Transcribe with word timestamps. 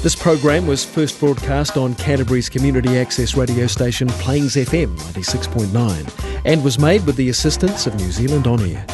This 0.00 0.14
program 0.14 0.68
was 0.68 0.84
first 0.84 1.18
broadcast 1.18 1.76
on 1.76 1.96
Canterbury's 1.96 2.48
community 2.48 2.96
access 2.96 3.36
radio 3.36 3.66
station 3.66 4.06
Plains 4.06 4.54
FM 4.54 4.96
96.9 4.96 6.40
and 6.44 6.62
was 6.62 6.78
made 6.78 7.04
with 7.04 7.16
the 7.16 7.30
assistance 7.30 7.88
of 7.88 7.96
New 7.96 8.12
Zealand 8.12 8.46
On 8.46 8.60
Air. 8.60 8.86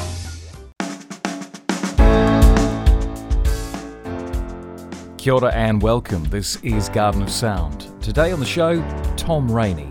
Kia 5.19 5.35
ora 5.35 5.53
and 5.53 5.83
welcome. 5.83 6.25
This 6.25 6.57
is 6.63 6.89
Garden 6.89 7.21
of 7.21 7.31
Sound. 7.31 7.93
Today 8.03 8.33
on 8.33 8.41
the 8.41 8.47
show, 8.47 8.81
Tom 9.19 9.51
Rainey. 9.53 9.91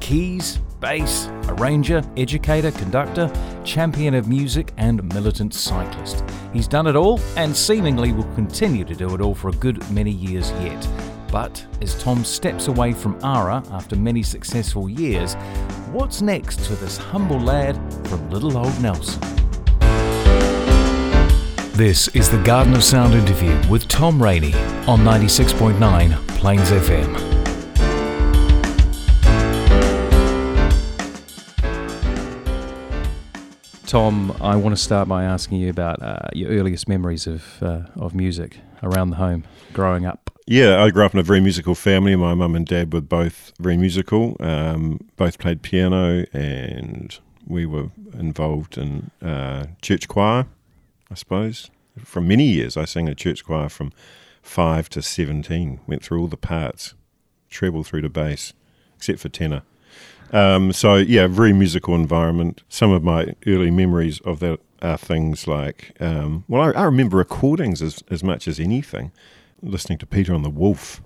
Keys, 0.00 0.60
bass, 0.80 1.26
arranger, 1.46 2.02
educator, 2.16 2.70
conductor, 2.70 3.30
champion 3.64 4.14
of 4.14 4.28
music, 4.28 4.72
and 4.78 5.04
militant 5.12 5.52
cyclist. 5.52 6.24
He's 6.54 6.68
done 6.68 6.86
it 6.86 6.94
all 6.94 7.20
and 7.36 7.54
seemingly 7.54 8.12
will 8.12 8.32
continue 8.34 8.84
to 8.84 8.94
do 8.94 9.12
it 9.12 9.20
all 9.20 9.34
for 9.34 9.48
a 9.48 9.52
good 9.54 9.90
many 9.90 10.12
years 10.12 10.52
yet. 10.62 10.88
But 11.32 11.66
as 11.82 12.00
Tom 12.00 12.24
steps 12.24 12.68
away 12.68 12.92
from 12.92 13.18
ARA 13.24 13.60
after 13.72 13.96
many 13.96 14.22
successful 14.22 14.88
years, 14.88 15.34
what's 15.90 16.22
next 16.22 16.60
for 16.60 16.74
this 16.74 16.96
humble 16.96 17.40
lad 17.40 17.74
from 18.06 18.30
little 18.30 18.56
old 18.56 18.80
Nelson? 18.80 19.20
This 21.72 22.06
is 22.14 22.30
the 22.30 22.40
Garden 22.44 22.72
of 22.74 22.84
Sound 22.84 23.14
interview 23.14 23.60
with 23.68 23.88
Tom 23.88 24.22
Rainey 24.22 24.54
on 24.86 25.00
96.9 25.00 26.16
Plains 26.38 26.70
FM. 26.70 27.33
Tom, 33.86 34.34
I 34.40 34.56
want 34.56 34.74
to 34.74 34.82
start 34.82 35.08
by 35.08 35.24
asking 35.24 35.58
you 35.58 35.68
about 35.68 36.02
uh, 36.02 36.28
your 36.32 36.50
earliest 36.50 36.88
memories 36.88 37.26
of 37.26 37.62
uh, 37.62 37.82
of 37.96 38.14
music 38.14 38.58
around 38.82 39.10
the 39.10 39.16
home, 39.16 39.44
growing 39.72 40.06
up. 40.06 40.30
Yeah, 40.46 40.82
I 40.82 40.90
grew 40.90 41.04
up 41.04 41.12
in 41.12 41.20
a 41.20 41.22
very 41.22 41.40
musical 41.40 41.74
family. 41.74 42.16
My 42.16 42.34
mum 42.34 42.54
and 42.54 42.66
dad 42.66 42.92
were 42.92 43.02
both 43.02 43.52
very 43.60 43.76
musical. 43.76 44.36
Um, 44.40 45.00
both 45.16 45.38
played 45.38 45.62
piano, 45.62 46.24
and 46.32 47.16
we 47.46 47.66
were 47.66 47.90
involved 48.14 48.78
in 48.78 49.10
uh, 49.22 49.66
church 49.82 50.08
choir. 50.08 50.46
I 51.10 51.14
suppose 51.14 51.70
for 52.02 52.20
many 52.20 52.44
years, 52.44 52.76
I 52.76 52.86
sang 52.86 53.06
in 53.06 53.12
a 53.12 53.14
church 53.14 53.44
choir 53.44 53.68
from 53.68 53.92
five 54.42 54.88
to 54.90 55.02
seventeen. 55.02 55.80
Went 55.86 56.02
through 56.02 56.20
all 56.20 56.28
the 56.28 56.38
parts, 56.38 56.94
treble 57.50 57.84
through 57.84 58.00
to 58.00 58.08
bass, 58.08 58.54
except 58.96 59.20
for 59.20 59.28
tenor. 59.28 59.62
Um, 60.32 60.72
so 60.72 60.96
yeah, 60.96 61.26
very 61.26 61.52
musical 61.52 61.94
environment. 61.94 62.62
Some 62.68 62.90
of 62.90 63.02
my 63.02 63.34
early 63.46 63.70
memories 63.70 64.20
of 64.20 64.40
that 64.40 64.60
are 64.82 64.98
things 64.98 65.46
like, 65.46 65.92
um, 66.00 66.44
well, 66.48 66.62
I, 66.62 66.80
I, 66.80 66.84
remember 66.84 67.16
recordings 67.16 67.80
as 67.80 68.02
as 68.10 68.22
much 68.22 68.48
as 68.48 68.60
anything, 68.60 69.12
listening 69.62 69.98
to 69.98 70.06
Peter 70.06 70.34
and 70.34 70.44
the 70.44 70.50
Wolf, 70.50 71.00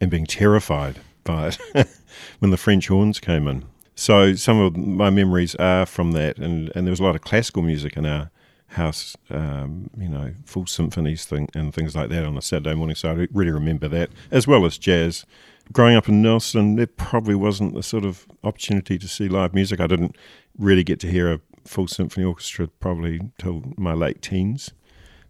and 0.00 0.10
being 0.10 0.26
terrified 0.26 1.00
by 1.22 1.48
it 1.48 1.88
when 2.40 2.50
the 2.50 2.56
French 2.56 2.88
horns 2.88 3.20
came 3.20 3.48
in. 3.48 3.64
So 3.94 4.34
some 4.34 4.58
of 4.58 4.76
my 4.76 5.10
memories 5.10 5.54
are 5.56 5.86
from 5.86 6.12
that, 6.12 6.38
and 6.38 6.70
and 6.74 6.86
there 6.86 6.92
was 6.92 7.00
a 7.00 7.04
lot 7.04 7.14
of 7.14 7.22
classical 7.22 7.62
music 7.62 7.96
in 7.96 8.06
our 8.06 8.30
house, 8.68 9.16
um, 9.30 9.88
you 9.96 10.08
know, 10.08 10.34
full 10.44 10.66
symphonies 10.66 11.24
thing 11.24 11.48
and 11.54 11.72
things 11.72 11.94
like 11.94 12.10
that 12.10 12.24
on 12.24 12.36
a 12.36 12.42
Saturday 12.42 12.74
morning. 12.74 12.96
So 12.96 13.10
I 13.10 13.28
really 13.32 13.52
remember 13.52 13.88
that, 13.88 14.10
as 14.30 14.46
well 14.46 14.64
as 14.64 14.78
jazz 14.78 15.24
growing 15.72 15.96
up 15.96 16.08
in 16.08 16.22
Nelson, 16.22 16.76
there 16.76 16.86
probably 16.86 17.34
wasn't 17.34 17.74
the 17.74 17.82
sort 17.82 18.04
of 18.04 18.26
opportunity 18.42 18.98
to 18.98 19.08
see 19.08 19.28
live 19.28 19.54
music. 19.54 19.80
I 19.80 19.86
didn't 19.86 20.16
really 20.58 20.84
get 20.84 21.00
to 21.00 21.10
hear 21.10 21.32
a 21.32 21.40
full 21.64 21.88
symphony 21.88 22.24
orchestra 22.24 22.68
probably 22.68 23.20
till 23.38 23.62
my 23.76 23.94
late 23.94 24.22
teens. 24.22 24.72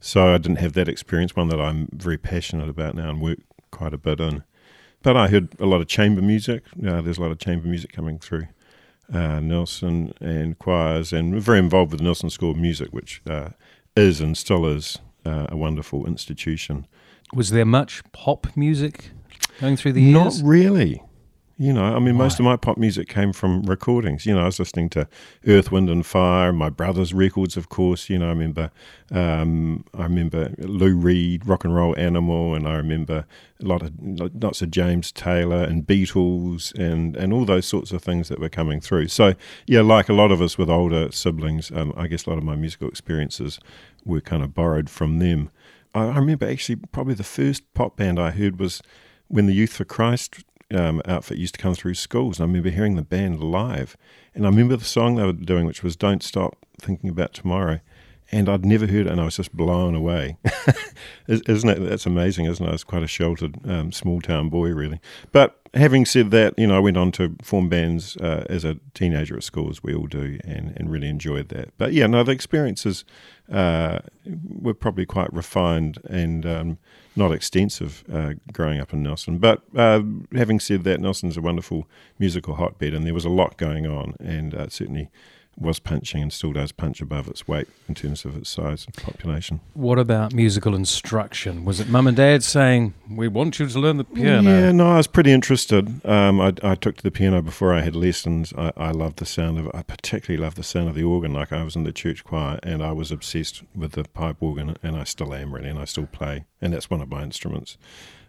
So 0.01 0.35
I 0.35 0.39
didn't 0.39 0.59
have 0.59 0.75
that 0.75 0.89
experience, 0.89 1.35
one 1.35 1.49
that 1.49 1.61
I'm 1.61 1.89
very 1.93 2.19
passionate 2.19 2.69
about 2.69 2.95
now 2.95 3.09
and 3.09 3.23
work 3.23 3.39
quite 3.71 3.95
a 3.95 3.99
bit 3.99 4.21
in. 4.21 4.45
But 5.03 5.17
I 5.17 5.29
heard 5.29 5.59
a 5.61 5.67
lot 5.67 5.81
of 5.81 5.87
chamber 5.87 6.23
music. 6.23 6.65
Uh, 6.87 7.01
there's 7.01 7.19
a 7.19 7.23
lot 7.23 7.31
of 7.31 7.39
chamber 7.39 7.69
music 7.69 7.93
coming 7.93 8.19
through 8.19 8.49
uh, 9.13 9.41
Nelson 9.41 10.15
and 10.21 10.59
choirs, 10.59 11.13
and 11.13 11.33
we're 11.33 11.41
very 11.41 11.59
involved 11.59 11.93
with 11.93 12.01
the 12.01 12.05
Nelson 12.05 12.31
School 12.31 12.53
of 12.53 12.57
Music, 12.57 12.89
which 12.91 13.23
uh, 13.27 13.51
is 13.97 14.21
and 14.21 14.37
still 14.37 14.67
is 14.67 14.99
uh, 15.27 15.47
a 15.49 15.57
wonderful 15.57 16.07
institution. 16.07 16.87
Was 17.35 17.51
there 17.51 17.65
much 17.65 18.03
pop 18.13 18.47
music 18.57 19.11
going 19.61 19.77
through 19.77 19.93
the 19.93 20.03
years? 20.03 20.43
Not 20.43 20.49
really. 20.49 21.03
You 21.57 21.73
know, 21.73 21.85
I 21.85 22.01
mean, 22.01 22.19
Why? 22.19 22.25
most 22.25 22.41
of 22.41 22.45
my 22.45 22.57
pop 22.57 22.79
music 22.79 23.09
came 23.09 23.33
from 23.33 23.63
recordings. 23.63 24.27
You 24.27 24.35
know, 24.35 24.43
I 24.43 24.47
was 24.47 24.59
listening 24.59 24.89
to 24.91 25.07
Earth, 25.47 25.71
Wind 25.71 25.89
and 25.89 26.05
Fire, 26.05 26.53
my 26.53 26.69
brother's 26.69 27.15
records, 27.15 27.57
of 27.57 27.69
course. 27.69 28.11
You 28.11 28.19
know, 28.19 28.27
I 28.27 28.31
remember, 28.31 28.73
um, 29.13 29.85
I 29.97 30.03
remember 30.03 30.53
Lou 30.59 30.97
Reed, 30.97 31.47
Rock 31.47 31.65
and 31.65 31.73
Roll 31.73 31.97
Animal, 31.97 32.57
and 32.57 32.67
I 32.67 32.75
remember 32.75 33.25
a 33.63 33.65
lot 33.65 33.83
of 33.83 33.93
lots 34.01 34.63
of 34.63 34.73
James 34.73 35.13
Taylor 35.13 35.63
and 35.63 35.87
Beatles 35.87 36.75
and 36.75 37.15
and 37.15 37.33
all 37.33 37.45
those 37.45 37.67
sorts 37.67 37.93
of 37.93 38.03
things 38.03 38.29
that 38.31 38.41
were 38.41 38.49
coming 38.49 38.81
through. 38.81 39.07
So 39.07 39.35
yeah, 39.69 39.83
like 39.83 40.09
a 40.09 40.15
lot 40.15 40.33
of 40.33 40.43
us 40.43 40.59
with 40.59 40.69
older 40.69 41.13
siblings, 41.13 41.71
um, 41.71 41.93
I 41.97 42.09
guess 42.09 42.27
a 42.27 42.31
lot 42.31 42.39
of 42.39 42.45
my 42.45 42.57
musical 42.57 42.89
experiences 42.89 43.61
were 44.05 44.21
kind 44.21 44.43
of 44.43 44.55
borrowed 44.55 44.91
from 44.91 45.21
them. 45.21 45.51
I, 45.95 46.07
I 46.07 46.19
remember 46.19 46.51
actually 46.51 46.77
probably 46.91 47.15
the 47.15 47.23
first 47.23 47.63
pop 47.75 47.97
band 47.97 48.19
I 48.19 48.33
heard 48.33 48.59
was 48.59 48.83
when 49.29 49.47
the 49.47 49.55
Youth 49.55 49.73
for 49.73 49.85
Christ 49.85 50.45
um, 50.73 51.03
outfit 51.07 51.39
used 51.39 51.55
to 51.55 51.61
come 51.61 51.75
through 51.75 51.95
schools, 51.95 52.41
I 52.41 52.45
remember 52.45 52.71
hearing 52.71 52.97
the 52.97 53.03
band 53.03 53.43
live, 53.43 53.97
and 54.35 54.45
I 54.45 54.49
remember 54.49 54.77
the 54.77 54.85
song 54.85 55.17
they 55.17 55.25
were 55.25 55.33
doing, 55.33 55.67
which 55.67 55.83
was 55.83 55.97
"Don't 55.97 56.23
Stop 56.23 56.57
Thinking 56.81 57.11
About 57.11 57.33
Tomorrow," 57.35 57.81
and 58.33 58.49
I'd 58.49 58.65
never 58.65 58.87
heard 58.87 59.07
it, 59.07 59.13
and 59.13 59.21
I 59.21 59.25
was 59.25 59.37
just 59.37 59.55
blown 59.57 59.95
away. 59.95 60.39
isn't 61.29 61.69
it? 61.69 61.79
That's 61.79 62.07
amazing, 62.07 62.47
isn't 62.47 62.65
it? 62.65 62.69
I 62.69 62.73
was 62.73 62.85
quite 62.85 63.03
a 63.03 63.07
sheltered 63.07 63.59
um, 63.69 63.93
small 63.93 64.21
town 64.21 64.49
boy, 64.49 64.71
really. 64.71 65.01
But 65.31 65.61
having 65.75 66.07
said 66.07 66.31
that, 66.31 66.59
you 66.59 66.67
know, 66.67 66.77
I 66.77 66.81
went 66.81 66.97
on 66.97 67.13
to 67.13 67.37
form 67.43 67.69
bands 67.69 68.17
uh, 68.17 68.45
as 68.49 68.65
a 68.65 68.79
teenager 68.95 69.37
at 69.37 69.45
school, 69.45 69.71
as 69.71 69.83
we 69.83 69.95
all 69.95 70.07
do, 70.07 70.39
and, 70.45 70.73
and 70.77 70.91
really 70.91 71.09
enjoyed 71.09 71.49
that. 71.51 71.77
But 71.79 71.93
yeah, 71.93 72.07
no, 72.07 72.23
the 72.23 72.33
experiences 72.33 73.05
uh, 73.53 74.01
were 74.27 74.75
probably 74.75 75.07
quite 75.07 75.33
refined 75.33 75.99
and 76.09 76.47
um, 76.47 76.79
not 77.17 77.33
extensive 77.33 78.05
uh, 78.13 78.35
growing 78.53 78.81
up 78.81 78.93
in 78.93 79.03
Nelson. 79.03 79.39
But 79.39 79.63
uh, 79.77 80.03
having 80.35 80.61
said 80.61 80.85
that, 80.85 81.01
Nelson's 81.01 81.37
a 81.37 81.41
wonderful 81.41 81.89
musical 82.19 82.55
hotbed, 82.57 82.95
and 82.95 83.07
there 83.07 83.15
was 83.15 83.25
a 83.25 83.31
lot 83.31 83.57
going 83.57 83.87
on, 83.87 84.15
and 84.19 84.55
uh, 84.55 84.69
certainly 84.69 85.11
was 85.59 85.79
punching 85.79 86.23
and 86.23 86.33
still 86.33 86.53
does 86.53 86.73
punch 86.73 87.01
above 87.01 87.29
its 87.29 87.47
weight 87.47 87.69
in 87.89 87.95
terms 87.95 88.25
of 88.25 88.37
its 88.37 88.51
size 88.51 88.87
and 88.87 88.95
population. 88.95 89.61
What 89.75 89.99
about 89.99 90.35
musical 90.35 90.75
instruction? 90.75 91.65
Was 91.65 91.81
it 91.81 91.89
mum 91.89 92.07
and 92.07 92.17
dad 92.17 92.43
saying, 92.43 92.95
We 93.09 93.29
want 93.29 93.59
you 93.59 93.67
to 93.67 93.79
learn 93.79 93.99
the 93.99 94.05
piano? 94.05 94.51
Yeah, 94.51 94.73
no, 94.73 94.93
I 94.93 94.97
was 94.97 95.07
pretty 95.07 95.33
interested. 95.33 96.05
Um, 96.07 96.41
I, 96.41 96.55
I, 96.63 96.75
took 96.75 96.97
to 96.97 97.03
the 97.03 97.11
piano 97.11 97.43
before 97.43 97.73
I 97.73 97.81
had 97.81 97.95
lessons. 97.95 98.53
I, 98.57 98.73
I 98.77 98.91
loved 98.91 99.19
the 99.19 99.27
sound 99.27 99.59
of 99.59 99.71
I 99.75 99.83
particularly 99.83 100.43
loved 100.43 100.57
the 100.57 100.63
sound 100.63 100.89
of 100.89 100.95
the 100.95 101.05
organ. 101.05 101.33
Like 101.33 101.53
I 101.53 101.63
was 101.63 101.77
in 101.77 101.85
the 101.85 101.93
church 101.93 102.25
choir 102.25 102.59
and 102.63 102.83
I 102.83 102.93
was 102.93 103.11
obsessed 103.11 103.63
with 103.75 103.93
the 103.93 104.05
pipe 104.05 104.43
organ, 104.43 104.77
and 104.83 104.97
I 104.97 105.05
still 105.05 105.35
am 105.35 105.55
really, 105.55 105.69
and 105.69 105.79
I 105.79 105.85
still 105.85 106.07
play. 106.07 106.45
And 106.61 106.73
that's 106.73 106.91
one 106.91 107.01
of 107.01 107.09
my 107.09 107.23
instruments. 107.23 107.77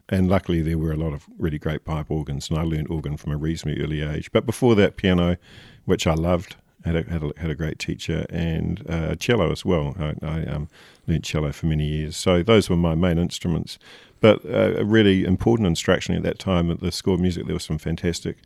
And 0.07 0.30
luckily, 0.30 0.62
there 0.62 0.78
were 0.78 0.92
a 0.92 0.97
lot 0.97 1.13
of 1.13 1.25
really 1.40 1.57
great 1.57 1.84
pipe 1.84 2.12
organs, 2.12 2.50
and 2.50 2.59
I 2.59 2.63
learned 2.63 2.90
organ 2.90 3.18
from 3.18 3.31
a 3.31 3.38
reasonably 3.38 3.84
early 3.84 4.02
age. 4.02 4.31
But 4.31 4.46
before 4.46 4.75
that, 4.75 4.97
piano, 4.97 5.38
which 5.86 6.06
I 6.06 6.13
loved, 6.13 6.56
had 6.85 6.96
a, 6.96 7.03
had 7.09 7.23
a, 7.23 7.31
had 7.38 7.50
a 7.50 7.56
great 7.56 7.79
teacher 7.79 8.25
and 8.29 8.84
uh, 8.88 9.16
cello 9.16 9.51
as 9.51 9.66
well. 9.66 9.96
I, 10.00 10.13
I 10.22 10.46
um, 10.46 10.69
learned 11.07 11.23
cello 11.23 11.51
for 11.51 11.66
many 11.66 11.85
years. 11.85 12.16
So 12.16 12.44
those 12.44 12.69
were 12.69 12.78
my 12.78 12.96
main 12.96 13.18
instruments. 13.18 13.79
But 14.22 14.46
uh, 14.46 14.75
a 14.78 14.85
really 14.85 15.25
important 15.25 15.68
instruction 15.68 16.16
at 16.16 16.24
that 16.24 16.40
time 16.40 16.69
at 16.72 16.79
the 16.79 16.91
School 16.91 17.16
of 17.16 17.19
Music, 17.19 17.45
there 17.45 17.56
were 17.56 17.59
some 17.59 17.79
fantastic 17.79 18.38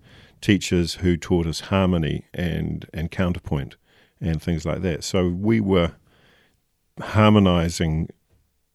teachers 0.41 0.95
who 0.95 1.17
taught 1.17 1.45
us 1.45 1.59
harmony 1.61 2.25
and, 2.33 2.87
and 2.93 3.11
counterpoint 3.11 3.75
and 4.21 4.41
things 4.41 4.65
like 4.65 4.81
that. 4.81 5.03
So 5.03 5.27
we 5.27 5.59
were 5.59 5.91
harmonizing 6.99 8.09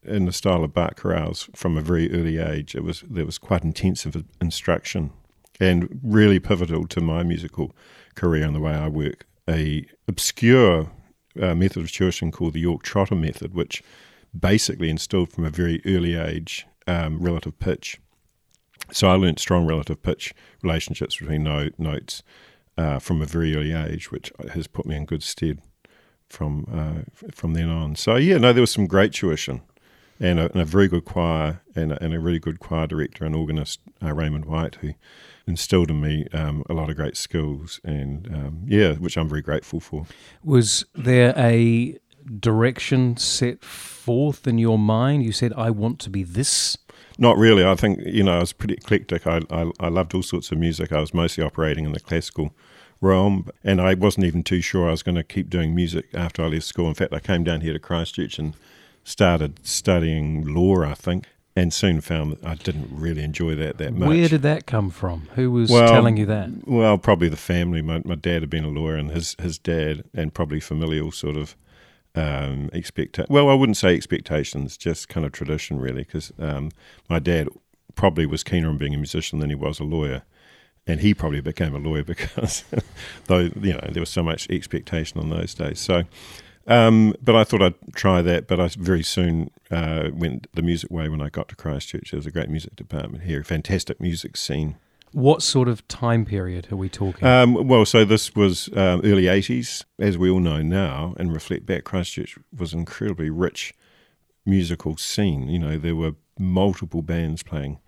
in 0.03 0.25
the 0.25 0.33
style 0.33 0.63
of 0.63 0.73
Bach 0.73 0.99
chorales 0.99 1.55
from 1.55 1.77
a 1.77 1.81
very 1.81 2.11
early 2.13 2.37
age. 2.37 2.75
It 2.75 2.83
was 2.83 3.03
there 3.09 3.25
was 3.25 3.39
quite 3.39 3.63
intensive 3.63 4.23
instruction 4.39 5.11
and 5.59 5.99
really 6.03 6.39
pivotal 6.39 6.85
to 6.87 7.01
my 7.01 7.23
musical 7.23 7.75
career 8.13 8.45
and 8.45 8.55
the 8.55 8.59
way 8.59 8.73
I 8.73 8.87
work 8.87 9.25
a 9.49 9.85
obscure 10.07 10.91
uh, 11.41 11.55
method 11.55 11.83
of 11.83 11.91
tuition 11.91 12.31
called 12.31 12.53
the 12.53 12.61
Yorke 12.61 12.83
Trotter 12.83 13.15
method, 13.15 13.53
which 13.53 13.83
basically 14.37 14.89
instilled 14.89 15.31
from 15.31 15.45
a 15.45 15.49
very 15.49 15.81
early 15.85 16.15
age 16.15 16.65
um, 16.87 17.19
relative 17.19 17.57
pitch. 17.59 17.99
So 18.91 19.07
I 19.07 19.15
learnt 19.15 19.39
strong 19.39 19.65
relative 19.65 20.01
pitch 20.01 20.33
relationships 20.61 21.17
between 21.17 21.43
note, 21.43 21.73
notes 21.77 22.23
uh, 22.77 22.99
from 22.99 23.21
a 23.21 23.25
very 23.25 23.55
early 23.55 23.73
age, 23.73 24.11
which 24.11 24.31
has 24.53 24.67
put 24.67 24.85
me 24.85 24.95
in 24.95 25.05
good 25.05 25.23
stead 25.23 25.61
from 26.29 26.65
uh, 26.71 27.29
from 27.31 27.53
then 27.53 27.69
on. 27.69 27.95
So 27.95 28.15
yeah, 28.15 28.37
no, 28.37 28.53
there 28.53 28.61
was 28.61 28.71
some 28.71 28.87
great 28.87 29.13
tuition, 29.13 29.61
and 30.19 30.39
a, 30.39 30.51
and 30.51 30.61
a 30.61 30.65
very 30.65 30.87
good 30.87 31.05
choir, 31.05 31.61
and 31.75 31.93
a, 31.93 32.03
and 32.03 32.13
a, 32.13 32.19
really 32.19 32.39
good 32.39 32.59
choir 32.59 32.87
director 32.87 33.25
and 33.25 33.35
organist, 33.35 33.79
uh, 34.03 34.13
Raymond 34.13 34.45
White, 34.45 34.75
who 34.75 34.93
instilled 35.47 35.89
in 35.89 36.01
me 36.01 36.25
um, 36.33 36.63
a 36.69 36.73
lot 36.73 36.89
of 36.89 36.95
great 36.95 37.17
skills, 37.17 37.79
and 37.83 38.27
um, 38.33 38.63
yeah, 38.65 38.93
which 38.93 39.17
I'm 39.17 39.29
very 39.29 39.41
grateful 39.41 39.79
for. 39.79 40.05
Was 40.43 40.85
there 40.93 41.33
a 41.37 41.97
direction 42.39 43.17
set 43.17 43.63
forth 43.63 44.47
in 44.47 44.57
your 44.57 44.79
mind? 44.79 45.23
You 45.23 45.31
said, 45.31 45.53
I 45.53 45.69
want 45.69 45.99
to 45.99 46.09
be 46.09 46.23
this? 46.23 46.77
Not 47.17 47.37
really. 47.37 47.63
I 47.63 47.75
think, 47.75 47.99
you 48.05 48.23
know, 48.23 48.37
I 48.37 48.39
was 48.39 48.53
pretty 48.53 48.73
eclectic. 48.73 49.25
I, 49.25 49.41
I, 49.49 49.71
I 49.79 49.87
loved 49.87 50.13
all 50.15 50.23
sorts 50.23 50.51
of 50.51 50.57
music. 50.57 50.91
I 50.91 50.99
was 50.99 51.13
mostly 51.13 51.43
operating 51.43 51.85
in 51.85 51.93
the 51.93 51.99
classical 51.99 52.53
realm, 52.99 53.49
and 53.63 53.79
I 53.79 53.93
wasn't 53.93 54.25
even 54.25 54.43
too 54.43 54.61
sure 54.61 54.87
I 54.87 54.91
was 54.91 55.03
going 55.03 55.15
to 55.15 55.23
keep 55.23 55.49
doing 55.49 55.75
music 55.75 56.07
after 56.13 56.43
I 56.43 56.47
left 56.47 56.65
school. 56.65 56.87
In 56.87 56.93
fact, 56.93 57.13
I 57.13 57.19
came 57.19 57.43
down 57.43 57.61
here 57.61 57.73
to 57.73 57.79
Christchurch 57.79 58.39
and 58.39 58.55
started 59.03 59.59
studying 59.65 60.43
law, 60.45 60.83
I 60.83 60.95
think, 60.95 61.27
and 61.55 61.73
soon 61.73 62.01
found 62.01 62.33
that 62.33 62.45
I 62.45 62.55
didn't 62.55 62.89
really 62.91 63.23
enjoy 63.23 63.55
that 63.55 63.77
that 63.77 63.93
much. 63.93 64.09
Where 64.09 64.27
did 64.27 64.41
that 64.41 64.65
come 64.65 64.89
from? 64.89 65.29
Who 65.35 65.51
was 65.51 65.69
Well, 65.69 65.87
telling 65.87 66.17
you 66.17 66.25
that? 66.25 66.49
Well, 66.67 66.97
probably 66.97 67.29
the 67.29 67.37
family. 67.37 67.81
My, 67.81 68.01
my 68.03 68.15
dad 68.15 68.41
had 68.41 68.49
been 68.49 68.65
a 68.65 68.69
lawyer, 68.69 68.95
and 68.95 69.11
his 69.11 69.35
his 69.39 69.57
dad, 69.57 70.03
and 70.13 70.33
probably 70.33 70.59
familial 70.59 71.11
sort 71.11 71.37
of 71.37 71.55
um, 72.15 72.69
expecta- 72.73 73.29
Well, 73.29 73.49
I 73.49 73.53
wouldn't 73.53 73.77
say 73.77 73.95
expectations, 73.95 74.77
just 74.77 75.09
kind 75.09 75.25
of 75.25 75.31
tradition, 75.31 75.79
really, 75.79 76.03
because 76.03 76.31
um, 76.39 76.71
my 77.09 77.19
dad 77.19 77.47
probably 77.95 78.25
was 78.25 78.43
keener 78.43 78.69
on 78.69 78.77
being 78.77 78.93
a 78.93 78.97
musician 78.97 79.39
than 79.39 79.49
he 79.49 79.55
was 79.55 79.79
a 79.79 79.83
lawyer, 79.83 80.23
and 80.87 80.99
he 80.99 81.13
probably 81.13 81.41
became 81.41 81.73
a 81.73 81.79
lawyer 81.79 82.03
because, 82.13 82.65
though 83.25 83.49
you 83.61 83.73
know, 83.73 83.87
there 83.89 84.01
was 84.01 84.09
so 84.09 84.23
much 84.23 84.49
expectation 84.49 85.19
on 85.19 85.29
those 85.29 85.53
days. 85.53 85.79
So. 85.79 86.03
Um, 86.67 87.13
but 87.21 87.35
I 87.35 87.43
thought 87.43 87.61
I'd 87.61 87.75
try 87.93 88.21
that, 88.21 88.47
but 88.47 88.59
I 88.59 88.69
very 88.77 89.03
soon 89.03 89.51
uh, 89.69 90.09
went 90.13 90.47
the 90.53 90.61
music 90.61 90.89
way 90.89 91.09
when 91.09 91.21
I 91.21 91.29
got 91.29 91.47
to 91.49 91.55
Christchurch. 91.55 92.11
There 92.11 92.17
was 92.17 92.25
a 92.25 92.31
great 92.31 92.49
music 92.49 92.75
department 92.75 93.23
here, 93.23 93.43
fantastic 93.43 94.01
music 94.01 94.35
scene. 94.35 94.77
What 95.11 95.41
sort 95.41 95.67
of 95.67 95.87
time 95.87 96.25
period 96.25 96.67
are 96.71 96.75
we 96.75 96.89
talking? 96.89 97.25
Um, 97.25 97.67
well, 97.67 97.85
so 97.85 98.03
this 98.03 98.35
was 98.35 98.67
um, 98.75 98.99
early 99.03 99.23
80s. 99.23 99.85
As 99.97 100.17
we 100.17 100.29
all 100.29 100.41
know 100.41 100.61
now 100.61 101.13
and 101.17 101.31
reflect 101.31 101.65
back, 101.65 101.85
Christchurch 101.85 102.37
was 102.57 102.73
an 102.73 102.79
incredibly 102.79 103.29
rich 103.29 103.73
musical 104.45 104.97
scene. 104.97 105.47
You 105.47 105.59
know, 105.59 105.77
there 105.77 105.95
were 105.95 106.15
multiple 106.37 107.01
bands 107.01 107.43
playing 107.43 107.79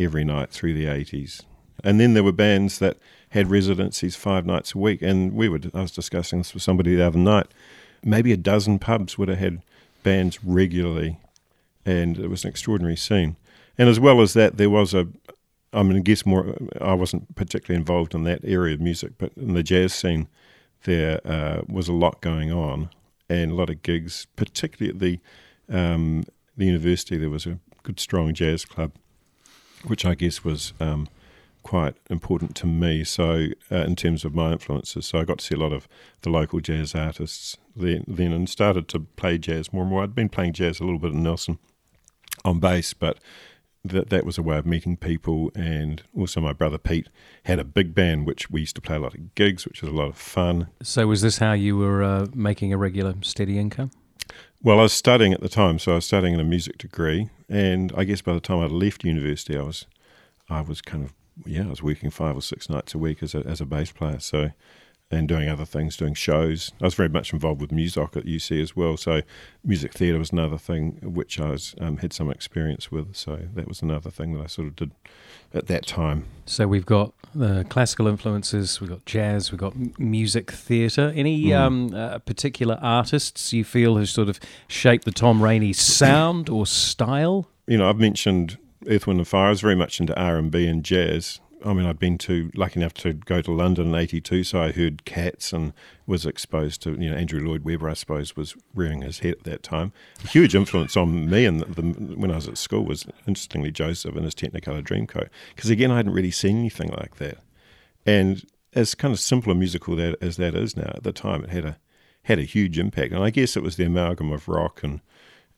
every 0.00 0.24
night 0.24 0.50
through 0.50 0.72
the 0.74 0.86
80s. 0.86 1.42
And 1.84 2.00
then 2.00 2.14
there 2.14 2.24
were 2.24 2.32
bands 2.32 2.78
that 2.78 2.96
had 3.30 3.50
residencies 3.50 4.16
five 4.16 4.46
nights 4.46 4.74
a 4.74 4.78
week. 4.78 5.02
And 5.02 5.32
we 5.32 5.48
were, 5.48 5.60
I 5.74 5.82
was 5.82 5.92
discussing 5.92 6.40
this 6.40 6.54
with 6.54 6.62
somebody 6.62 6.96
the 6.96 7.06
other 7.06 7.18
night. 7.18 7.46
Maybe 8.04 8.32
a 8.32 8.36
dozen 8.36 8.78
pubs 8.78 9.16
would 9.18 9.28
have 9.28 9.38
had 9.38 9.62
bands 10.02 10.38
regularly. 10.44 11.18
And 11.84 12.18
it 12.18 12.28
was 12.28 12.44
an 12.44 12.50
extraordinary 12.50 12.96
scene. 12.96 13.36
And 13.76 13.88
as 13.88 13.98
well 13.98 14.20
as 14.20 14.34
that, 14.34 14.56
there 14.56 14.70
was 14.70 14.94
a, 14.94 15.08
I 15.72 15.82
mean, 15.82 15.96
I 15.96 16.00
guess 16.00 16.24
more. 16.24 16.54
I 16.80 16.94
wasn't 16.94 17.34
particularly 17.34 17.80
involved 17.80 18.14
in 18.14 18.22
that 18.24 18.40
area 18.44 18.74
of 18.74 18.80
music, 18.80 19.12
but 19.18 19.32
in 19.36 19.54
the 19.54 19.62
jazz 19.62 19.92
scene, 19.92 20.28
there 20.84 21.20
uh, 21.26 21.62
was 21.68 21.88
a 21.88 21.92
lot 21.92 22.20
going 22.20 22.52
on 22.52 22.90
and 23.28 23.50
a 23.50 23.54
lot 23.54 23.70
of 23.70 23.82
gigs, 23.82 24.26
particularly 24.36 24.90
at 24.94 25.00
the 25.00 25.76
um, 25.76 26.24
the 26.56 26.66
university. 26.66 27.16
There 27.16 27.30
was 27.30 27.46
a 27.46 27.58
good, 27.82 27.98
strong 27.98 28.32
jazz 28.34 28.64
club, 28.64 28.92
which 29.84 30.04
I 30.04 30.14
guess 30.14 30.44
was 30.44 30.72
um, 30.78 31.08
quite 31.62 31.96
important 32.08 32.54
to 32.56 32.66
me. 32.66 33.02
So, 33.02 33.48
uh, 33.72 33.76
in 33.76 33.96
terms 33.96 34.24
of 34.24 34.34
my 34.34 34.52
influences, 34.52 35.06
so 35.06 35.18
I 35.18 35.24
got 35.24 35.38
to 35.38 35.44
see 35.44 35.54
a 35.56 35.58
lot 35.58 35.72
of 35.72 35.88
the 36.22 36.30
local 36.30 36.60
jazz 36.60 36.94
artists 36.94 37.56
then, 37.76 38.04
then, 38.06 38.32
and 38.32 38.48
started 38.48 38.88
to 38.88 39.00
play 39.00 39.38
jazz 39.38 39.72
more 39.72 39.82
and 39.82 39.90
more. 39.90 40.02
I'd 40.02 40.14
been 40.14 40.28
playing 40.28 40.52
jazz 40.54 40.80
a 40.80 40.84
little 40.84 40.98
bit 40.98 41.12
in 41.12 41.22
Nelson 41.22 41.58
on 42.44 42.60
bass, 42.60 42.94
but 42.94 43.18
that 43.84 44.08
that 44.10 44.24
was 44.24 44.38
a 44.38 44.42
way 44.42 44.56
of 44.56 44.66
meeting 44.66 44.96
people. 44.96 45.50
And 45.54 46.02
also, 46.16 46.40
my 46.40 46.52
brother 46.52 46.78
Pete 46.78 47.08
had 47.44 47.58
a 47.58 47.64
big 47.64 47.94
band, 47.94 48.26
which 48.26 48.50
we 48.50 48.60
used 48.60 48.76
to 48.76 48.80
play 48.80 48.96
a 48.96 49.00
lot 49.00 49.14
of 49.14 49.34
gigs, 49.34 49.66
which 49.66 49.82
was 49.82 49.90
a 49.90 49.94
lot 49.94 50.08
of 50.08 50.16
fun. 50.16 50.68
so, 50.82 51.06
was 51.06 51.22
this 51.22 51.38
how 51.38 51.52
you 51.52 51.76
were 51.76 52.02
uh, 52.02 52.26
making 52.34 52.72
a 52.72 52.78
regular, 52.78 53.14
steady 53.22 53.58
income? 53.58 53.90
Well, 54.62 54.78
I 54.78 54.82
was 54.82 54.94
studying 54.94 55.34
at 55.34 55.42
the 55.42 55.48
time, 55.50 55.78
so 55.78 55.92
I 55.92 55.94
was 55.96 56.06
studying 56.06 56.32
in 56.32 56.40
a 56.40 56.44
music 56.44 56.78
degree, 56.78 57.28
and 57.50 57.92
I 57.96 58.04
guess 58.04 58.22
by 58.22 58.32
the 58.32 58.40
time 58.40 58.60
I 58.60 58.66
left 58.66 59.04
university, 59.04 59.58
I 59.58 59.62
was, 59.62 59.84
I 60.48 60.62
was 60.62 60.80
kind 60.80 61.04
of 61.04 61.12
yeah, 61.44 61.64
I 61.64 61.68
was 61.68 61.82
working 61.82 62.10
five 62.10 62.36
or 62.36 62.42
six 62.42 62.70
nights 62.70 62.94
a 62.94 62.98
week 62.98 63.22
as 63.22 63.34
a 63.34 63.40
as 63.40 63.60
a 63.60 63.66
bass 63.66 63.92
player. 63.92 64.20
So, 64.20 64.52
and 65.10 65.28
doing 65.28 65.48
other 65.48 65.64
things, 65.64 65.96
doing 65.96 66.14
shows. 66.14 66.72
I 66.80 66.84
was 66.86 66.94
very 66.94 67.08
much 67.08 67.32
involved 67.32 67.60
with 67.60 67.70
Musoc 67.70 68.16
at 68.16 68.24
UC 68.24 68.60
as 68.60 68.74
well. 68.74 68.96
So, 68.96 69.22
music 69.62 69.92
theatre 69.92 70.18
was 70.18 70.32
another 70.32 70.58
thing 70.58 70.98
which 71.02 71.38
I 71.38 71.50
was 71.50 71.74
um, 71.80 71.98
had 71.98 72.12
some 72.12 72.30
experience 72.30 72.90
with. 72.90 73.14
So 73.14 73.40
that 73.54 73.68
was 73.68 73.82
another 73.82 74.10
thing 74.10 74.32
that 74.34 74.42
I 74.42 74.46
sort 74.46 74.68
of 74.68 74.76
did 74.76 74.90
at 75.52 75.66
that 75.68 75.86
time. 75.86 76.24
So 76.46 76.66
we've 76.66 76.86
got 76.86 77.12
uh, 77.40 77.64
classical 77.68 78.06
influences, 78.08 78.80
we've 78.80 78.90
got 78.90 79.04
jazz, 79.06 79.52
we've 79.52 79.60
got 79.60 79.74
m- 79.74 79.92
music 79.98 80.50
theatre. 80.50 81.12
Any 81.14 81.44
Mm. 81.44 81.56
um, 81.60 81.94
uh, 81.94 82.18
particular 82.20 82.78
artists 82.80 83.52
you 83.52 83.62
feel 83.64 83.96
who 83.96 84.06
sort 84.06 84.28
of 84.28 84.40
shaped 84.68 85.04
the 85.04 85.12
Tom 85.12 85.42
Rainey 85.42 85.72
sound 85.72 86.48
or 86.48 86.66
style? 86.66 87.48
you 87.66 87.78
know, 87.78 87.88
I've 87.88 87.98
mentioned 87.98 88.58
Earth, 88.88 89.06
Wind 89.06 89.20
and 89.20 89.28
Fire. 89.28 89.46
I 89.46 89.50
was 89.50 89.60
very 89.60 89.74
much 89.76 90.00
into 90.00 90.18
R 90.18 90.36
and 90.36 90.50
B 90.50 90.66
and 90.66 90.84
jazz. 90.84 91.40
I 91.64 91.72
mean, 91.72 91.86
I'd 91.86 91.98
been 91.98 92.18
to 92.18 92.50
lucky 92.54 92.78
enough 92.78 92.92
to 92.94 93.14
go 93.14 93.40
to 93.40 93.50
London 93.50 93.88
in 93.88 93.94
'82, 93.94 94.44
so 94.44 94.62
I 94.62 94.72
heard 94.72 95.04
Cats 95.04 95.52
and 95.52 95.72
was 96.06 96.26
exposed 96.26 96.82
to 96.82 96.90
you 96.92 97.10
know 97.10 97.16
Andrew 97.16 97.40
Lloyd 97.40 97.64
Webber. 97.64 97.88
I 97.88 97.94
suppose 97.94 98.36
was 98.36 98.54
rearing 98.74 99.02
his 99.02 99.20
head 99.20 99.32
at 99.32 99.44
that 99.44 99.62
time. 99.62 99.92
A 100.24 100.28
huge 100.28 100.54
influence 100.54 100.96
on 100.96 101.30
me 101.30 101.46
and 101.46 101.60
the, 101.60 101.82
the, 101.82 101.82
when 102.16 102.30
I 102.30 102.36
was 102.36 102.48
at 102.48 102.58
school 102.58 102.84
was 102.84 103.06
interestingly 103.26 103.70
Joseph 103.70 104.14
and 104.14 104.24
his 104.24 104.34
Technicolor 104.34 104.82
Dreamcoat 104.82 105.28
because 105.54 105.70
again 105.70 105.90
I 105.90 105.96
hadn't 105.96 106.12
really 106.12 106.30
seen 106.30 106.58
anything 106.58 106.90
like 106.90 107.16
that. 107.16 107.38
And 108.04 108.44
as 108.74 108.94
kind 108.94 109.14
of 109.14 109.20
simple 109.20 109.50
a 109.50 109.54
musical 109.54 109.96
that 109.96 110.16
as 110.20 110.36
that 110.36 110.54
is 110.54 110.76
now, 110.76 110.92
at 110.94 111.02
the 111.02 111.12
time 111.12 111.44
it 111.44 111.50
had 111.50 111.64
a 111.64 111.78
had 112.24 112.38
a 112.38 112.42
huge 112.42 112.78
impact. 112.78 113.12
And 113.12 113.22
I 113.22 113.30
guess 113.30 113.56
it 113.56 113.62
was 113.62 113.76
the 113.76 113.84
amalgam 113.84 114.32
of 114.32 114.48
rock 114.48 114.82
and 114.82 115.00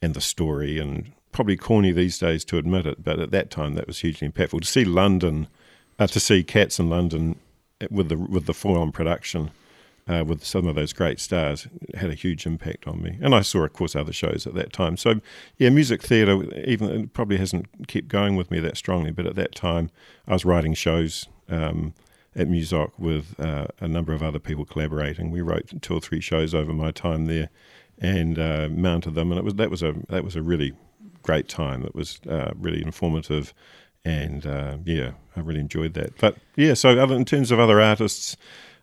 and 0.01 0.15
the 0.15 0.21
story 0.21 0.79
and 0.79 1.13
probably 1.33 1.57
corny 1.57 1.93
these 1.93 2.19
days 2.19 2.45
to 2.47 2.59
admit 2.59 2.87
it, 2.87 3.03
but 3.03 3.19
at 3.19 3.31
that 3.31 3.51
time 3.51 3.75
that 3.75 3.87
was 3.87 3.99
hugely 3.99 4.29
impactful. 4.29 4.61
To 4.61 4.67
see 4.67 4.85
London, 4.85 5.49
uh, 5.99 6.07
to 6.07 6.21
see 6.21 6.43
Cats 6.43 6.79
in 6.79 6.89
London 6.89 7.39
with 7.91 8.09
the 8.09 8.17
with 8.17 8.47
the 8.47 8.55
full 8.55 8.77
on 8.77 8.93
production. 8.93 9.51
Uh, 10.09 10.23
with 10.25 10.45
some 10.45 10.69
of 10.69 10.77
those 10.77 10.93
great 10.93 11.19
stars, 11.19 11.67
had 11.95 12.11
a 12.11 12.15
huge 12.15 12.47
impact 12.47 12.87
on 12.87 13.03
me, 13.03 13.19
and 13.21 13.35
I 13.35 13.41
saw, 13.41 13.65
of 13.65 13.73
course, 13.73 13.97
other 13.97 14.13
shows 14.13 14.47
at 14.47 14.55
that 14.55 14.73
time. 14.73 14.97
So, 14.97 15.21
yeah, 15.57 15.69
music 15.71 16.01
theatre, 16.01 16.45
even 16.65 17.09
probably 17.09 17.39
hasn't 17.39 17.89
kept 17.89 18.07
going 18.07 18.37
with 18.37 18.49
me 18.49 18.61
that 18.61 18.77
strongly, 18.77 19.11
but 19.11 19.27
at 19.27 19.35
that 19.35 19.57
time, 19.57 19.91
I 20.29 20.35
was 20.35 20.45
writing 20.45 20.75
shows 20.75 21.27
um, 21.49 21.93
at 22.37 22.47
Musoc 22.47 22.93
with 22.99 23.35
uh, 23.41 23.67
a 23.81 23.89
number 23.89 24.13
of 24.13 24.23
other 24.23 24.39
people 24.39 24.65
collaborating. 24.65 25.33
We 25.33 25.41
wrote 25.41 25.83
two 25.83 25.95
or 25.95 26.01
three 26.01 26.21
shows 26.21 26.55
over 26.55 26.73
my 26.73 26.93
time 26.93 27.27
there, 27.27 27.49
and 27.99 28.39
uh, 28.39 28.69
mounted 28.71 29.15
them, 29.15 29.33
and 29.33 29.39
it 29.39 29.45
was 29.45 29.55
that 29.55 29.71
was 29.71 29.83
a 29.83 29.95
that 30.09 30.23
was 30.23 30.37
a 30.37 30.43
really 30.43 30.73
great 31.23 31.49
time. 31.49 31.83
It 31.83 31.95
was 31.95 32.21
uh, 32.29 32.53
really 32.57 32.83
informative, 32.83 33.53
and 34.07 34.47
uh, 34.47 34.77
yeah, 34.85 35.11
I 35.37 35.41
really 35.41 35.61
enjoyed 35.61 35.95
that. 35.95 36.17
But 36.19 36.37
yeah, 36.55 36.75
so 36.75 36.91
other, 36.91 37.17
in 37.17 37.25
terms 37.25 37.51
of 37.51 37.59
other 37.59 37.81
artists. 37.81 38.37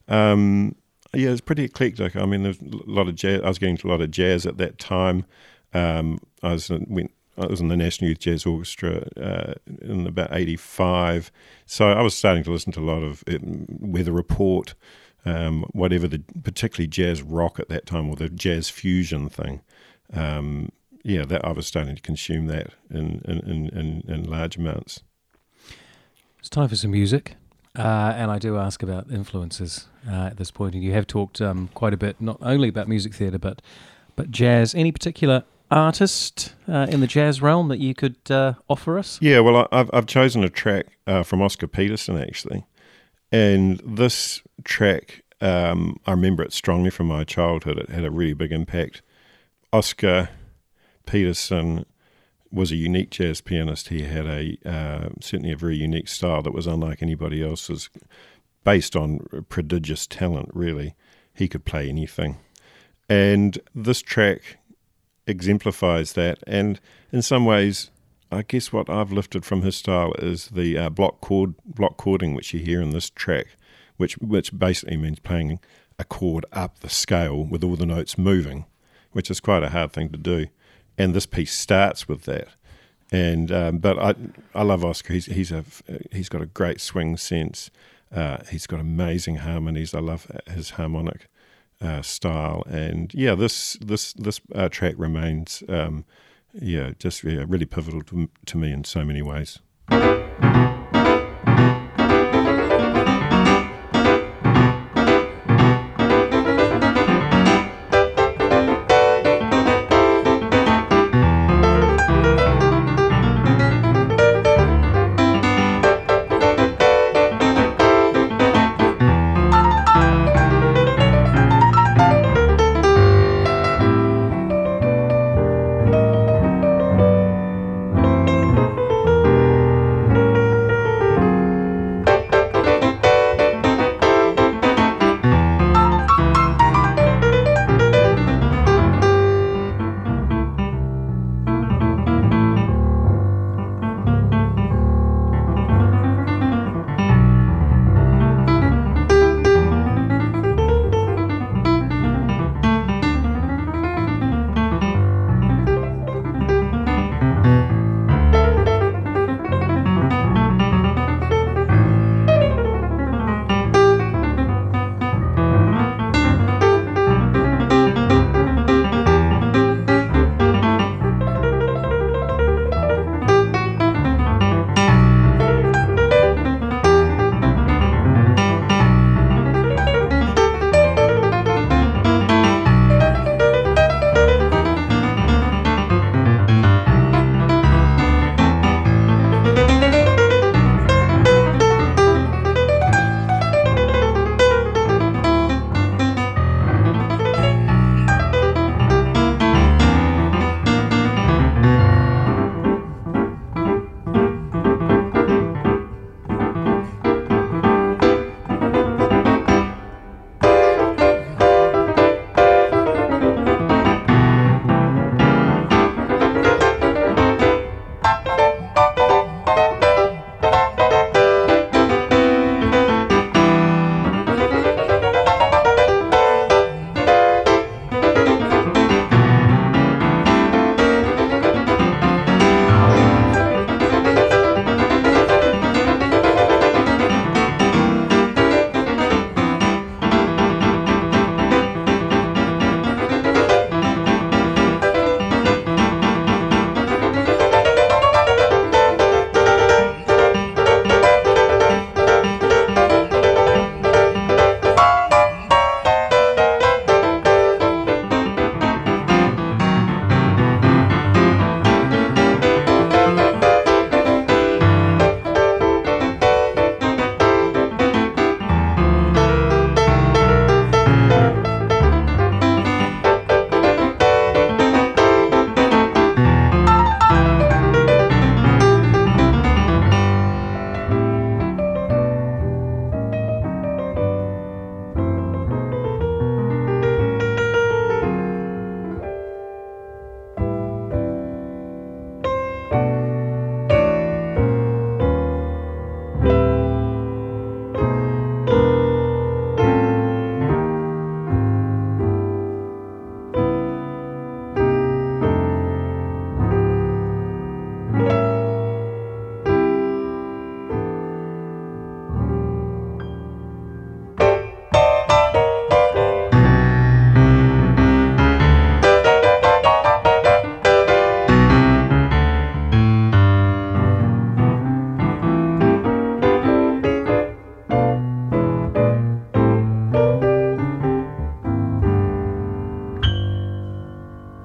Um, 0.10 0.75
yeah, 1.13 1.30
it's 1.30 1.42
pretty 1.42 1.63
eclectic. 1.63 2.15
I 2.15 2.25
mean, 2.25 2.44
there's 2.44 2.60
a 2.60 2.89
lot 2.89 3.08
of 3.08 3.15
jazz. 3.15 3.42
I 3.44 3.48
was 3.48 3.60
getting 3.60 3.77
to 3.77 3.88
a 3.88 3.92
lot 3.92 4.01
of 4.01 4.12
jazz 4.12 4.46
at 4.46 4.58
that 4.58 4.80
time. 4.80 5.25
Um, 5.74 6.20
I 6.42 6.53
was 6.53 6.70
went, 6.70 7.12
I 7.38 7.46
was 7.46 7.62
in 7.62 7.68
the 7.70 7.77
National 7.77 8.10
Youth 8.10 8.20
Jazz 8.20 8.46
Orchestra 8.46 9.08
uh, 9.15 9.53
in 9.82 10.08
about 10.08 10.34
'85, 10.34 11.32
so 11.65 11.89
I 11.89 12.01
was 12.01 12.15
starting 12.15 12.44
to 12.44 12.51
listen 12.51 12.74
to 12.74 12.80
a 12.80 12.82
lot 12.82 13.03
of 13.03 13.24
it, 13.27 13.42
Weather 13.44 14.12
Report, 14.12 14.74
um, 15.24 15.63
whatever 15.72 16.08
the 16.08 16.20
particularly 16.44 16.88
jazz 16.88 17.22
rock 17.22 17.60
at 17.60 17.70
that 17.70 17.86
time 17.86 18.10
or 18.10 18.15
the 18.15 18.30
jazz 18.30 18.70
fusion 18.70 19.30
thing. 19.30 19.62
Um, 20.13 20.70
yeah, 21.03 21.25
that 21.25 21.46
I 21.46 21.51
was 21.51 21.68
starting 21.68 21.96
to 21.96 22.01
consume 22.01 22.48
that 22.48 22.72
in, 22.89 23.22
in, 23.25 23.70
in, 23.70 24.03
in 24.08 24.24
large 24.24 24.58
amounts. 24.58 25.03
It's 26.44 26.50
time 26.50 26.68
for 26.68 26.76
some 26.76 26.92
music. 26.92 27.38
Uh, 27.74 28.14
and 28.18 28.30
I 28.30 28.38
do 28.38 28.58
ask 28.58 28.84
about 28.84 29.10
influences 29.10 29.88
uh, 30.06 30.26
at 30.26 30.36
this 30.36 30.52
point. 30.52 30.76
And 30.76 30.84
you 30.84 30.92
have 30.92 31.08
talked 31.08 31.40
um, 31.40 31.70
quite 31.74 31.94
a 31.94 31.98
bit, 31.98 32.20
not 32.20 32.38
only 32.42 32.68
about 32.68 32.90
music 32.90 33.14
theatre, 33.14 33.40
but 33.40 33.62
but 34.18 34.30
jazz. 34.30 34.76
Any 34.76 34.92
particular 34.92 35.46
artist 35.72 36.54
uh, 36.68 36.88
in 36.90 37.00
the 37.00 37.08
jazz 37.08 37.42
realm 37.42 37.70
that 37.70 37.80
you 37.80 37.96
could 37.96 38.18
uh, 38.30 38.56
offer 38.68 39.00
us? 39.00 39.20
Yeah, 39.22 39.40
well, 39.40 39.70
I've 39.72 39.90
I've 39.94 40.06
chosen 40.06 40.44
a 40.44 40.50
track 40.50 40.88
uh, 41.08 41.24
from 41.24 41.42
Oscar 41.42 41.66
Peterson 41.66 42.18
actually, 42.18 42.66
and 43.32 43.82
this 43.86 44.42
track 44.66 45.24
um, 45.40 45.98
I 46.06 46.12
remember 46.12 46.44
it 46.44 46.52
strongly 46.52 46.90
from 46.90 47.08
my 47.08 47.24
childhood. 47.24 47.78
It 47.78 47.88
had 47.90 48.04
a 48.04 48.12
really 48.12 48.34
big 48.34 48.52
impact. 48.52 49.02
Oscar 49.72 50.28
Peterson 51.06 51.86
was 52.53 52.72
a 52.72 52.75
unique 52.75 53.10
jazz 53.10 53.41
pianist. 53.41 53.89
He 53.89 54.03
had 54.03 54.25
a 54.25 54.57
uh, 54.65 55.10
certainly 55.19 55.51
a 55.51 55.57
very 55.57 55.75
unique 55.75 56.07
style 56.07 56.41
that 56.43 56.53
was 56.53 56.67
unlike 56.67 57.01
anybody 57.01 57.43
else's, 57.43 57.89
based 58.63 58.95
on 58.95 59.45
prodigious 59.50 60.07
talent. 60.07 60.50
Really, 60.53 60.95
he 61.33 61.48
could 61.48 61.65
play 61.65 61.89
anything, 61.89 62.38
and 63.10 63.60
this 63.75 64.01
track 64.01 64.60
exemplifies 65.27 66.13
that. 66.13 66.39
And 66.45 66.79
in 67.12 67.22
some 67.22 67.45
ways, 67.45 67.91
I 68.31 68.43
guess 68.43 68.72
what 68.72 68.89
I've 68.89 69.12
lifted 69.12 69.43
from 69.45 69.62
his 69.63 69.75
style 69.75 70.13
is 70.19 70.48
the 70.48 70.77
uh, 70.77 70.89
block 70.89 71.22
chord 71.22 71.55
block 71.65 71.98
chording, 72.01 72.36
which 72.36 72.53
you 72.53 72.60
hear 72.60 72.81
in 72.81 72.91
this 72.91 73.10
track, 73.10 73.48
which 73.98 74.17
which 74.19 74.57
basically 74.57 74.98
means 74.98 75.19
playing 75.19 75.60
a 76.00 76.03
chord 76.03 76.45
up 76.51 76.79
the 76.79 76.89
scale 76.89 77.43
with 77.43 77.63
all 77.63 77.75
the 77.75 77.86
notes 77.86 78.17
moving. 78.17 78.65
which 79.13 79.31
is 79.31 79.39
quite 79.39 79.63
a 79.63 79.69
hard 79.69 79.93
thing 79.93 80.10
to 80.10 80.17
do. 80.17 80.48
And 80.98 81.14
this 81.14 81.26
piece 81.26 81.54
starts 81.54 82.08
with 82.08 82.24
that. 82.24 82.50
And 83.12 83.52
um, 83.52 83.78
but 83.78 84.00
I 84.00 84.16
I 84.56 84.64
love 84.64 84.84
Oscar. 84.84 85.14
He's 85.14 85.28
he's 85.28 85.52
a 85.52 85.64
he's 86.12 86.30
got 86.30 86.42
a 86.42 86.48
great 86.48 86.82
swing 86.82 87.18
sense. 87.18 87.70
Uh, 88.14 88.38
he's 88.50 88.68
got 88.68 88.80
amazing 88.80 89.38
harmonies. 89.38 89.94
I 89.94 90.00
love 90.00 90.32
his 90.48 90.72
harmonic 90.72 91.28
uh, 91.82 92.02
style. 92.02 92.64
And 92.68 93.14
yeah, 93.14 93.36
this 93.36 93.78
this 93.82 94.14
this 94.14 94.42
uh, 94.56 94.70
track 94.70 94.96
remains 94.98 95.64
um, 95.70 96.06
yeah 96.54 96.92
just 96.98 97.24
yeah, 97.24 97.46
really 97.48 97.66
pivotal 97.66 98.02
to, 98.04 98.30
to 98.46 98.58
me 98.58 98.72
in 98.72 98.84
so 98.84 99.04
many 99.04 99.22
ways. 99.22 99.60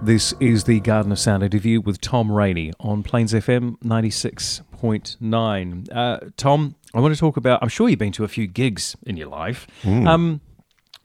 This 0.08 0.32
is 0.40 0.64
the 0.64 0.80
Garden 0.80 1.12
of 1.12 1.18
Sound 1.18 1.42
interview 1.42 1.82
with 1.82 2.00
Tom 2.00 2.32
Rainey 2.32 2.72
on 2.80 3.02
Plains 3.02 3.34
FM 3.34 3.76
96.9. 3.82 5.88
Uh, 5.94 6.20
Tom, 6.38 6.76
I 6.94 7.00
want 7.00 7.12
to 7.12 7.20
talk 7.20 7.36
about, 7.36 7.62
I'm 7.62 7.68
sure 7.68 7.90
you've 7.90 7.98
been 7.98 8.12
to 8.12 8.24
a 8.24 8.28
few 8.28 8.46
gigs 8.46 8.96
in 9.02 9.18
your 9.18 9.28
life. 9.28 9.66
Mm. 9.82 10.08
Um, 10.08 10.40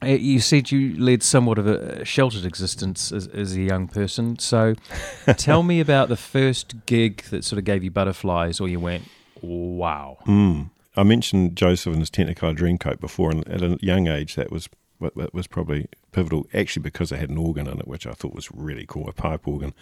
uh, 0.01 0.05
you 0.05 0.39
said 0.39 0.72
you 0.72 0.98
led 0.98 1.22
somewhat 1.22 1.57
of 1.57 1.67
a 1.67 2.05
sheltered 2.05 2.45
existence 2.45 3.12
as, 3.12 3.27
as 3.27 3.57
a 3.57 3.62
young 3.62 3.89
person. 3.89 4.39
So 4.39 4.75
tell 5.36 5.63
me 5.63 5.81
about 5.81 6.07
the 6.07 6.15
first 6.15 6.86
gig 6.86 7.24
that 7.24 7.43
sort 7.43 7.60
of 7.60 7.65
gave 7.65 7.83
you 7.83 7.91
butterflies 7.91 8.62
or 8.62 8.69
you 8.69 8.79
went, 8.79 9.03
wow. 9.41 10.17
Mm. 10.25 10.69
I 10.95 11.03
mentioned 11.03 11.57
Joseph 11.57 11.91
and 11.91 12.01
his 12.01 12.10
Technicolor 12.10 12.55
Dreamcoat 12.55 13.01
before, 13.01 13.31
and 13.31 13.45
at 13.50 13.62
a 13.62 13.77
young 13.81 14.07
age, 14.07 14.36
that 14.36 14.50
was 14.50 14.69
that 15.15 15.33
was 15.33 15.48
probably 15.48 15.88
pivotal, 16.12 16.48
actually 16.53 16.81
because 16.83 17.12
it 17.12 17.19
had 17.19 17.29
an 17.29 17.38
organ 17.38 17.67
in 17.67 17.79
it, 17.79 17.88
which 17.88 18.07
I 18.07 18.12
thought 18.13 18.33
was 18.33 18.51
really 18.51 18.86
cool, 18.88 19.07
a 19.10 19.13
pipe 19.13 19.48
organ. 19.48 19.74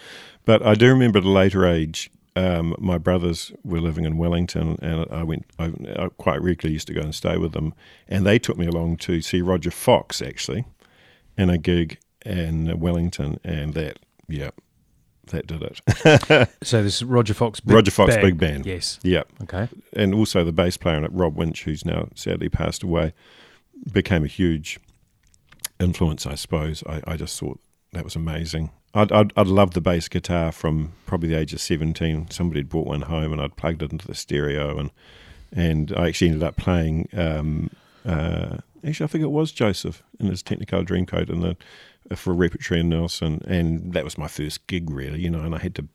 But 0.46 0.66
I 0.66 0.76
do 0.76 0.88
remember 0.90 1.20
at 1.20 1.26
a 1.26 1.30
later 1.30 1.66
age, 1.66 2.10
um, 2.36 2.76
my 2.80 2.98
brothers 2.98 3.52
were 3.64 3.82
living 3.82 4.06
in 4.06 4.18
Wellington, 4.18 4.78
and 4.82 5.06
I 5.12 5.24
went. 5.24 5.46
I, 5.60 5.74
I, 5.98 6.10
quite 6.18 6.42
regularly 6.42 6.74
used 6.74 6.88
to 6.88 6.94
go 6.94 7.02
and 7.02 7.14
stay 7.14 7.38
with 7.38 7.52
them, 7.52 7.74
and 8.08 8.26
they 8.26 8.40
took 8.40 8.58
me 8.58 8.66
along 8.66 8.98
to 8.98 9.22
see 9.22 9.42
Roger 9.42 9.72
Fox 9.72 10.22
actually, 10.22 10.66
in 11.38 11.50
a 11.50 11.58
gig 11.58 12.00
in 12.26 12.80
Wellington, 12.80 13.40
and 13.44 13.74
that 13.74 14.00
yeah, 14.30 14.52
that 15.28 15.48
did 15.48 15.62
it. 15.62 16.50
so 16.64 16.84
this 16.84 17.04
Roger 17.04 17.34
Fox. 17.34 17.60
Big 17.60 17.76
Roger 17.76 17.92
Fox 17.92 18.16
band. 18.16 18.22
big 18.22 18.38
band. 18.38 18.66
Yes. 18.66 19.00
Yeah, 19.04 19.24
Okay. 19.44 19.68
and 19.94 20.14
also 20.14 20.44
the 20.44 20.54
bass 20.54 20.78
player 20.78 20.98
in 20.98 21.04
it, 21.04 21.12
Rob 21.12 21.36
Winch, 21.36 21.64
who's 21.64 21.84
now 21.86 22.10
sadly 22.16 22.50
passed 22.50 22.84
away, 22.84 23.14
became 23.92 24.24
a 24.24 24.28
huge 24.28 24.80
influence. 25.82 26.26
I 26.26 26.36
suppose 26.36 26.84
I, 26.88 27.02
I 27.06 27.18
just 27.18 27.40
thought 27.40 27.60
that 27.92 28.04
was 28.04 28.16
amazing. 28.16 28.72
I'd, 28.94 29.12
I'd 29.12 29.34
I'd 29.36 29.48
loved 29.48 29.74
the 29.74 29.82
bass 29.82 30.08
guitar 30.08 30.52
from 30.52 30.94
probably 31.06 31.30
the 31.30 31.40
age 31.40 31.54
of 31.54 31.62
seventeen. 31.62 32.30
Somebody 32.30 32.60
had 32.60 32.70
brought 32.70 32.88
one 32.88 33.04
home, 33.04 33.32
and 33.32 33.42
I'd 33.42 33.56
plugged 33.56 33.82
it 33.82 33.92
into 33.92 34.08
the 34.08 34.16
stereo, 34.16 34.78
and 34.78 34.92
and 35.52 35.94
I 35.96 36.08
actually 36.08 36.30
ended 36.30 36.44
up 36.44 36.56
playing. 36.58 37.10
Um, 37.14 37.70
uh, 38.06 38.58
actually, 38.86 39.04
I 39.06 39.08
think 39.08 39.24
it 39.24 39.32
was 39.32 39.52
Joseph 39.52 40.04
in 40.20 40.28
his 40.28 40.44
Technicolor 40.44 40.86
Dreamcoat 40.86 41.30
in 41.30 41.42
the 41.42 41.58
for 42.16 42.32
a 42.32 42.36
repertory 42.36 42.82
in 42.82 42.90
Nelson, 42.90 43.42
and 43.48 43.94
that 43.94 44.04
was 44.04 44.18
my 44.18 44.28
first 44.28 44.68
gig, 44.68 44.90
really. 44.90 45.22
You 45.22 45.30
know, 45.30 45.42
and 45.42 45.56
I 45.56 45.60
had 45.60 45.76
to 45.76 45.88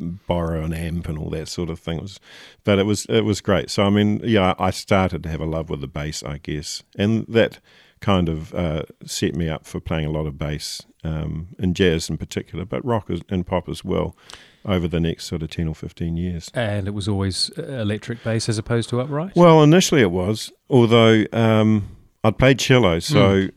borrow 0.00 0.64
an 0.64 0.72
amp 0.72 1.08
and 1.08 1.18
all 1.18 1.30
that 1.30 1.48
sort 1.48 1.70
of 1.70 1.78
thing. 1.78 1.98
It 1.98 2.02
was, 2.02 2.20
but 2.64 2.78
it 2.78 2.86
was 2.86 3.06
it 3.06 3.24
was 3.24 3.40
great. 3.40 3.70
So 3.70 3.84
I 3.84 3.90
mean, 3.90 4.20
yeah, 4.24 4.54
I 4.58 4.70
started 4.70 5.22
to 5.24 5.28
have 5.28 5.40
a 5.40 5.46
love 5.46 5.70
with 5.70 5.80
the 5.80 5.88
bass, 5.88 6.22
I 6.22 6.38
guess, 6.38 6.82
and 6.96 7.26
that 7.28 7.60
kind 8.00 8.28
of 8.28 8.52
uh, 8.54 8.82
set 9.04 9.36
me 9.36 9.48
up 9.48 9.64
for 9.64 9.78
playing 9.80 10.06
a 10.06 10.10
lot 10.10 10.26
of 10.26 10.36
bass 10.36 10.82
um, 11.04 11.48
in 11.58 11.72
jazz 11.72 12.10
in 12.10 12.18
particular, 12.18 12.64
but 12.64 12.84
rock 12.84 13.08
and 13.28 13.46
pop 13.46 13.68
as 13.68 13.84
well. 13.84 14.16
Over 14.64 14.86
the 14.86 15.00
next 15.00 15.24
sort 15.24 15.42
of 15.42 15.50
ten 15.50 15.66
or 15.66 15.74
fifteen 15.74 16.16
years. 16.16 16.48
And 16.54 16.86
it 16.86 16.92
was 16.92 17.08
always 17.08 17.50
uh, 17.58 17.62
electric 17.64 18.22
bass 18.22 18.48
as 18.48 18.58
opposed 18.58 18.90
to 18.90 19.00
upright. 19.00 19.34
Well, 19.34 19.60
initially 19.60 20.02
it 20.02 20.12
was, 20.12 20.52
although 20.70 21.24
um, 21.32 21.96
I'd 22.22 22.38
played 22.38 22.60
cello, 22.60 23.00
so 23.00 23.48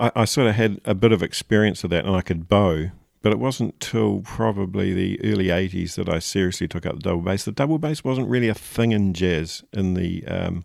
I, 0.00 0.10
I 0.16 0.24
sort 0.24 0.48
of 0.48 0.56
had 0.56 0.80
a 0.84 0.96
bit 0.96 1.12
of 1.12 1.22
experience 1.22 1.84
of 1.84 1.90
that, 1.90 2.04
and 2.04 2.16
I 2.16 2.22
could 2.22 2.48
bow. 2.48 2.90
But 3.20 3.32
it 3.32 3.38
wasn't 3.38 3.78
till 3.80 4.20
probably 4.20 4.92
the 4.94 5.20
early 5.24 5.46
'80s 5.46 5.96
that 5.96 6.08
I 6.08 6.18
seriously 6.20 6.68
took 6.68 6.86
up 6.86 6.96
the 6.96 7.00
double 7.00 7.22
bass. 7.22 7.44
The 7.44 7.52
double 7.52 7.78
bass 7.78 8.04
wasn't 8.04 8.28
really 8.28 8.48
a 8.48 8.54
thing 8.54 8.92
in 8.92 9.12
jazz 9.12 9.64
in 9.72 9.94
the 9.94 10.24
um, 10.26 10.64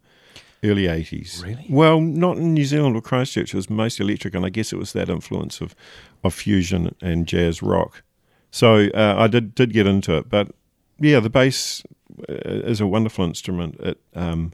early 0.64 0.84
'80s. 0.84 1.44
Really? 1.44 1.66
Well, 1.70 2.00
not 2.00 2.38
in 2.38 2.54
New 2.54 2.66
Zealand 2.66 2.96
or 2.96 3.02
Christchurch. 3.02 3.54
It 3.54 3.58
was 3.58 3.70
mostly 3.70 4.06
electric, 4.06 4.36
and 4.36 4.46
I 4.46 4.50
guess 4.50 4.72
it 4.72 4.78
was 4.78 4.94
that 4.94 5.10
influence 5.10 5.62
of, 5.62 5.76
of 6.24 6.34
fusion 6.34 6.96
and 7.02 7.28
jazz 7.28 7.64
rock. 7.64 8.04
So 8.52 8.88
uh, 8.94 9.16
I 9.18 9.28
did 9.28 9.56
did 9.56 9.74
get 9.74 9.88
into 9.88 10.16
it, 10.18 10.30
but 10.30 10.52
yeah, 11.00 11.20
the 11.20 11.30
bass 11.30 11.84
uh, 12.30 12.34
is 12.36 12.80
a 12.80 12.88
wonderful 12.88 13.26
instrument. 13.26 13.80
It 13.80 14.00
um, 14.14 14.54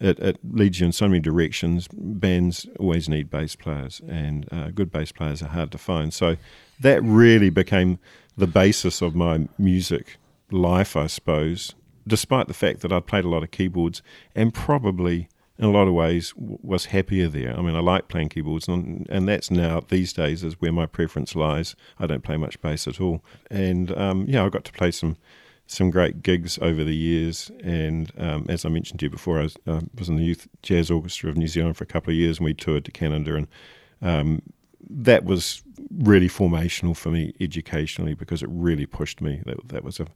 it, 0.00 0.18
it 0.18 0.38
leads 0.44 0.80
you 0.80 0.86
in 0.86 0.92
so 0.92 1.08
many 1.08 1.20
directions. 1.20 1.88
Bands 1.92 2.66
always 2.78 3.08
need 3.08 3.30
bass 3.30 3.56
players, 3.56 4.00
and 4.08 4.48
uh, 4.52 4.70
good 4.70 4.90
bass 4.90 5.12
players 5.12 5.42
are 5.42 5.48
hard 5.48 5.72
to 5.72 5.78
find. 5.78 6.12
So 6.12 6.36
that 6.80 7.02
really 7.02 7.50
became 7.50 7.98
the 8.36 8.46
basis 8.46 9.02
of 9.02 9.14
my 9.14 9.48
music 9.58 10.16
life, 10.50 10.96
I 10.96 11.06
suppose. 11.06 11.74
Despite 12.06 12.48
the 12.48 12.54
fact 12.54 12.80
that 12.80 12.92
I'd 12.92 13.06
played 13.06 13.24
a 13.24 13.28
lot 13.28 13.42
of 13.42 13.50
keyboards 13.50 14.02
and 14.34 14.54
probably 14.54 15.28
in 15.58 15.64
a 15.64 15.70
lot 15.70 15.88
of 15.88 15.94
ways 15.94 16.32
was 16.36 16.86
happier 16.86 17.28
there. 17.28 17.56
I 17.58 17.62
mean, 17.62 17.74
I 17.74 17.80
like 17.80 18.08
playing 18.08 18.28
keyboards, 18.28 18.68
and, 18.68 19.06
and 19.10 19.28
that's 19.28 19.50
now 19.50 19.82
these 19.88 20.12
days 20.12 20.44
is 20.44 20.60
where 20.60 20.72
my 20.72 20.86
preference 20.86 21.34
lies. 21.34 21.74
I 21.98 22.06
don't 22.06 22.22
play 22.22 22.36
much 22.36 22.60
bass 22.60 22.86
at 22.86 23.00
all, 23.00 23.24
and 23.50 23.96
um, 23.98 24.26
yeah, 24.28 24.44
I 24.44 24.48
got 24.48 24.64
to 24.64 24.72
play 24.72 24.90
some 24.92 25.16
some 25.66 25.90
great 25.90 26.22
gigs 26.22 26.58
over 26.62 26.82
the 26.82 26.96
years. 26.96 27.50
And 27.62 28.10
um, 28.16 28.46
as 28.48 28.64
I 28.64 28.70
mentioned 28.70 29.00
to 29.00 29.06
you 29.06 29.10
before, 29.10 29.40
I 29.40 29.42
was, 29.42 29.56
uh, 29.66 29.80
was 29.98 30.08
in 30.08 30.16
the 30.16 30.24
Youth 30.24 30.48
Jazz 30.62 30.90
Orchestra 30.90 31.28
of 31.28 31.36
New 31.36 31.46
Zealand 31.48 31.76
for 31.76 31.84
a 31.84 31.88
couple 31.88 32.10
of 32.10 32.16
years, 32.16 32.38
and 32.38 32.46
we 32.46 32.54
toured 32.54 32.84
to 32.86 32.92
Canada, 32.92 33.34
and 33.34 33.48
um, 34.00 34.42
that 34.90 35.24
was 35.24 35.62
really 35.98 36.28
formational 36.28 36.96
for 36.96 37.10
me 37.10 37.34
educationally 37.40 38.14
because 38.14 38.42
it 38.42 38.48
really 38.50 38.86
pushed 38.86 39.20
me. 39.20 39.42
That, 39.46 39.68
that 39.68 39.84
was 39.84 40.00
a 40.00 40.06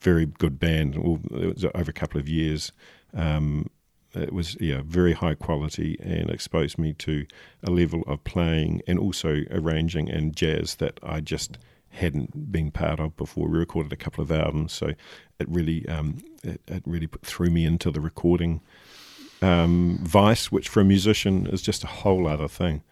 very 0.00 0.26
good 0.26 0.58
band. 0.58 0.96
Well, 0.96 1.20
it 1.32 1.54
was 1.54 1.64
over 1.64 1.90
a 1.90 1.94
couple 1.94 2.20
of 2.20 2.28
years. 2.28 2.72
Um, 3.14 3.70
it 4.14 4.32
was 4.32 4.56
yeah 4.60 4.80
very 4.84 5.12
high 5.12 5.34
quality 5.34 5.98
and 6.02 6.30
exposed 6.30 6.78
me 6.78 6.94
to 6.94 7.26
a 7.62 7.70
level 7.70 8.02
of 8.06 8.24
playing 8.24 8.80
and 8.86 8.98
also 8.98 9.42
arranging 9.50 10.08
and 10.10 10.34
jazz 10.34 10.76
that 10.76 10.98
I 11.02 11.20
just 11.20 11.58
hadn't 11.90 12.52
been 12.52 12.70
part 12.70 13.00
of 13.00 13.16
before. 13.16 13.48
We 13.48 13.58
recorded 13.58 13.92
a 13.92 13.96
couple 13.96 14.22
of 14.22 14.30
albums, 14.30 14.72
so 14.72 14.88
it 15.38 15.48
really 15.48 15.86
um, 15.88 16.18
it, 16.42 16.60
it 16.66 16.82
really 16.86 17.08
threw 17.22 17.50
me 17.50 17.64
into 17.64 17.90
the 17.90 18.00
recording 18.00 18.60
um, 19.42 19.98
vice, 20.02 20.50
which 20.50 20.68
for 20.68 20.80
a 20.80 20.84
musician 20.84 21.46
is 21.46 21.62
just 21.62 21.84
a 21.84 21.88
whole 21.88 22.26
other 22.26 22.48
thing. 22.48 22.82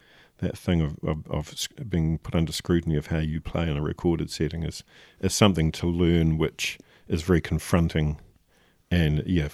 That 0.45 0.57
thing 0.57 0.81
of, 0.81 0.97
of, 1.03 1.27
of 1.29 1.55
being 1.89 2.19
put 2.19 2.35
under 2.35 2.53
scrutiny 2.53 2.97
of 2.97 3.09
how 3.09 3.19
you 3.19 3.41
play 3.41 3.69
in 3.71 3.77
a 3.77 3.83
recorded 3.83 4.31
setting 4.31 4.63
is 4.63 4.85
is 5.21 5.35
something 5.35 5.73
to 5.73 5.87
learn, 5.87 6.39
which 6.39 6.79
is 7.09 7.23
very 7.23 7.41
confronting 7.41 8.21
and 8.95 9.23
yeah, 9.27 9.49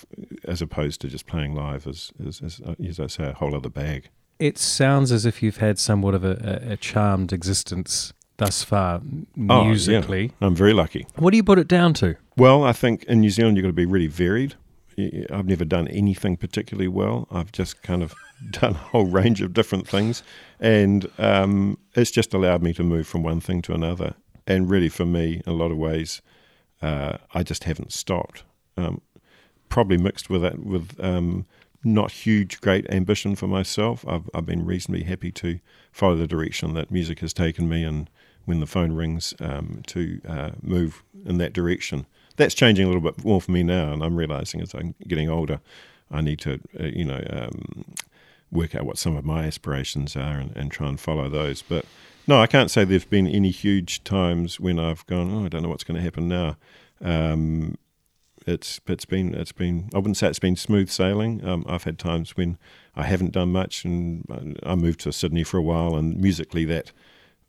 as 0.44 0.60
opposed 0.60 1.00
to 1.00 1.08
just 1.08 1.26
playing 1.26 1.54
live, 1.54 1.86
is, 1.86 2.12
is, 2.18 2.40
is 2.40 2.60
uh, 2.60 2.74
as 2.86 3.00
I 3.00 3.06
say, 3.06 3.28
a 3.28 3.32
whole 3.32 3.54
other 3.54 3.70
bag. 3.70 4.10
It 4.38 4.58
sounds 4.58 5.12
as 5.12 5.26
if 5.26 5.42
you've 5.42 5.58
had 5.58 5.78
somewhat 5.78 6.14
of 6.14 6.24
a, 6.24 6.62
a, 6.72 6.76
charmed 6.76 7.32
existence 7.32 8.12
thus 8.38 8.62
far 8.62 9.00
musically. 9.00 9.46
Oh, 9.48 9.62
yeah. 9.62 9.68
musically. 9.68 10.32
I'm 10.40 10.54
very 10.54 10.72
lucky. 10.72 11.06
What 11.16 11.30
do 11.30 11.36
you 11.36 11.44
put 11.44 11.58
it 11.58 11.68
down 11.68 11.94
to? 11.94 12.16
Well, 12.36 12.64
I 12.64 12.72
think 12.72 13.04
in 13.04 13.20
New 13.20 13.30
Zealand 13.30 13.56
you've 13.56 13.64
got 13.64 13.68
to 13.68 13.72
be 13.74 13.86
really 13.86 14.06
varied. 14.06 14.54
I've 15.30 15.46
never 15.46 15.64
done 15.64 15.88
anything 15.88 16.36
particularly 16.36 16.88
well. 16.88 17.26
I've 17.30 17.52
just 17.52 17.82
kind 17.82 18.02
of 18.02 18.14
done 18.50 18.72
a 18.72 18.78
whole 18.78 19.06
range 19.06 19.40
of 19.40 19.52
different 19.52 19.86
things, 19.88 20.22
and 20.58 21.08
um, 21.18 21.78
it's 21.94 22.10
just 22.10 22.34
allowed 22.34 22.62
me 22.62 22.72
to 22.74 22.82
move 22.82 23.06
from 23.06 23.22
one 23.22 23.40
thing 23.40 23.62
to 23.62 23.74
another. 23.74 24.14
And 24.46 24.68
really, 24.68 24.88
for 24.88 25.06
me, 25.06 25.42
in 25.46 25.52
a 25.52 25.56
lot 25.56 25.70
of 25.70 25.76
ways, 25.76 26.22
uh, 26.82 27.18
I 27.34 27.42
just 27.42 27.64
haven't 27.64 27.92
stopped. 27.92 28.44
Um, 28.76 29.00
probably 29.68 29.96
mixed 29.96 30.28
with 30.28 30.42
that 30.42 30.64
with 30.64 30.98
um, 31.00 31.46
not 31.82 32.10
huge, 32.10 32.60
great 32.60 32.88
ambition 32.90 33.34
for 33.36 33.46
myself. 33.46 34.04
I've, 34.06 34.28
I've 34.34 34.46
been 34.46 34.66
reasonably 34.66 35.04
happy 35.04 35.32
to 35.32 35.60
follow 35.92 36.16
the 36.16 36.26
direction 36.26 36.74
that 36.74 36.90
music 36.90 37.20
has 37.20 37.32
taken 37.32 37.68
me, 37.68 37.84
and 37.84 38.10
when 38.44 38.60
the 38.60 38.66
phone 38.66 38.92
rings, 38.92 39.34
um, 39.40 39.82
to 39.86 40.20
uh, 40.28 40.50
move 40.62 41.02
in 41.24 41.38
that 41.38 41.52
direction. 41.52 42.06
That's 42.36 42.54
changing 42.54 42.84
a 42.84 42.88
little 42.88 43.02
bit 43.02 43.24
more 43.24 43.40
for 43.40 43.50
me 43.50 43.62
now, 43.62 43.92
and 43.92 44.02
I'm 44.02 44.16
realizing 44.16 44.60
as 44.60 44.74
I'm 44.74 44.94
getting 45.06 45.28
older, 45.28 45.60
I 46.10 46.20
need 46.20 46.38
to, 46.40 46.60
uh, 46.78 46.84
you 46.84 47.04
know, 47.04 47.22
um, 47.30 47.84
work 48.50 48.74
out 48.74 48.84
what 48.84 48.98
some 48.98 49.16
of 49.16 49.24
my 49.24 49.44
aspirations 49.44 50.16
are 50.16 50.38
and, 50.38 50.56
and 50.56 50.70
try 50.70 50.88
and 50.88 50.98
follow 50.98 51.28
those. 51.28 51.62
But 51.62 51.84
no, 52.26 52.40
I 52.40 52.46
can't 52.46 52.70
say 52.70 52.84
there've 52.84 53.08
been 53.10 53.26
any 53.26 53.50
huge 53.50 54.04
times 54.04 54.58
when 54.58 54.78
I've 54.78 55.06
gone, 55.06 55.32
oh, 55.32 55.44
I 55.44 55.48
don't 55.48 55.62
know 55.62 55.68
what's 55.68 55.84
going 55.84 55.96
to 55.96 56.02
happen 56.02 56.28
now. 56.28 56.56
Um, 57.00 57.76
it's 58.46 58.80
it's 58.86 59.04
been 59.04 59.34
it's 59.34 59.52
been 59.52 59.90
I 59.94 59.98
wouldn't 59.98 60.16
say 60.16 60.28
it's 60.28 60.38
been 60.38 60.56
smooth 60.56 60.88
sailing. 60.88 61.44
Um, 61.44 61.64
I've 61.68 61.84
had 61.84 61.98
times 61.98 62.36
when 62.36 62.58
I 62.96 63.04
haven't 63.04 63.32
done 63.32 63.52
much, 63.52 63.84
and 63.84 64.58
I 64.62 64.74
moved 64.74 65.00
to 65.00 65.12
Sydney 65.12 65.44
for 65.44 65.58
a 65.58 65.62
while, 65.62 65.94
and 65.94 66.16
musically 66.16 66.64
that 66.64 66.92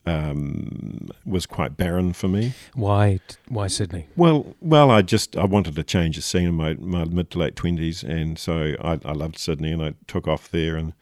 um, 0.06 1.10
was 1.26 1.46
quite 1.46 1.78
barren 1.78 2.14
for 2.14 2.28
me. 2.28 2.54
Why? 2.74 3.20
Why 3.48 3.68
Sydney? 3.68 4.08
Well, 4.16 4.56
well, 4.62 4.90
I 4.90 5.02
just 5.02 5.38
I 5.38 5.46
wanted 5.46 5.76
to 5.76 5.84
change 5.84 6.16
the 6.16 6.22
scene 6.22 6.48
in 6.48 6.56
my, 6.56 6.74
my 6.76 7.06
mid 7.06 7.30
to 7.32 7.40
late 7.40 7.56
twenties, 7.56 8.04
and 8.04 8.40
so 8.40 8.76
I, 8.82 9.00
I 9.06 9.12
loved 9.12 9.38
Sydney, 9.38 9.72
and 9.72 9.84
I 9.84 9.94
took 10.08 10.28
off 10.28 10.50
there, 10.50 10.76
and 10.76 10.94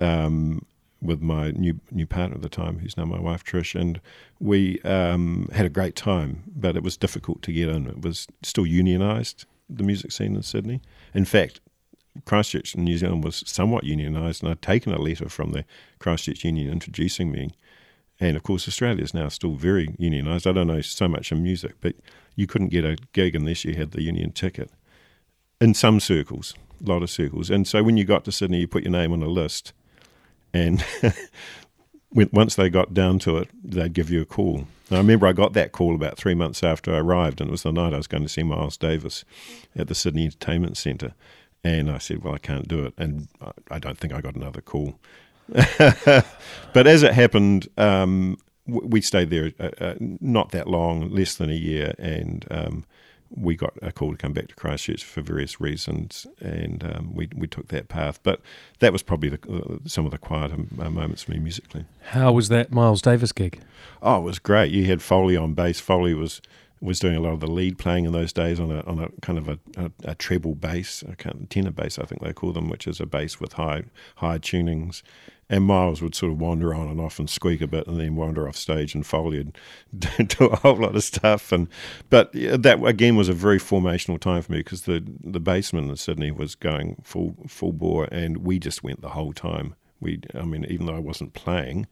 um, 0.00 0.66
with 1.00 1.20
my 1.20 1.52
new 1.52 1.80
new 1.90 2.06
partner 2.06 2.36
at 2.36 2.42
the 2.42 2.48
time, 2.48 2.80
who's 2.80 2.96
now 2.96 3.04
my 3.04 3.20
wife 3.20 3.44
Trish, 3.44 3.78
and 3.78 4.00
we 4.40 4.80
um, 4.82 5.48
had 5.52 5.66
a 5.66 5.70
great 5.70 5.94
time. 5.94 6.42
But 6.56 6.76
it 6.76 6.82
was 6.82 6.96
difficult 6.96 7.42
to 7.42 7.52
get 7.52 7.68
in. 7.68 7.86
It 7.86 8.02
was 8.02 8.26
still 8.42 8.64
unionised, 8.64 9.44
the 9.70 9.84
music 9.84 10.10
scene 10.10 10.34
in 10.34 10.42
Sydney. 10.42 10.80
In 11.14 11.24
fact, 11.24 11.60
Christchurch 12.24 12.74
in 12.74 12.84
New 12.84 12.98
Zealand 12.98 13.22
was 13.22 13.44
somewhat 13.46 13.84
unionised, 13.84 14.42
and 14.42 14.50
I'd 14.50 14.62
taken 14.62 14.92
a 14.92 14.98
letter 14.98 15.28
from 15.28 15.52
the 15.52 15.64
Christchurch 16.00 16.44
Union 16.44 16.72
introducing 16.72 17.30
me. 17.30 17.50
And 18.24 18.38
of 18.38 18.42
course, 18.42 18.66
Australia 18.66 19.04
is 19.04 19.12
now 19.12 19.28
still 19.28 19.52
very 19.52 19.88
unionised. 20.00 20.46
I 20.46 20.52
don't 20.52 20.68
know 20.68 20.80
so 20.80 21.06
much 21.06 21.30
in 21.30 21.42
music, 21.42 21.74
but 21.82 21.94
you 22.36 22.46
couldn't 22.46 22.70
get 22.70 22.82
a 22.82 22.96
gig 23.12 23.34
unless 23.34 23.66
you 23.66 23.74
had 23.74 23.90
the 23.90 24.00
union 24.00 24.32
ticket. 24.32 24.70
In 25.60 25.74
some 25.74 26.00
circles, 26.00 26.54
a 26.82 26.88
lot 26.88 27.02
of 27.02 27.10
circles. 27.10 27.50
And 27.50 27.68
so 27.68 27.82
when 27.82 27.98
you 27.98 28.04
got 28.04 28.24
to 28.24 28.32
Sydney, 28.32 28.60
you 28.60 28.66
put 28.66 28.82
your 28.82 28.92
name 28.92 29.12
on 29.12 29.22
a 29.22 29.28
list, 29.28 29.74
and 30.54 30.82
once 32.14 32.54
they 32.54 32.70
got 32.70 32.94
down 32.94 33.18
to 33.20 33.36
it, 33.36 33.50
they'd 33.62 33.92
give 33.92 34.08
you 34.08 34.22
a 34.22 34.24
call. 34.24 34.68
I 34.90 34.96
remember 34.96 35.26
I 35.26 35.34
got 35.34 35.52
that 35.52 35.72
call 35.72 35.94
about 35.94 36.16
three 36.16 36.34
months 36.34 36.62
after 36.62 36.94
I 36.94 37.00
arrived, 37.00 37.42
and 37.42 37.50
it 37.50 37.52
was 37.52 37.64
the 37.64 37.72
night 37.72 37.92
I 37.92 37.98
was 37.98 38.06
going 38.06 38.22
to 38.22 38.28
see 38.30 38.42
Miles 38.42 38.78
Davis 38.78 39.26
at 39.76 39.88
the 39.88 39.94
Sydney 39.94 40.24
Entertainment 40.24 40.78
Centre. 40.78 41.12
And 41.62 41.90
I 41.90 41.98
said, 41.98 42.24
Well, 42.24 42.34
I 42.34 42.38
can't 42.38 42.68
do 42.68 42.86
it. 42.86 42.94
And 42.96 43.28
I 43.70 43.78
don't 43.78 43.98
think 43.98 44.14
I 44.14 44.22
got 44.22 44.34
another 44.34 44.62
call. 44.62 44.98
but 46.72 46.86
as 46.86 47.02
it 47.02 47.12
happened, 47.12 47.68
um, 47.76 48.38
we 48.66 49.00
stayed 49.00 49.30
there 49.30 49.52
uh, 49.60 49.70
uh, 49.80 49.94
not 50.00 50.50
that 50.52 50.66
long, 50.66 51.10
less 51.10 51.34
than 51.34 51.50
a 51.50 51.54
year, 51.54 51.94
and 51.98 52.46
um, 52.50 52.84
we 53.30 53.56
got 53.56 53.74
a 53.82 53.92
call 53.92 54.12
to 54.12 54.16
come 54.16 54.32
back 54.32 54.48
to 54.48 54.54
Christchurch 54.54 55.04
for 55.04 55.20
various 55.20 55.60
reasons, 55.60 56.26
and 56.40 56.84
um, 56.84 57.14
we 57.14 57.28
we 57.34 57.46
took 57.46 57.68
that 57.68 57.88
path. 57.88 58.20
But 58.22 58.40
that 58.78 58.92
was 58.92 59.02
probably 59.02 59.30
the, 59.30 59.38
uh, 59.50 59.78
some 59.86 60.04
of 60.04 60.12
the 60.12 60.18
quieter 60.18 60.56
uh, 60.80 60.90
moments 60.90 61.24
for 61.24 61.32
me 61.32 61.38
musically. 61.38 61.84
How 62.10 62.32
was 62.32 62.48
that 62.48 62.72
Miles 62.72 63.02
Davis 63.02 63.32
gig? 63.32 63.60
Oh, 64.02 64.18
it 64.18 64.22
was 64.22 64.38
great. 64.38 64.72
You 64.72 64.86
had 64.86 65.02
Foley 65.02 65.36
on 65.36 65.54
bass. 65.54 65.80
Foley 65.80 66.14
was 66.14 66.40
was 66.80 66.98
doing 66.98 67.16
a 67.16 67.20
lot 67.20 67.32
of 67.32 67.40
the 67.40 67.50
lead 67.50 67.78
playing 67.78 68.04
in 68.04 68.12
those 68.12 68.32
days 68.32 68.60
on 68.60 68.70
a 68.70 68.80
on 68.82 68.98
a 68.98 69.08
kind 69.20 69.38
of 69.38 69.48
a, 69.48 69.58
a, 69.76 69.90
a 70.04 70.14
treble 70.14 70.54
bass, 70.54 71.02
a 71.02 71.16
kind 71.16 71.42
of 71.42 71.48
tenor 71.48 71.70
bass, 71.70 71.98
I 71.98 72.04
think 72.04 72.22
they 72.22 72.32
call 72.32 72.52
them, 72.52 72.68
which 72.68 72.86
is 72.86 73.00
a 73.00 73.06
bass 73.06 73.40
with 73.40 73.54
high 73.54 73.84
high 74.16 74.38
tunings. 74.38 75.02
And 75.50 75.64
Miles 75.64 76.00
would 76.00 76.14
sort 76.14 76.32
of 76.32 76.40
wander 76.40 76.74
on 76.74 76.88
and 76.88 77.00
off 77.00 77.18
and 77.18 77.28
squeak 77.28 77.60
a 77.60 77.66
bit, 77.66 77.86
and 77.86 78.00
then 78.00 78.16
wander 78.16 78.48
off 78.48 78.56
stage. 78.56 78.94
And 78.94 79.06
Foley 79.06 79.38
would 79.38 79.58
do 80.28 80.46
a 80.46 80.56
whole 80.56 80.76
lot 80.76 80.96
of 80.96 81.04
stuff. 81.04 81.52
And 81.52 81.68
but 82.10 82.32
that 82.32 82.82
again 82.84 83.16
was 83.16 83.28
a 83.28 83.34
very 83.34 83.58
formational 83.58 84.18
time 84.18 84.42
for 84.42 84.52
me 84.52 84.58
because 84.58 84.82
the 84.82 85.04
the 85.22 85.40
basement 85.40 85.90
in 85.90 85.96
Sydney 85.96 86.30
was 86.30 86.54
going 86.54 86.96
full 87.02 87.36
full 87.46 87.72
bore, 87.72 88.08
and 88.10 88.38
we 88.38 88.58
just 88.58 88.82
went 88.82 89.02
the 89.02 89.10
whole 89.10 89.32
time. 89.32 89.74
We, 90.00 90.20
I 90.34 90.42
mean, 90.42 90.66
even 90.68 90.86
though 90.86 90.96
I 90.96 91.00
wasn't 91.00 91.32
playing, 91.32 91.86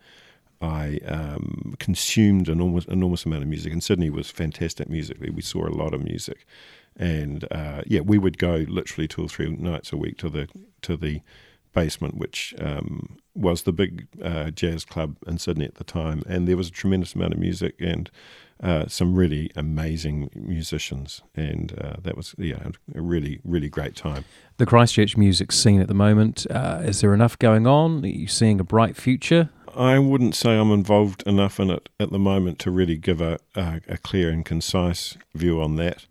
I 0.63 1.01
um, 1.07 1.75
consumed 1.79 2.49
an 2.49 2.55
enormous, 2.55 2.85
enormous 2.85 3.27
amount 3.27 3.43
of 3.43 3.49
music, 3.49 3.73
and 3.73 3.83
Sydney 3.83 4.11
was 4.11 4.31
fantastic 4.31 4.89
musically. 4.89 5.29
We 5.31 5.43
saw 5.43 5.67
a 5.67 5.71
lot 5.71 5.93
of 5.93 6.05
music, 6.05 6.47
and 6.97 7.45
uh, 7.51 7.83
yeah, 7.87 8.01
we 8.01 8.17
would 8.17 8.39
go 8.39 8.65
literally 8.69 9.09
two 9.09 9.25
or 9.25 9.29
three 9.29 9.51
nights 9.51 9.93
a 9.93 9.97
week 9.97 10.19
to 10.19 10.29
the 10.29 10.49
to 10.83 10.97
the 10.97 11.21
basement, 11.73 12.17
which 12.17 12.55
um, 12.59 13.17
was 13.35 13.63
the 13.63 13.73
big 13.73 14.09
uh, 14.23 14.51
jazz 14.51 14.85
club 14.85 15.17
in 15.27 15.39
Sydney 15.39 15.65
at 15.65 15.77
the 15.77 15.85
time, 15.85 16.23
and 16.27 16.47
there 16.47 16.57
was 16.57 16.69
a 16.69 16.73
tremendous 16.73 17.15
amount 17.15 17.33
of 17.33 17.39
music 17.39 17.75
and 17.81 18.11
uh, 18.63 18.87
some 18.87 19.15
really 19.15 19.51
amazing 19.57 20.31
musicians, 20.35 21.23
and 21.35 21.77
uh, 21.81 21.95
that 22.03 22.17
was 22.17 22.35
yeah 22.39 22.69
a 22.95 23.01
really 23.01 23.41
really 23.45 23.69
great 23.69 23.97
time. 23.97 24.25
The 24.59 24.67
Christchurch 24.67 25.17
music 25.17 25.51
scene 25.51 25.81
at 25.81 25.89
the 25.89 25.95
moment 25.95 26.47
uh, 26.51 26.83
is 26.85 27.01
there 27.01 27.15
enough 27.15 27.39
going 27.39 27.67
on? 27.67 28.05
Are 28.05 28.09
you 28.09 28.29
seeing 28.29 28.61
a 28.61 28.65
bright 28.65 28.97
future? 28.97 29.51
I 29.75 29.99
wouldn't 29.99 30.35
say 30.35 30.59
I'm 30.59 30.71
involved 30.71 31.23
enough 31.27 31.59
in 31.59 31.71
it 31.71 31.89
at 31.99 32.13
the 32.13 32.19
moment 32.19 32.59
to 32.61 32.71
really 32.71 32.97
give 32.97 33.21
a, 33.21 33.39
a, 33.55 33.81
a 33.89 33.99
clear 33.99 34.29
and 34.29 34.45
concise 34.45 35.17
view 35.35 35.63
on 35.63 35.77
that. 35.77 36.07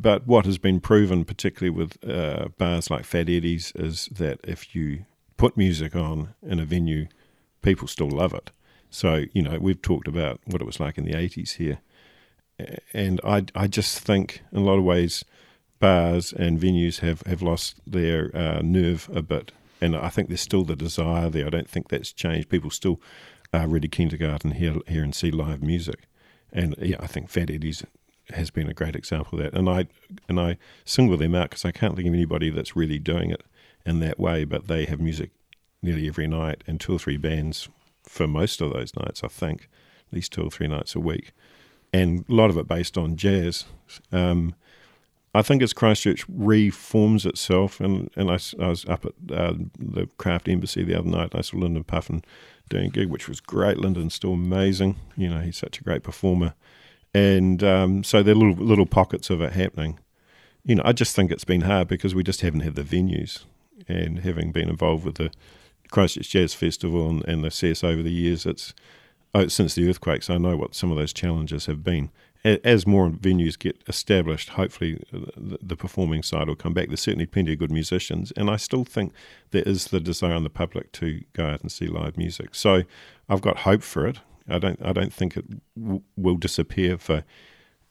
But 0.00 0.26
what 0.26 0.46
has 0.46 0.58
been 0.58 0.80
proven, 0.80 1.24
particularly 1.24 1.70
with 1.70 1.98
uh, 2.08 2.48
bars 2.58 2.90
like 2.90 3.04
Fat 3.04 3.28
Eddie's, 3.28 3.72
is 3.74 4.08
that 4.12 4.40
if 4.44 4.74
you 4.74 5.04
put 5.36 5.56
music 5.56 5.94
on 5.94 6.34
in 6.42 6.60
a 6.60 6.64
venue, 6.64 7.06
people 7.62 7.88
still 7.88 8.10
love 8.10 8.34
it. 8.34 8.50
So, 8.90 9.24
you 9.32 9.42
know, 9.42 9.58
we've 9.58 9.82
talked 9.82 10.08
about 10.08 10.40
what 10.44 10.62
it 10.62 10.66
was 10.66 10.80
like 10.80 10.98
in 10.98 11.04
the 11.04 11.12
80s 11.12 11.56
here. 11.56 11.78
And 12.94 13.20
I, 13.24 13.44
I 13.54 13.66
just 13.66 13.98
think, 14.00 14.42
in 14.52 14.58
a 14.58 14.64
lot 14.64 14.78
of 14.78 14.84
ways, 14.84 15.24
bars 15.78 16.32
and 16.32 16.58
venues 16.58 17.00
have, 17.00 17.22
have 17.22 17.42
lost 17.42 17.80
their 17.86 18.34
uh, 18.34 18.60
nerve 18.62 19.10
a 19.12 19.22
bit 19.22 19.52
and 19.80 19.96
I 19.96 20.08
think 20.08 20.28
there's 20.28 20.40
still 20.40 20.64
the 20.64 20.76
desire 20.76 21.28
there. 21.30 21.46
I 21.46 21.50
don't 21.50 21.68
think 21.68 21.88
that's 21.88 22.12
changed. 22.12 22.48
People 22.48 22.70
still 22.70 23.00
are 23.52 23.68
really 23.68 23.88
keen 23.88 24.08
to 24.10 24.18
go 24.18 24.30
out 24.30 24.44
and 24.44 24.54
hear 24.54 24.76
hear 24.86 25.02
and 25.02 25.14
see 25.14 25.30
live 25.30 25.62
music, 25.62 26.08
and 26.52 26.74
yeah, 26.78 26.96
I 27.00 27.06
think 27.06 27.28
Fat 27.28 27.50
Eddie's 27.50 27.84
has 28.30 28.50
been 28.50 28.68
a 28.68 28.74
great 28.74 28.96
example 28.96 29.38
of 29.38 29.44
that. 29.44 29.58
And 29.58 29.68
I 29.68 29.86
and 30.28 30.40
I 30.40 30.58
single 30.84 31.16
them 31.16 31.34
out 31.34 31.50
because 31.50 31.64
I 31.64 31.72
can't 31.72 31.96
think 31.96 32.08
of 32.08 32.14
anybody 32.14 32.50
that's 32.50 32.76
really 32.76 32.98
doing 32.98 33.30
it 33.30 33.42
in 33.84 34.00
that 34.00 34.18
way. 34.18 34.44
But 34.44 34.68
they 34.68 34.84
have 34.86 35.00
music 35.00 35.30
nearly 35.82 36.08
every 36.08 36.26
night 36.26 36.64
and 36.66 36.80
two 36.80 36.94
or 36.94 36.98
three 36.98 37.16
bands 37.16 37.68
for 38.02 38.26
most 38.26 38.60
of 38.60 38.72
those 38.72 38.94
nights. 38.96 39.22
I 39.22 39.28
think 39.28 39.68
at 40.08 40.14
least 40.14 40.32
two 40.32 40.42
or 40.42 40.50
three 40.50 40.68
nights 40.68 40.94
a 40.94 41.00
week, 41.00 41.32
and 41.92 42.24
a 42.28 42.34
lot 42.34 42.50
of 42.50 42.56
it 42.56 42.68
based 42.68 42.96
on 42.96 43.16
jazz. 43.16 43.64
Um, 44.12 44.54
I 45.34 45.42
think 45.42 45.60
as 45.60 45.74
Christchurch 45.74 46.24
reforms 46.28 47.26
itself, 47.26 47.78
and, 47.78 48.08
and 48.16 48.30
I, 48.30 48.38
I 48.58 48.68
was 48.68 48.86
up 48.86 49.04
at 49.04 49.12
uh, 49.30 49.52
the 49.78 50.08
Craft 50.16 50.48
Embassy 50.48 50.82
the 50.82 50.98
other 50.98 51.10
night, 51.10 51.32
and 51.32 51.34
I 51.34 51.42
saw 51.42 51.58
Lyndon 51.58 51.84
Puffin 51.84 52.24
doing 52.70 52.86
a 52.86 52.88
gig, 52.88 53.10
which 53.10 53.28
was 53.28 53.40
great. 53.40 53.76
Lyndon's 53.76 54.14
still 54.14 54.32
amazing. 54.32 54.96
You 55.14 55.28
know, 55.28 55.40
he's 55.40 55.58
such 55.58 55.78
a 55.78 55.84
great 55.84 56.02
performer. 56.02 56.54
And 57.16 57.62
um, 57.62 58.04
so 58.04 58.22
there 58.22 58.34
are 58.34 58.38
little, 58.38 58.64
little 58.64 58.86
pockets 58.86 59.30
of 59.30 59.40
it 59.40 59.52
happening. 59.52 59.98
You 60.64 60.74
know, 60.74 60.82
I 60.84 60.92
just 60.92 61.16
think 61.16 61.30
it's 61.30 61.44
been 61.44 61.62
hard 61.62 61.88
because 61.88 62.14
we 62.14 62.22
just 62.22 62.40
haven't 62.42 62.60
had 62.60 62.74
the 62.74 62.82
venues. 62.82 63.44
And 63.88 64.20
having 64.20 64.52
been 64.52 64.68
involved 64.68 65.04
with 65.04 65.14
the 65.14 65.30
Christchurch 65.90 66.30
Jazz 66.30 66.54
Festival 66.54 67.08
and, 67.08 67.24
and 67.26 67.44
the 67.44 67.50
CS 67.50 67.84
over 67.84 68.02
the 68.02 68.12
years, 68.12 68.44
it's 68.44 68.74
oh, 69.34 69.48
since 69.48 69.74
the 69.74 69.88
earthquakes, 69.88 70.28
I 70.28 70.38
know 70.38 70.56
what 70.56 70.74
some 70.74 70.90
of 70.90 70.96
those 70.96 71.12
challenges 71.12 71.66
have 71.66 71.84
been 71.84 72.10
as 72.46 72.86
more 72.86 73.10
venues 73.10 73.58
get 73.58 73.82
established, 73.88 74.50
hopefully 74.50 75.02
the 75.10 75.76
performing 75.76 76.22
side 76.22 76.46
will 76.46 76.54
come 76.54 76.72
back. 76.72 76.88
There's 76.88 77.00
certainly 77.00 77.26
plenty 77.26 77.54
of 77.54 77.58
good 77.58 77.72
musicians, 77.72 78.32
and 78.36 78.48
I 78.48 78.56
still 78.56 78.84
think 78.84 79.12
there 79.50 79.64
is 79.64 79.86
the 79.86 79.98
desire 79.98 80.34
in 80.34 80.44
the 80.44 80.50
public 80.50 80.92
to 80.92 81.22
go 81.32 81.46
out 81.46 81.62
and 81.62 81.72
see 81.72 81.88
live 81.88 82.16
music. 82.16 82.54
So 82.54 82.84
I've 83.28 83.40
got 83.40 83.58
hope 83.58 83.82
for 83.82 84.06
it. 84.06 84.18
I 84.48 84.58
don't. 84.58 84.80
I 84.84 84.92
don't 84.92 85.12
think 85.12 85.36
it 85.36 85.44
w- 85.76 86.02
will 86.16 86.36
disappear 86.36 86.98
for 86.98 87.24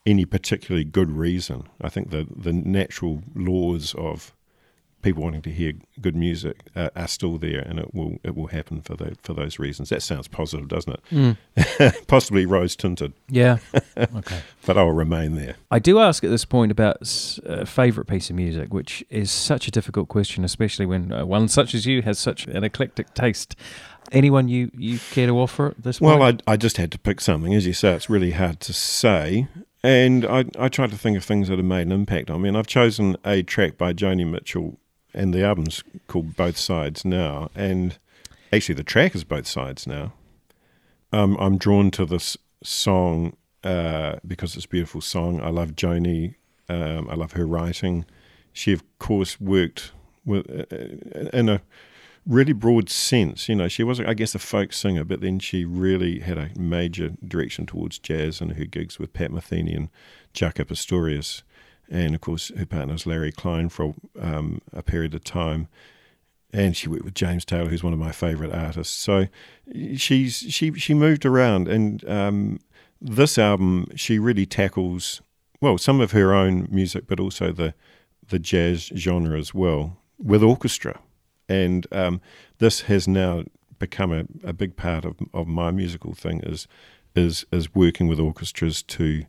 any 0.05 0.25
particularly 0.25 0.85
good 0.85 1.11
reason. 1.11 1.63
I 1.81 1.89
think 1.89 2.11
the 2.11 2.27
the 2.35 2.53
natural 2.53 3.23
laws 3.33 3.93
of 3.95 4.35
people 5.05 5.21
wanting 5.21 5.43
to 5.43 5.51
hear 5.51 5.73
good 6.01 6.15
music 6.15 6.61
uh, 6.75 6.89
are 6.95 7.07
still 7.07 7.37
there, 7.37 7.59
and 7.59 7.79
it 7.79 7.93
will 7.93 8.17
it 8.23 8.35
will 8.35 8.47
happen 8.47 8.81
for 8.81 8.95
the, 8.95 9.15
for 9.21 9.33
those 9.33 9.59
reasons. 9.59 9.89
That 9.89 10.01
sounds 10.01 10.27
positive, 10.27 10.67
doesn't 10.67 10.93
it? 10.93 11.37
Mm. 11.55 12.07
Possibly 12.07 12.45
rose 12.45 12.75
tinted. 12.75 13.13
Yeah. 13.29 13.59
okay. 13.97 14.41
but 14.65 14.77
I'll 14.77 14.89
remain 14.89 15.35
there. 15.35 15.55
I 15.69 15.79
do 15.79 15.99
ask 15.99 16.23
at 16.23 16.31
this 16.31 16.43
point 16.43 16.71
about 16.71 16.97
a 17.45 17.61
uh, 17.61 17.65
favourite 17.65 18.07
piece 18.07 18.29
of 18.31 18.35
music, 18.35 18.73
which 18.73 19.05
is 19.09 19.31
such 19.31 19.67
a 19.67 19.71
difficult 19.71 20.09
question, 20.09 20.43
especially 20.43 20.87
when 20.87 21.13
uh, 21.13 21.23
one 21.25 21.47
such 21.47 21.75
as 21.75 21.85
you 21.85 22.01
has 22.01 22.17
such 22.17 22.47
an 22.47 22.63
eclectic 22.63 23.13
taste. 23.13 23.55
Anyone 24.11 24.47
you, 24.47 24.71
you 24.77 24.99
care 25.11 25.27
to 25.27 25.39
offer 25.39 25.67
at 25.67 25.83
this 25.83 25.99
point? 25.99 26.19
Well, 26.19 26.39
I, 26.47 26.53
I 26.53 26.57
just 26.57 26.77
had 26.77 26.91
to 26.91 26.99
pick 26.99 27.19
something. 27.21 27.53
As 27.53 27.65
you 27.65 27.73
say, 27.73 27.93
it's 27.93 28.09
really 28.09 28.31
hard 28.31 28.59
to 28.61 28.73
say. 28.73 29.47
And 29.83 30.25
I, 30.25 30.45
I 30.57 30.69
tried 30.69 30.91
to 30.91 30.97
think 30.97 31.17
of 31.17 31.23
things 31.23 31.47
that 31.47 31.57
have 31.57 31.65
made 31.65 31.83
an 31.83 31.91
impact 31.91 32.29
on 32.29 32.41
me. 32.41 32.49
And 32.49 32.57
I've 32.57 32.67
chosen 32.67 33.17
a 33.25 33.43
track 33.43 33.77
by 33.77 33.93
Joni 33.93 34.29
Mitchell 34.29 34.77
and 35.15 35.33
the 35.33 35.43
album's 35.43 35.83
called 36.07 36.35
Both 36.35 36.57
Sides 36.57 37.05
Now, 37.05 37.49
and 37.55 37.97
actually 38.51 38.75
the 38.75 38.83
track 38.83 39.15
is 39.15 39.23
Both 39.23 39.47
Sides 39.47 39.87
Now. 39.87 40.13
Um, 41.11 41.37
I'm 41.39 41.57
drawn 41.57 41.89
to 41.91 42.05
this 42.05 42.37
song 42.61 43.37
uh, 43.63 44.17
because 44.27 44.55
it's 44.55 44.65
a 44.65 44.69
beautiful 44.69 45.01
song. 45.01 45.41
I 45.41 45.49
love 45.49 45.71
Joni. 45.71 46.35
Um, 46.67 47.09
I 47.09 47.15
love 47.15 47.31
her 47.33 47.47
writing. 47.47 48.05
She, 48.51 48.73
of 48.73 48.83
course, 48.99 49.39
worked 49.39 49.93
with 50.25 50.49
uh, 50.49 51.29
in 51.37 51.47
a 51.47 51.61
really 52.25 52.53
broad 52.53 52.89
sense. 52.89 53.47
You 53.47 53.55
know, 53.55 53.67
she 53.67 53.83
was, 53.83 53.99
I 53.99 54.13
guess, 54.13 54.35
a 54.35 54.39
folk 54.39 54.73
singer, 54.73 55.03
but 55.03 55.21
then 55.21 55.39
she 55.39 55.65
really 55.65 56.19
had 56.19 56.37
a 56.37 56.49
major 56.57 57.13
direction 57.25 57.65
towards 57.65 57.99
jazz 57.99 58.41
and 58.41 58.53
her 58.53 58.65
gigs 58.65 58.99
with 58.99 59.13
Pat 59.13 59.31
Metheny 59.31 59.75
and 59.75 59.89
Jaco 60.33 60.67
Pastorius 60.67 61.43
and 61.89 62.15
of 62.15 62.21
course 62.21 62.51
her 62.57 62.65
partner 62.65 62.95
Larry 63.05 63.31
Klein 63.31 63.69
for 63.69 63.93
um, 64.19 64.61
a 64.73 64.81
period 64.81 65.13
of 65.13 65.23
time. 65.23 65.67
And 66.53 66.75
she 66.75 66.87
worked 66.87 67.03
with 67.03 67.15
James 67.15 67.43
Taylor, 67.43 67.69
who's 67.69 67.83
one 67.83 67.91
of 67.91 67.99
my 67.99 68.13
favourite 68.13 68.53
artists. 68.53 68.95
So 68.95 69.27
she's 69.95 70.37
she 70.37 70.73
she 70.73 70.93
moved 70.93 71.25
around, 71.25 71.67
and 71.67 72.07
um, 72.07 72.59
this 73.01 73.37
album 73.37 73.87
she 73.95 74.19
really 74.19 74.45
tackles 74.45 75.21
well 75.59 75.77
some 75.77 75.99
of 75.99 76.11
her 76.11 76.33
own 76.33 76.67
music, 76.71 77.07
but 77.07 77.19
also 77.19 77.51
the 77.51 77.73
the 78.29 78.39
jazz 78.39 78.85
genre 78.95 79.37
as 79.37 79.53
well 79.53 79.97
with 80.17 80.43
orchestra. 80.43 80.99
And 81.47 81.87
um, 81.91 82.21
this 82.57 82.81
has 82.81 83.07
now 83.07 83.43
become 83.79 84.11
a, 84.11 84.25
a 84.43 84.53
big 84.53 84.75
part 84.75 85.05
of, 85.05 85.15
of 85.33 85.47
my 85.47 85.71
musical 85.71 86.13
thing 86.13 86.41
is 86.41 86.67
is 87.15 87.45
is 87.51 87.73
working 87.73 88.07
with 88.07 88.19
orchestras 88.19 88.81
to 88.83 89.25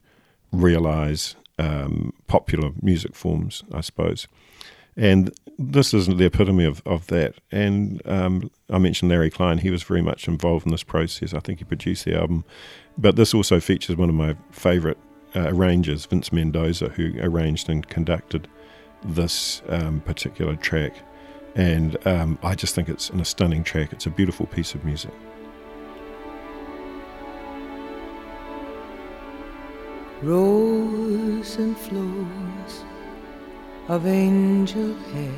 realize 0.52 1.37
um, 1.59 2.12
popular 2.26 2.70
music 2.83 3.14
forms, 3.14 3.62
I 3.72 3.81
suppose. 3.81 4.26
And 4.96 5.31
this 5.59 5.92
isn't 5.92 6.16
the 6.16 6.24
epitome 6.24 6.64
of, 6.64 6.83
of 6.87 7.07
that. 7.09 7.35
And 7.52 8.00
um, 8.07 8.50
I 8.70 8.79
mentioned 8.79 9.11
Larry 9.11 9.31
Klein, 9.31 9.59
he 9.59 9.70
was 9.70 9.83
very 9.83 10.02
much 10.02 10.26
involved 10.26 10.64
in 10.66 10.72
this 10.72 10.83
process. 10.83 11.35
I 11.35 11.40
think 11.40 11.59
he 11.59 11.64
produced 11.64 12.05
the 12.07 12.18
album. 12.18 12.44
But 12.96 13.16
this 13.16 13.35
also 13.35 13.61
features 13.61 13.96
one 13.96 14.09
of 14.09 14.14
my 14.14 14.37
favourite 14.50 14.96
uh, 15.35 15.48
arrangers, 15.48 16.07
Vince 16.07 16.33
Mendoza, 16.33 16.88
who 16.88 17.12
arranged 17.20 17.68
and 17.68 17.87
conducted 17.87 18.48
this 19.05 19.62
um, 19.68 20.00
particular 20.00 20.57
track. 20.57 20.94
And 21.57 21.97
um, 22.07 22.38
I 22.42 22.55
just 22.55 22.75
think 22.75 22.90
it's 22.90 23.09
a 23.09 23.25
stunning 23.25 23.64
track. 23.64 23.90
It's 23.92 24.05
a 24.05 24.11
beautiful 24.11 24.47
piece 24.47 24.75
of 24.75 24.85
music. 24.85 25.12
Rows 30.23 31.57
and 31.57 31.77
flows 31.77 32.85
of 33.88 34.07
angel 34.07 34.95
hair 35.12 35.33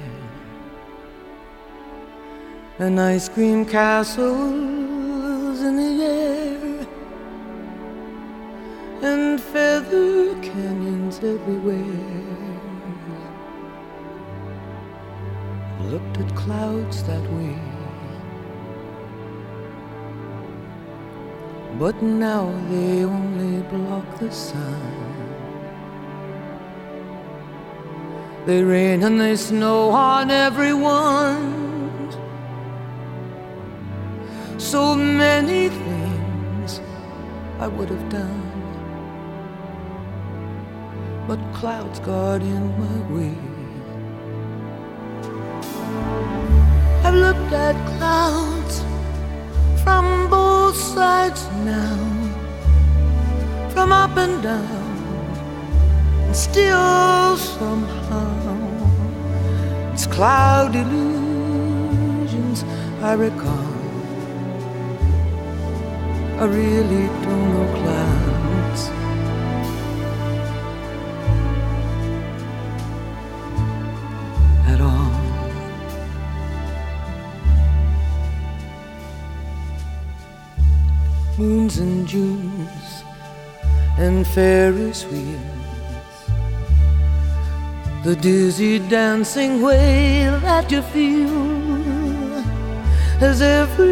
and 2.81 3.01
ice 3.01 3.29
cream 3.29 3.65
castles 3.65 5.61
in 5.61 5.77
the 5.77 6.05
air 6.05 6.87
and 9.03 9.41
feather 9.41 10.35
canyons 10.43 11.19
everywhere. 11.19 12.28
Looked 15.81 16.19
at 16.19 16.35
clouds 16.35 17.05
that 17.05 17.23
way. 17.33 17.57
But 21.79 22.03
now 22.03 22.51
they 22.69 23.05
only 23.05 23.63
block 23.63 24.19
the 24.19 24.31
sun. 24.33 25.09
They 28.45 28.63
rain 28.65 29.05
and 29.05 29.21
they 29.21 29.37
snow 29.37 29.91
on 29.91 30.31
everyone. 30.31 32.11
So 34.59 34.97
many 34.97 35.69
things 35.69 36.81
I 37.61 37.69
would 37.69 37.89
have 37.89 38.09
done. 38.09 38.43
But 41.29 41.39
clouds 41.53 42.01
got 42.01 42.43
in 42.43 42.65
my 42.81 43.15
way. 43.15 43.58
Looked 47.29 47.53
at 47.53 47.77
clouds 47.99 48.77
from 49.83 50.31
both 50.31 50.75
sides 50.75 51.43
now, 51.75 51.99
from 53.69 53.93
up 53.93 54.17
and 54.17 54.43
down, 54.43 54.93
and 56.25 56.35
still 56.35 57.37
somehow 57.37 58.33
it's 59.93 60.07
cloud 60.07 60.75
illusions 60.75 62.65
I 63.03 63.13
recall. 63.13 63.73
I 66.43 66.45
really 66.61 67.07
don't 67.25 67.47
know 67.53 67.69
clouds. 67.79 68.08
Moons 81.39 81.79
and 81.79 82.05
Junes 82.09 83.05
and 83.97 84.27
Ferris 84.27 85.05
wheels. 85.05 86.19
The 88.03 88.17
dizzy 88.17 88.81
dancing 88.81 89.63
way 89.63 90.25
that 90.43 90.73
you 90.73 90.83
feel 90.83 92.35
as 93.23 93.41
every 93.41 93.89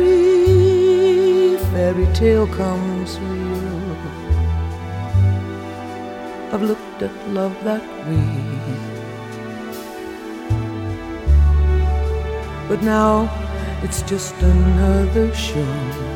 fairy 1.71 2.13
tale 2.15 2.49
comes 2.49 3.21
real. 3.21 3.97
I've 6.53 6.63
looked 6.63 7.03
at 7.03 7.29
love 7.29 7.55
that 7.63 7.85
way. 8.09 8.57
But 12.69 12.83
now 12.83 13.31
it's 13.85 14.03
just 14.03 14.35
another 14.43 15.33
show. 15.33 16.16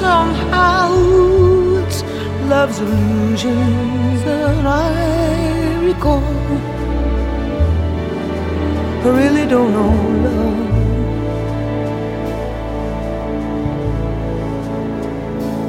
somehow 0.00 0.88
it's 1.82 2.02
love's 2.48 2.78
illusions 2.80 4.22
that 4.24 4.64
I 4.64 5.76
recall. 5.88 6.22
I 9.04 9.08
really 9.20 9.46
don't 9.54 9.72
know 9.76 9.94
love. 10.24 10.58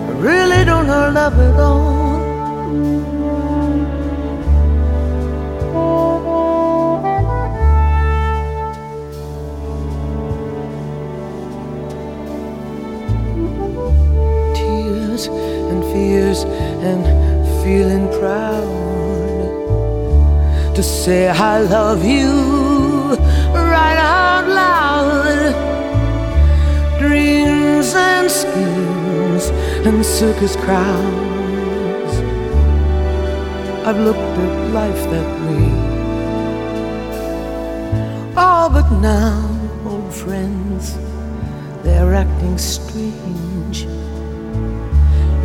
I 0.09 0.13
really 0.29 0.63
don't 0.65 0.87
know 0.87 1.11
love 1.19 1.39
at 1.39 1.59
all. 1.59 1.98
And 16.89 17.03
feeling 17.63 18.07
proud 18.19 18.65
to 20.75 20.81
say 20.81 21.27
I 21.27 21.61
love 21.61 22.03
you 22.03 22.31
right 23.53 23.97
out 23.97 24.45
loud. 24.61 25.53
Dreams 26.99 27.89
and 27.95 28.27
schemes 28.41 29.45
and 29.87 30.05
circus 30.05 30.55
crowds. 30.55 32.13
I've 33.87 33.99
looked 34.07 34.35
at 34.45 34.53
life 34.79 35.03
that 35.13 35.29
way. 35.45 35.67
All 38.35 38.69
but 38.69 38.89
now, 38.99 39.37
old 39.85 40.13
friends, 40.13 40.97
they're 41.83 42.13
acting 42.13 42.57
strange. 42.57 43.98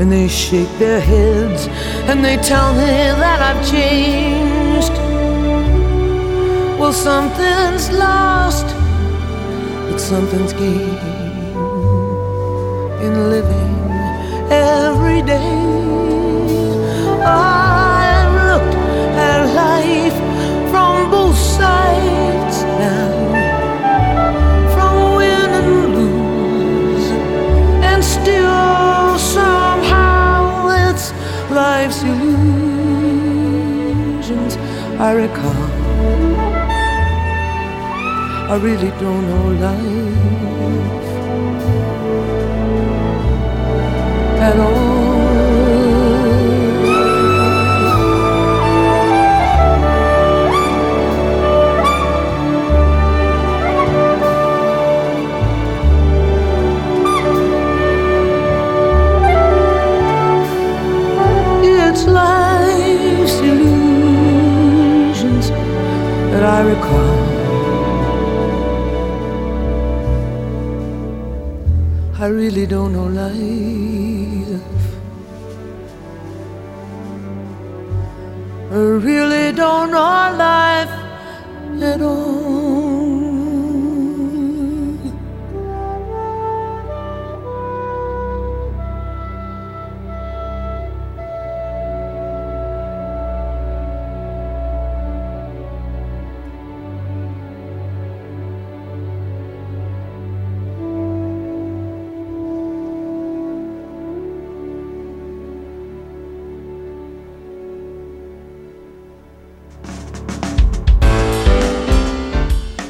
And 0.05 0.13
they 0.13 0.29
shake 0.29 0.69
their 0.79 1.01
heads 1.01 1.67
and 2.11 2.23
they 2.23 2.37
tell 2.37 2.75
me 2.75 2.93
that 3.23 3.41
I've 3.41 3.67
changed. 3.67 4.93
Well, 6.79 6.93
something's 6.93 7.91
lost, 7.91 8.67
but 9.89 9.97
something's 9.97 10.53
gained 10.53 10.99
in 13.03 13.31
living 13.31 13.75
every 14.53 15.23
day. 15.23 15.57
I've 17.25 18.35
looked 18.51 18.77
at 19.17 19.55
life 19.55 20.19
from 20.71 21.11
both 21.11 21.39
sides 21.39 22.63
now, 22.85 23.09
from 24.75 25.17
win 25.17 25.51
and 25.61 25.95
lose, 25.95 27.09
and 27.83 28.05
still 28.05 28.74
I 35.07 35.13
recall. 35.13 35.65
I 38.53 38.57
really 38.57 38.91
don't 39.03 39.29
know 39.29 39.49
life 39.65 40.17
at 44.41 44.59
all. 44.59 44.94
I 66.45 66.61
recall. 66.61 67.35
I 72.21 72.27
really 72.27 72.67
don't 72.67 72.93
know 72.93 73.07
life. 73.07 74.63
I 78.71 78.77
really 78.77 79.53
don't 79.53 79.91
know 79.91 80.37
life 80.39 80.64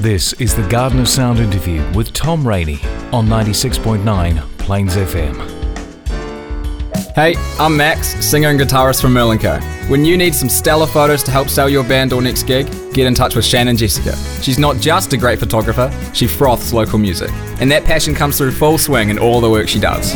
This 0.05 0.35
is 0.35 0.55
the 0.55 0.69
Garden 0.69 1.01
of 1.01 1.09
Sound 1.09 1.39
interview 1.39 1.83
with 1.93 2.13
Tom 2.13 2.47
Rainey 2.47 2.79
on 3.11 3.27
96.9 3.27 4.39
Plains 4.59 4.97
FM. 4.97 5.35
Hey, 7.15 7.37
I'm 7.59 7.75
Max, 7.75 8.09
singer 8.23 8.51
and 8.51 8.61
guitarist 8.61 9.01
from 9.01 9.15
Merlin 9.15 9.39
Co. 9.39 9.59
When 9.89 10.05
you 10.05 10.19
need 10.19 10.35
some 10.35 10.51
stellar 10.51 10.87
photos 10.87 11.23
to 11.23 11.31
help 11.31 11.49
sell 11.49 11.71
your 11.71 11.85
band 11.85 12.13
or 12.13 12.21
next 12.21 12.43
gig, 12.43 12.67
get 12.93 13.07
in 13.07 13.15
touch 13.15 13.35
with 13.35 13.47
Shannon 13.47 13.79
Jessica. 13.79 14.15
She's 14.43 14.59
not 14.59 14.77
just 14.77 15.15
a 15.15 15.17
great 15.17 15.39
photographer, 15.39 15.91
she 16.13 16.27
froths 16.27 16.75
local 16.75 16.99
music. 16.99 17.31
And 17.59 17.73
that 17.73 17.85
passion 17.85 18.15
comes 18.15 18.37
through 18.37 18.53
full 18.53 18.77
swing 18.77 19.09
in 19.09 19.19
all 19.19 19.41
the 19.41 19.49
work 19.49 19.71
she 19.71 19.81
does. 19.81 20.13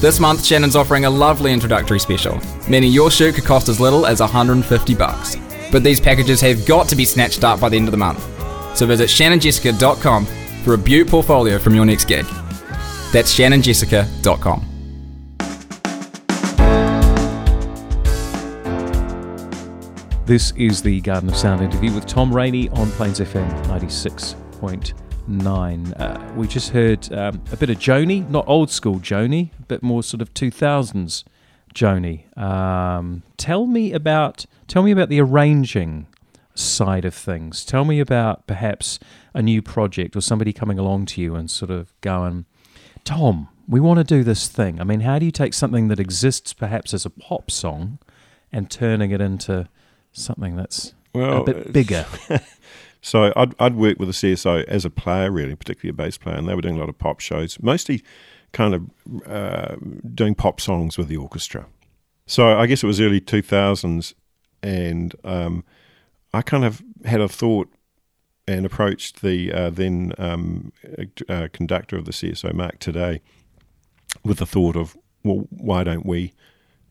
This 0.00 0.18
month, 0.18 0.42
Shannon's 0.42 0.74
offering 0.74 1.04
a 1.04 1.10
lovely 1.10 1.52
introductory 1.52 2.00
special, 2.00 2.40
meaning 2.66 2.92
your 2.92 3.10
shoot 3.10 3.34
could 3.34 3.44
cost 3.44 3.68
as 3.68 3.78
little 3.78 4.06
as 4.06 4.20
150 4.20 4.94
bucks. 4.94 5.36
But 5.70 5.84
these 5.84 6.00
packages 6.00 6.40
have 6.40 6.64
got 6.64 6.88
to 6.88 6.96
be 6.96 7.04
snatched 7.04 7.44
up 7.44 7.60
by 7.60 7.68
the 7.68 7.76
end 7.76 7.88
of 7.88 7.92
the 7.92 7.98
month. 7.98 8.35
So 8.76 8.86
visit 8.86 9.08
shannonjessica.com 9.08 10.26
for 10.62 10.74
a 10.74 10.78
beaut 10.78 11.08
portfolio 11.08 11.58
from 11.58 11.74
your 11.74 11.86
next 11.86 12.04
gig. 12.04 12.26
That's 13.10 13.34
shannonjessica.com. 13.34 14.66
This 20.26 20.52
is 20.56 20.82
the 20.82 21.00
Garden 21.00 21.30
of 21.30 21.36
Sound 21.36 21.62
interview 21.62 21.94
with 21.94 22.04
Tom 22.04 22.34
Rainey 22.34 22.68
on 22.70 22.90
Plains 22.90 23.20
FM 23.20 23.48
96.9. 23.64 26.00
Uh, 26.00 26.32
we 26.34 26.46
just 26.46 26.70
heard 26.70 27.10
um, 27.14 27.40
a 27.52 27.56
bit 27.56 27.70
of 27.70 27.78
Joni, 27.78 28.28
not 28.28 28.46
old 28.46 28.70
school 28.70 29.00
Joni, 29.00 29.52
a 29.58 29.62
bit 29.62 29.82
more 29.82 30.02
sort 30.02 30.20
of 30.20 30.34
2000s 30.34 31.24
Joni. 31.74 32.36
Um, 32.36 33.22
tell 33.38 33.66
me 33.66 33.92
about 33.92 34.44
tell 34.66 34.82
me 34.82 34.90
about 34.90 35.08
the 35.08 35.20
arranging 35.20 36.08
side 36.58 37.04
of 37.04 37.14
things. 37.14 37.64
Tell 37.64 37.84
me 37.84 38.00
about 38.00 38.46
perhaps 38.46 38.98
a 39.34 39.42
new 39.42 39.62
project 39.62 40.16
or 40.16 40.20
somebody 40.20 40.52
coming 40.52 40.78
along 40.78 41.06
to 41.06 41.20
you 41.20 41.34
and 41.34 41.50
sort 41.50 41.70
of 41.70 41.92
going, 42.00 42.46
Tom, 43.04 43.48
we 43.68 43.80
want 43.80 43.98
to 43.98 44.04
do 44.04 44.22
this 44.22 44.48
thing. 44.48 44.80
I 44.80 44.84
mean, 44.84 45.00
how 45.00 45.18
do 45.18 45.26
you 45.26 45.32
take 45.32 45.54
something 45.54 45.88
that 45.88 46.00
exists 46.00 46.52
perhaps 46.52 46.94
as 46.94 47.04
a 47.04 47.10
pop 47.10 47.50
song 47.50 47.98
and 48.52 48.70
turning 48.70 49.10
it 49.10 49.20
into 49.20 49.68
something 50.12 50.56
that's 50.56 50.94
Well, 51.12 51.42
a 51.42 51.44
bit 51.44 51.72
bigger? 51.72 52.06
So 53.06 53.32
I'd, 53.36 53.54
I'd 53.60 53.76
worked 53.76 54.00
with 54.00 54.08
the 54.08 54.12
CSO 54.12 54.64
as 54.64 54.84
a 54.84 54.90
player, 54.90 55.30
really, 55.30 55.54
particularly 55.54 55.90
a 55.90 55.92
bass 55.92 56.18
player, 56.18 56.34
and 56.34 56.48
they 56.48 56.56
were 56.56 56.60
doing 56.60 56.74
a 56.74 56.80
lot 56.80 56.88
of 56.88 56.98
pop 56.98 57.20
shows, 57.20 57.56
mostly 57.62 58.02
kind 58.52 58.74
of 58.74 58.90
uh, 59.28 59.76
doing 60.12 60.34
pop 60.34 60.60
songs 60.60 60.98
with 60.98 61.06
the 61.06 61.16
orchestra. 61.16 61.66
So 62.26 62.58
I 62.58 62.66
guess 62.66 62.82
it 62.82 62.86
was 62.88 63.00
early 63.00 63.20
2000s, 63.20 64.14
and 64.60 65.14
um, 65.22 65.64
I 66.32 66.42
kind 66.42 66.64
of 66.64 66.82
had 67.04 67.20
a 67.20 67.28
thought 67.28 67.68
and 68.48 68.64
approached 68.64 69.22
the 69.22 69.52
uh, 69.52 69.70
then 69.70 70.12
um, 70.18 70.72
uh, 71.28 71.48
conductor 71.52 71.96
of 71.96 72.04
the 72.04 72.12
CSO, 72.12 72.52
Marc 72.54 72.78
Taddei, 72.78 73.20
with 74.24 74.38
the 74.38 74.46
thought 74.46 74.76
of, 74.76 74.96
well, 75.24 75.46
why 75.50 75.82
don't 75.82 76.06
we, 76.06 76.32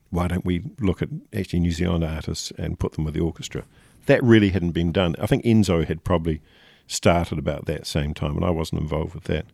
why 0.09 0.27
don't 0.27 0.45
we 0.45 0.63
look 0.79 1.01
at 1.01 1.09
actually 1.33 1.59
New 1.59 1.71
Zealand 1.71 2.03
artists 2.03 2.51
and 2.57 2.79
put 2.79 2.93
them 2.93 3.05
with 3.05 3.13
the 3.13 3.21
orchestra? 3.21 3.63
That 4.05 4.23
really 4.23 4.49
hadn't 4.49 4.71
been 4.71 4.91
done. 4.91 5.15
I 5.19 5.27
think 5.27 5.43
NZSO 5.45 5.85
had 5.87 6.03
probably 6.03 6.41
started 6.87 7.39
about 7.39 7.65
that 7.65 7.87
same 7.87 8.13
time, 8.13 8.35
and 8.35 8.45
I 8.45 8.51
wasn't 8.51 8.81
involved 8.81 9.15
with 9.15 9.25
that. 9.25 9.45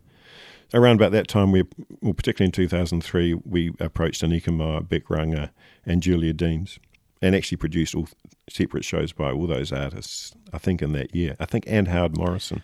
Around 0.74 0.96
about 0.96 1.12
that 1.12 1.28
time, 1.28 1.52
we, 1.52 1.64
well, 2.00 2.14
particularly 2.14 2.46
in 2.46 2.52
2003, 2.52 3.34
we 3.34 3.72
approached 3.78 4.22
Anika 4.22 4.52
Moa, 4.52 4.80
Bic 4.82 5.08
Runga, 5.08 5.50
and 5.84 6.02
Julia 6.02 6.32
Deans, 6.32 6.78
and 7.22 7.34
actually 7.34 7.56
produced 7.56 7.94
all 7.94 8.08
separate 8.50 8.84
shows 8.84 9.12
by 9.12 9.30
all 9.30 9.46
those 9.46 9.72
artists. 9.72 10.32
I 10.52 10.58
think 10.58 10.82
in 10.82 10.92
that 10.92 11.14
year, 11.14 11.36
I 11.40 11.46
think, 11.46 11.64
and 11.66 11.88
Howard 11.88 12.16
Morrison. 12.16 12.62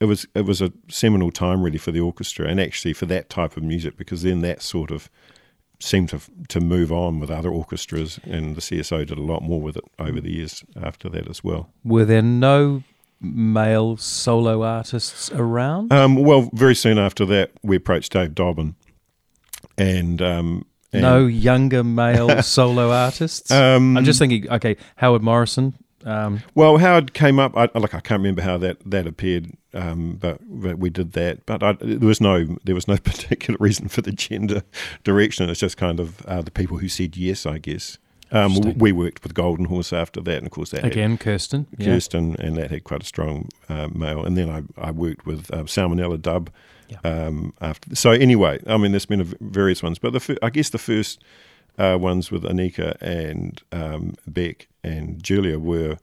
It 0.00 0.06
was 0.06 0.26
it 0.34 0.46
was 0.46 0.62
a 0.62 0.72
seminal 0.88 1.30
time 1.30 1.62
really 1.62 1.78
for 1.78 1.92
the 1.92 2.00
orchestra, 2.00 2.46
and 2.46 2.60
actually 2.60 2.94
for 2.94 3.06
that 3.06 3.28
type 3.28 3.56
of 3.56 3.62
music, 3.62 3.96
because 3.96 4.22
then 4.22 4.40
that 4.40 4.62
sort 4.62 4.90
of 4.90 5.10
seemed 5.80 6.08
to 6.10 6.20
to 6.48 6.60
move 6.60 6.92
on 6.92 7.20
with 7.20 7.30
other 7.30 7.50
orchestras, 7.50 8.18
and 8.24 8.56
the 8.56 8.60
CSO 8.60 9.06
did 9.06 9.18
a 9.18 9.22
lot 9.22 9.42
more 9.42 9.60
with 9.60 9.76
it 9.76 9.84
over 9.98 10.20
the 10.20 10.32
years 10.32 10.64
after 10.80 11.08
that 11.10 11.28
as 11.28 11.42
well. 11.42 11.70
Were 11.84 12.04
there 12.04 12.22
no 12.22 12.82
male 13.20 13.96
solo 13.96 14.62
artists 14.62 15.30
around? 15.32 15.92
Um, 15.92 16.16
well, 16.16 16.50
very 16.52 16.74
soon 16.74 16.98
after 16.98 17.24
that, 17.26 17.52
we 17.62 17.76
approached 17.76 18.12
Dave 18.12 18.34
Dobbyn, 18.34 18.74
and, 19.78 20.20
um, 20.20 20.66
no 21.00 21.26
younger 21.26 21.84
male 21.84 22.42
solo 22.42 22.90
artists? 22.90 23.50
Um, 23.50 23.96
I'm 23.96 24.04
just 24.04 24.18
thinking, 24.18 24.50
okay, 24.50 24.76
Howard 24.96 25.22
Morrison. 25.22 25.74
Um, 26.04 26.42
Well, 26.54 26.76
Howard 26.78 27.14
came 27.14 27.38
up. 27.38 27.56
I, 27.56 27.70
like 27.74 27.94
I 27.94 28.00
can't 28.00 28.20
remember 28.20 28.42
how 28.42 28.58
that 28.58 28.76
that 28.84 29.06
appeared, 29.06 29.52
um, 29.72 30.16
but, 30.20 30.38
but 30.42 30.78
we 30.78 30.90
did 30.90 31.12
that. 31.12 31.46
But 31.46 31.62
I, 31.62 31.72
there 31.80 32.06
was 32.06 32.20
no 32.20 32.58
there 32.64 32.74
was 32.74 32.86
no 32.86 32.96
particular 33.10 33.56
reason 33.58 33.88
for 33.88 34.02
the 34.02 34.12
gender 34.12 34.62
direction. 35.02 35.48
It's 35.48 35.60
just 35.60 35.76
kind 35.76 36.00
of 36.00 36.24
uh, 36.26 36.42
the 36.42 36.50
people 36.50 36.78
who 36.78 36.88
said 36.88 37.16
yes, 37.16 37.46
I 37.46 37.58
guess. 37.58 37.98
Um, 38.32 38.54
we 38.78 38.90
worked 38.90 39.22
with 39.22 39.34
Golden 39.34 39.66
Horse 39.66 39.92
after 39.92 40.20
that, 40.22 40.38
and 40.38 40.46
of 40.46 40.50
course 40.50 40.70
that 40.70 40.82
had 40.82 40.92
again, 40.92 41.16
Kirsten. 41.18 41.66
Yeah. 41.78 41.86
Kirsten, 41.86 42.34
and 42.40 42.56
that 42.56 42.70
had 42.70 42.82
quite 42.82 43.02
a 43.02 43.06
strong 43.06 43.48
uh, 43.68 43.88
male. 43.94 44.24
And 44.24 44.36
then 44.36 44.50
I, 44.50 44.62
I 44.88 44.90
worked 44.90 45.24
with 45.24 45.52
uh, 45.52 45.58
Salmonella 45.64 46.20
Dub 46.20 46.50
Yeah. 47.04 47.26
um, 47.26 47.54
after. 47.60 47.94
So 47.94 48.10
anyway, 48.10 48.60
I 48.66 48.76
mean, 48.76 48.92
there's 48.92 49.06
been 49.06 49.24
various 49.40 49.82
ones, 49.82 49.98
but 49.98 50.12
the 50.12 50.38
I 50.42 50.50
guess 50.50 50.70
the 50.70 50.78
first 50.78 51.22
uh, 51.78 51.96
ones 52.00 52.30
with 52.30 52.44
Anika 52.44 52.96
and 53.00 53.60
um, 53.72 54.14
Bic 54.32 54.68
and 54.82 55.22
Julia 55.22 55.58
were 55.58 55.98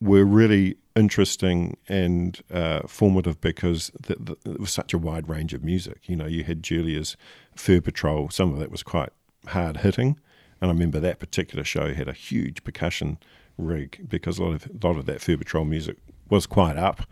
were 0.00 0.24
really 0.24 0.76
interesting 0.94 1.76
and 1.88 2.40
uh, 2.52 2.80
formative 2.86 3.40
because 3.40 3.90
th- 4.02 4.18
th- 4.24 4.38
it 4.44 4.60
was 4.60 4.70
such 4.70 4.92
a 4.94 4.98
wide 4.98 5.28
range 5.28 5.54
of 5.54 5.64
music. 5.64 6.08
You 6.08 6.16
know, 6.16 6.26
you 6.26 6.44
had 6.44 6.62
Julia's 6.62 7.16
Fur 7.54 7.80
Patrol. 7.80 8.30
Some 8.30 8.52
of 8.52 8.58
that 8.58 8.70
was 8.70 8.82
quite 8.82 9.10
hard 9.48 9.78
hitting, 9.78 10.18
and 10.60 10.70
I 10.70 10.74
remember 10.74 11.00
that 11.00 11.18
particular 11.18 11.64
show 11.64 11.94
had 11.94 12.08
a 12.08 12.12
huge 12.12 12.64
percussion 12.64 13.18
rig 13.56 14.06
because 14.08 14.38
a 14.38 14.44
lot 14.44 14.54
of 14.54 14.66
a 14.66 14.86
lot 14.86 14.96
of 14.96 15.06
that 15.06 15.20
Fur 15.20 15.36
Patrol 15.36 15.64
music 15.64 15.96
was 16.28 16.46
quite 16.46 16.76
up. 16.76 17.02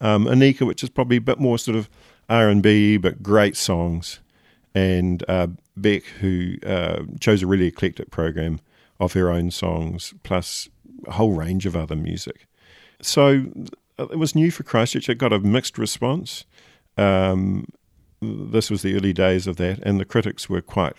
Um, 0.00 0.26
Anika, 0.26 0.66
which 0.66 0.82
is 0.82 0.90
probably 0.90 1.16
a 1.16 1.22
bit 1.22 1.40
more 1.40 1.58
sort 1.58 1.76
of 1.76 1.88
R 2.28 2.48
and 2.48 2.62
B, 2.62 2.96
but 2.96 3.22
great 3.22 3.56
songs, 3.56 4.20
and 4.74 5.24
uh, 5.28 5.48
Bic, 5.80 6.04
who 6.20 6.56
uh, 6.66 7.02
chose 7.20 7.42
a 7.42 7.46
really 7.46 7.66
eclectic 7.66 8.10
program 8.10 8.60
of 9.00 9.12
her 9.14 9.30
own 9.30 9.50
songs, 9.50 10.14
plus 10.22 10.68
a 11.06 11.12
whole 11.12 11.32
range 11.32 11.66
of 11.66 11.76
other 11.76 11.96
music. 11.96 12.46
So 13.00 13.46
uh, 13.98 14.08
it 14.08 14.18
was 14.18 14.34
new 14.34 14.50
for 14.50 14.62
Christchurch. 14.62 15.08
It 15.08 15.18
got 15.18 15.32
a 15.32 15.38
mixed 15.38 15.78
response. 15.78 16.44
Um, 16.96 17.66
this 18.20 18.70
was 18.70 18.82
the 18.82 18.94
early 18.96 19.12
days 19.12 19.46
of 19.46 19.56
that, 19.56 19.78
and 19.80 20.00
the 20.00 20.04
critics 20.04 20.48
were 20.48 20.62
quite, 20.62 20.94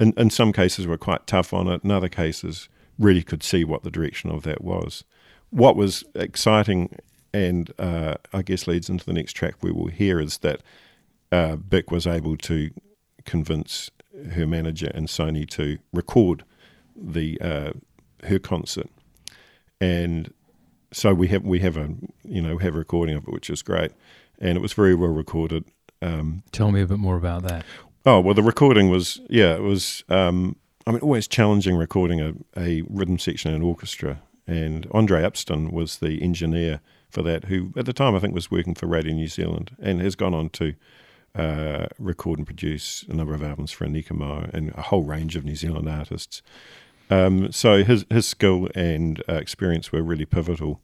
in, 0.00 0.12
in 0.16 0.30
some 0.30 0.52
cases, 0.52 0.86
were 0.86 0.98
quite 0.98 1.26
tough 1.26 1.52
on 1.52 1.68
it. 1.68 1.84
In 1.84 1.90
other 1.90 2.08
cases, 2.08 2.68
really 2.98 3.22
could 3.22 3.42
see 3.42 3.64
what 3.64 3.82
the 3.82 3.90
direction 3.90 4.30
of 4.30 4.42
that 4.44 4.62
was. 4.62 5.04
What 5.50 5.76
was 5.76 6.04
exciting, 6.14 6.96
and 7.34 7.72
uh, 7.80 8.14
I 8.32 8.42
guess 8.42 8.68
leads 8.68 8.88
into 8.88 9.04
the 9.04 9.12
next 9.12 9.32
track 9.32 9.56
we 9.60 9.72
will 9.72 9.88
hear, 9.88 10.20
is 10.20 10.38
that 10.38 10.62
uh, 11.32 11.56
Bic 11.56 11.90
was 11.90 12.06
able 12.06 12.36
to 12.38 12.70
convince 13.24 13.90
her 14.34 14.46
manager 14.46 14.90
and 14.94 15.08
Sony 15.08 15.48
to 15.50 15.78
record 15.92 16.44
the 16.94 17.38
uh, 17.40 17.72
her 18.22 18.38
concert, 18.38 18.88
and 19.80 20.32
so 20.92 21.12
we 21.12 21.26
have 21.28 21.42
we 21.42 21.58
have 21.58 21.76
a 21.76 21.90
you 22.22 22.40
know 22.40 22.58
have 22.58 22.76
a 22.76 22.78
recording 22.78 23.16
of 23.16 23.24
it, 23.24 23.32
which 23.32 23.50
is 23.50 23.62
great, 23.62 23.90
and 24.38 24.56
it 24.56 24.60
was 24.60 24.72
very 24.72 24.94
well 24.94 25.10
recorded. 25.10 25.64
Um, 26.00 26.44
Tell 26.52 26.70
me 26.70 26.82
a 26.82 26.86
bit 26.86 26.98
more 26.98 27.16
about 27.16 27.42
that. 27.42 27.64
oh 28.06 28.20
well, 28.20 28.34
the 28.34 28.44
recording 28.44 28.88
was 28.90 29.20
yeah, 29.28 29.54
it 29.56 29.62
was. 29.62 30.04
Um, 30.08 30.56
I 30.86 30.92
mean, 30.92 31.00
always 31.00 31.26
challenging 31.26 31.76
recording 31.76 32.20
a, 32.20 32.34
a 32.56 32.82
rhythm 32.90 33.18
section 33.18 33.50
in 33.50 33.56
an 33.56 33.62
orchestra, 33.62 34.20
and 34.46 34.86
Andre 34.92 35.22
Upston 35.22 35.72
was 35.72 35.98
the 35.98 36.22
engineer 36.22 36.80
for 37.14 37.22
that, 37.22 37.44
who 37.44 37.72
at 37.76 37.86
the 37.86 37.92
time 37.92 38.14
I 38.14 38.18
think 38.18 38.34
was 38.34 38.50
working 38.50 38.74
for 38.74 38.86
Radio 38.86 39.14
New 39.14 39.28
Zealand, 39.28 39.76
and 39.80 40.00
has 40.00 40.16
gone 40.16 40.34
on 40.34 40.50
to 40.50 40.74
uh, 41.34 41.86
record 41.98 42.38
and 42.38 42.46
produce 42.46 43.04
a 43.08 43.14
number 43.14 43.34
of 43.34 43.42
albums 43.42 43.72
for 43.72 43.86
Anika 43.86 44.12
Moa 44.12 44.50
and 44.52 44.72
a 44.74 44.82
whole 44.82 45.02
range 45.02 45.36
of 45.36 45.44
New 45.44 45.56
Zealand 45.56 45.88
artists. 45.88 46.42
Um, 47.10 47.52
so 47.52 47.84
his 47.84 48.04
his 48.10 48.26
skill 48.26 48.68
and 48.74 49.22
uh, 49.28 49.34
experience 49.34 49.92
were 49.92 50.02
really 50.02 50.26
pivotal 50.26 50.80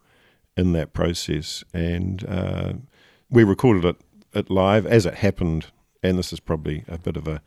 in 0.57 0.72
that 0.72 0.92
process, 0.92 1.64
and 1.74 2.24
uh, 2.28 2.72
we 3.30 3.44
recorded 3.44 3.84
it, 3.84 3.96
it 4.32 4.50
live 4.50 4.86
as 4.86 5.07
it 5.07 5.14
happened. 5.14 5.66
And 6.02 6.18
this 6.18 6.32
is 6.32 6.40
probably 6.40 6.84
a 6.88 6.96
bit 6.96 7.16
of 7.16 7.28
a, 7.28 7.42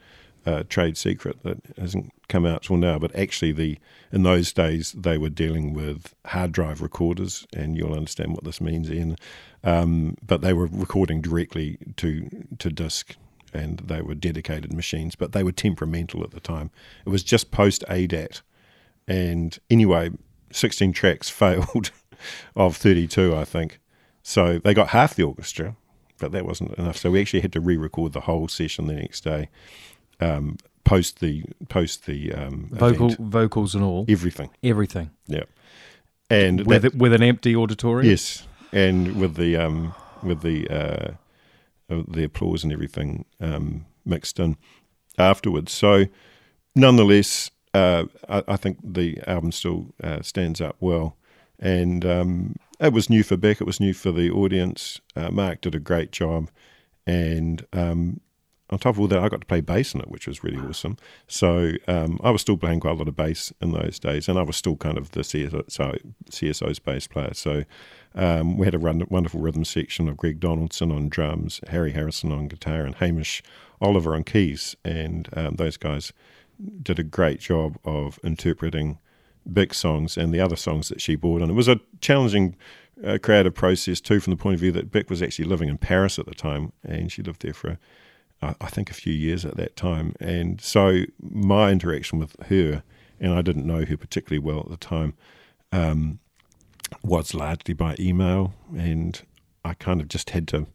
uh 0.46 0.64
trade 0.68 0.98
secret 0.98 1.44
that 1.44 1.60
hasn't 1.78 2.12
come 2.28 2.46
out 2.46 2.64
till 2.64 2.78
now. 2.78 3.00
But 3.00 3.16
actually, 3.16 3.52
the 3.52 3.78
in 4.12 4.24
those 4.24 4.54
days 4.54 4.94
they 4.94 5.18
were 5.18 5.30
dealing 5.30 5.74
with 5.74 6.14
hard 6.26 6.52
drive 6.52 6.82
recorders, 6.82 7.46
and 7.56 7.78
you'll 7.78 7.94
understand 7.94 8.34
what 8.34 8.44
this 8.44 8.62
means. 8.62 8.90
In 8.90 9.18
Um, 9.64 10.18
but 10.26 10.42
they 10.42 10.54
were 10.54 10.68
recording 10.68 11.22
directly 11.22 11.78
to 11.98 12.30
to 12.60 12.70
disc, 12.70 13.16
and 13.54 13.80
they 13.80 14.02
were 14.02 14.16
dedicated 14.16 14.74
machines. 14.74 15.16
But 15.16 15.32
they 15.32 15.44
were 15.44 15.52
temperamental 15.52 16.24
at 16.24 16.32
the 16.32 16.40
time. 16.40 16.72
It 17.06 17.10
was 17.10 17.24
just 17.24 17.52
post 17.52 17.84
ADAT, 17.90 18.42
and 19.08 19.58
anyway, 19.70 20.12
16 20.52 20.94
tracks 20.94 21.30
failed 21.42 21.92
of 22.56 22.78
32, 22.78 23.36
I 23.36 23.44
think. 23.44 23.80
So 24.22 24.60
they 24.60 24.74
got 24.74 24.90
half 24.90 25.16
the 25.16 25.24
orchestra, 25.24 25.76
but 26.20 26.32
that 26.32 26.46
wasn't 26.46 26.74
enough. 26.76 26.98
So 26.98 27.12
we 27.12 27.20
actually 27.20 27.42
had 27.42 27.52
to 27.54 27.60
re-record 27.60 28.14
the 28.14 28.22
whole 28.22 28.48
session 28.48 28.88
the 28.88 28.94
next 28.94 29.22
day, 29.22 29.50
um, 30.20 30.58
post 30.84 31.20
the 31.20 31.44
post 31.70 32.06
the 32.06 32.34
um, 32.34 32.70
Vocal, 32.72 33.08
event. 33.14 33.32
vocals 33.32 33.76
and 33.76 33.84
all, 33.84 34.06
everything. 34.08 34.50
everything 34.64 35.10
Yeah, 35.28 35.44
and 36.30 36.66
with 36.66 36.82
that- 36.84 36.96
with 36.96 37.14
an 37.14 37.24
empty 37.24 37.56
auditorium. 37.56 38.10
yes, 38.10 38.46
and 38.72 39.16
with 39.20 39.36
the 39.36 39.56
um, 39.58 39.94
with 40.22 40.42
the 40.42 40.68
uh, 40.70 41.14
uh, 41.90 42.04
the 42.08 42.24
applause 42.24 42.64
and 42.64 42.72
everything 42.74 43.26
um, 43.40 43.86
mixed 44.06 44.40
in 44.40 44.58
afterwards. 45.18 45.72
So, 45.72 46.06
nonetheless, 46.76 47.52
uh, 47.74 48.06
I, 48.30 48.44
I 48.48 48.56
think 48.58 48.78
the 48.84 49.20
album 49.28 49.52
still 49.52 49.94
uh, 50.04 50.22
stands 50.22 50.62
up 50.62 50.76
well, 50.80 51.16
and 51.60 52.06
um, 52.06 52.56
it 52.80 52.94
was 52.94 53.10
new 53.10 53.24
for 53.24 53.38
Bic. 53.38 53.62
It 53.62 53.68
was 53.68 53.80
new 53.80 53.94
for 53.94 54.12
the 54.12 54.30
audience. 54.32 55.00
Uh, 55.16 55.30
Marc 55.32 55.62
did 55.62 55.76
a 55.76 55.80
great 55.80 56.12
job, 56.12 56.50
and 57.06 57.66
um, 57.74 58.20
on 58.74 58.80
top 58.80 58.96
of 58.96 59.00
all 59.00 59.08
that, 59.08 59.20
I 59.20 59.30
got 59.30 59.42
to 59.42 59.48
play 59.48 59.62
bass 59.62 59.94
in 59.94 60.02
it, 60.02 60.10
which 60.10 60.28
was 60.28 60.44
really 60.44 60.58
awesome. 60.58 60.98
So 61.28 61.74
um, 61.88 62.20
I 62.24 62.32
was 62.32 62.42
still 62.42 62.58
playing 62.58 62.80
quite 62.80 62.92
a 62.92 62.96
lot 62.96 63.08
of 63.08 63.16
bass 63.16 63.54
in 63.62 63.72
those 63.72 64.00
days, 64.00 64.28
and 64.28 64.38
I 64.38 64.42
was 64.42 64.58
still 64.58 64.76
kind 64.76 64.98
of 64.98 65.12
the 65.12 65.22
CSO, 65.22 65.72
so 65.72 65.96
CSO's 66.30 66.80
bass 66.80 67.08
player. 67.08 67.34
So 67.34 67.64
um, 68.16 68.58
we 68.58 68.66
had 68.66 68.74
a 68.74 68.80
run, 68.80 69.04
wonderful 69.10 69.40
rhythm 69.40 69.64
section 69.64 70.10
of 70.10 70.18
Greg 70.18 70.40
Donaldson 70.40 70.92
on 70.92 71.08
drums, 71.08 71.62
Harry 71.70 71.92
Harrison 71.92 72.32
on 72.32 72.48
guitar, 72.48 72.82
and 72.82 72.96
Hamish 72.96 73.44
Oliver 73.80 74.16
on 74.16 74.24
keys, 74.24 74.76
and 74.84 75.30
um, 75.34 75.56
those 75.56 75.78
guys 75.78 76.12
did 76.82 76.98
a 76.98 77.04
great 77.04 77.40
job 77.40 77.78
of 77.86 78.20
interpreting 78.24 78.98
big 79.52 79.74
songs 79.74 80.18
and 80.18 80.34
the 80.34 80.40
other 80.40 80.56
songs 80.56 80.90
that 80.90 81.02
she 81.02 81.16
brought. 81.16 81.42
And 81.42 81.52
it 81.52 81.56
was 81.56 81.68
a 81.68 81.80
challenging 82.00 82.56
uh, 83.06 83.18
creative 83.22 83.54
process 83.54 84.00
too, 84.00 84.20
from 84.20 84.32
the 84.32 84.38
point 84.38 84.56
of 84.56 84.60
view 84.60 84.72
that 84.72 84.92
Bic 84.92 85.10
was 85.10 85.22
actually 85.22 85.46
living 85.46 85.70
in 85.70 85.78
Paris 85.78 86.18
at 86.18 86.26
the 86.26 86.34
time, 86.34 86.72
and 86.84 87.12
she 87.12 87.22
lived 87.22 87.42
there 87.42 87.54
for, 87.54 87.78
I 88.44 88.68
think, 88.68 88.90
a 88.90 88.94
few 88.94 89.14
years 89.14 89.46
at 89.46 89.58
that 89.58 89.76
time. 89.76 90.16
And 90.20 90.60
so 90.62 91.04
my 91.22 91.72
interaction 91.72 92.20
with 92.20 92.36
her, 92.48 92.84
and 93.20 93.34
I 93.34 93.42
didn't 93.42 93.66
know 93.66 93.86
her 93.86 93.98
particularly 93.98 94.40
well 94.40 94.60
at 94.62 94.70
the 94.70 94.78
time, 94.78 95.14
um, 95.72 96.20
was 97.04 97.34
largely 97.34 97.74
by 97.74 97.96
email, 98.00 98.54
and 98.76 99.22
I 99.66 99.74
kind 99.74 100.02
of 100.02 100.08
just 100.08 100.32
had 100.32 100.48
to 100.50 100.68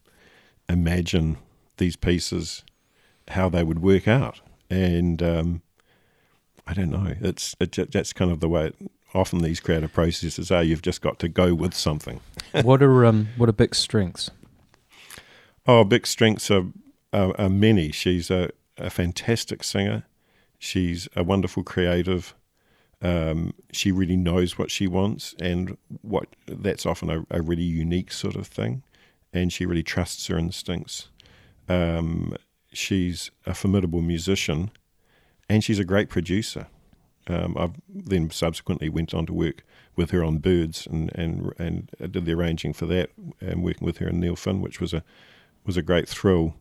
imagine 0.69 1.39
these 1.77 1.97
pieces, 1.97 2.65
how 3.29 3.49
they 3.49 3.63
would 3.63 3.81
work 3.81 4.09
out, 4.09 4.41
and 4.69 5.23
um, 5.23 5.63
I 6.67 6.75
don't 6.75 6.91
know. 6.91 7.15
It's 7.21 7.55
it, 7.61 7.93
that's 7.93 8.13
kind 8.13 8.31
of 8.31 8.41
the 8.41 8.49
way. 8.49 8.67
It, 8.67 8.77
often 9.15 9.41
these 9.41 9.61
creative 9.61 9.93
processes 9.93 10.51
are. 10.51 10.63
You've 10.63 10.83
just 10.83 11.01
got 11.01 11.19
to 11.21 11.29
go 11.29 11.55
with 11.55 11.75
something. 11.75 12.21
what 12.63 12.83
are 12.83 13.05
um 13.07 13.29
what 13.37 13.49
are 13.49 13.53
Bic's 13.53 13.79
strengths? 13.79 14.31
Oh, 15.67 15.85
Bic's 15.85 16.11
strengths 16.11 16.51
are, 16.51 16.65
are, 17.13 17.39
are 17.41 17.49
many. 17.49 17.93
She's 17.93 18.31
a, 18.31 18.51
a 18.77 18.91
fantastic 18.91 19.65
singer. 19.65 20.05
She's 20.59 21.09
a 21.15 21.23
wonderful 21.23 21.63
creative. 21.63 22.35
Um, 23.01 23.55
she 23.73 23.93
really 23.93 24.17
knows 24.17 24.59
what 24.59 24.71
she 24.71 24.87
wants, 24.89 25.35
and 25.41 25.77
what 26.03 26.27
that's 26.47 26.85
often 26.85 27.11
a, 27.11 27.25
a 27.31 27.43
really 27.43 27.63
unique 27.63 28.13
sort 28.13 28.35
of 28.35 28.47
thing. 28.47 28.83
And 29.33 29.53
she 29.53 29.67
really 29.67 29.83
trusts 29.83 30.27
her 30.27 30.39
instincts. 30.39 31.09
Um, 31.69 32.35
she's 32.73 33.31
a 33.47 33.55
formidable 33.55 34.03
musician, 34.03 34.71
and 35.49 35.63
she's 35.63 35.79
a 35.79 35.85
great 35.85 36.09
producer. 36.09 36.67
Um, 37.29 37.57
I 37.59 37.71
then 37.89 38.31
subsequently 38.31 38.89
went 38.89 39.13
on 39.15 39.27
to 39.27 39.35
work 39.35 39.65
with 39.97 40.11
her 40.13 40.25
on 40.25 40.39
Birds 40.39 40.87
and 40.87 41.13
and 41.15 41.53
and 41.59 41.91
did 42.11 42.25
the 42.25 42.33
arranging 42.33 42.73
for 42.73 42.87
that, 42.87 43.11
and 43.41 43.63
working 43.63 43.87
with 43.87 43.99
her 43.99 44.09
and 44.09 44.19
Neil 44.19 44.37
Finn, 44.37 44.61
which 44.61 44.81
was 44.81 44.93
a 44.93 45.05
was 45.65 45.77
a 45.77 45.83
great 45.83 46.09
thrill. 46.09 46.55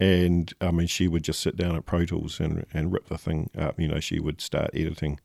And 0.00 0.52
I 0.60 0.70
mean, 0.70 0.86
she 0.86 1.06
would 1.08 1.22
just 1.22 1.40
sit 1.40 1.56
down 1.56 1.76
at 1.76 1.86
Pro 1.86 2.04
Tools 2.04 2.40
and 2.40 2.66
and 2.72 2.92
rip 2.92 3.08
the 3.08 3.18
thing 3.18 3.50
up. 3.56 3.78
You 3.78 3.88
know, 3.88 4.00
she 4.00 4.18
would 4.18 4.40
start 4.40 4.70
editing 4.74 5.20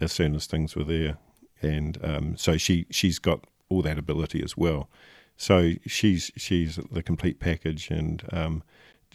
as 0.00 0.12
soon 0.12 0.34
as 0.34 0.46
things 0.46 0.74
were 0.74 0.84
there, 0.84 1.18
and 1.62 1.98
um, 2.02 2.36
so 2.36 2.56
she 2.56 2.86
she's 2.90 3.18
got 3.18 3.44
all 3.68 3.82
that 3.82 3.98
ability 3.98 4.42
as 4.42 4.56
well. 4.56 4.88
So 5.36 5.72
she's 5.86 6.30
she's 6.36 6.78
the 6.90 7.02
complete 7.02 7.40
package, 7.40 7.90
and 7.90 8.22
um, 8.32 8.62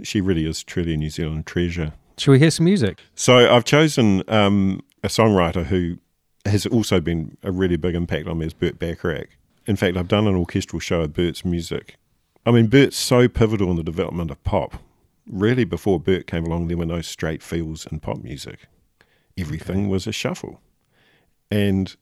she 0.04 0.22
really 0.22 0.46
is 0.46 0.64
truly 0.64 0.94
a 0.94 0.98
New 0.98 1.10
Zealand 1.10 1.46
treasure. 1.46 1.94
Shall 2.18 2.34
we 2.34 2.40
hear 2.40 2.52
some 2.52 2.66
music? 2.66 3.00
So 3.16 3.54
I've 3.54 3.64
chosen 3.64 4.24
um, 4.28 4.82
a 5.04 5.08
songwriter 5.08 5.66
who 5.66 5.98
has 6.46 6.66
also 6.66 7.00
been 7.00 7.38
a 7.44 7.52
really 7.52 7.78
big 7.78 7.96
impact 7.96 8.28
on 8.28 8.40
me 8.40 8.48
is 8.48 8.54
Burt 8.54 8.78
Bacharach. 8.78 9.30
In 9.66 9.76
fact, 9.76 9.98
I've 9.98 10.08
done 10.08 10.28
an 10.28 10.36
orchestral 10.36 10.80
show 10.80 11.02
of 11.02 11.14
Burt's 11.14 11.46
music. 11.46 11.96
I 12.46 12.52
mean, 12.52 12.68
Bert's 12.68 12.98
so 12.98 13.28
pivotal 13.28 13.70
in 13.70 13.78
the 13.78 13.84
development 13.84 14.32
of 14.32 14.44
pop. 14.44 14.82
Really, 15.28 15.64
before 15.64 16.00
Burt 16.00 16.28
came 16.28 16.46
along, 16.46 16.68
there 16.68 16.78
were 16.78 16.86
no 16.86 17.02
straight 17.02 17.44
feels 17.44 17.86
in 17.86 18.00
pop 18.00 18.24
music. 18.24 18.68
Everything 19.38 19.90
was 19.90 20.08
a 20.08 20.12
shuffle. 20.12 20.60
And 21.52 21.96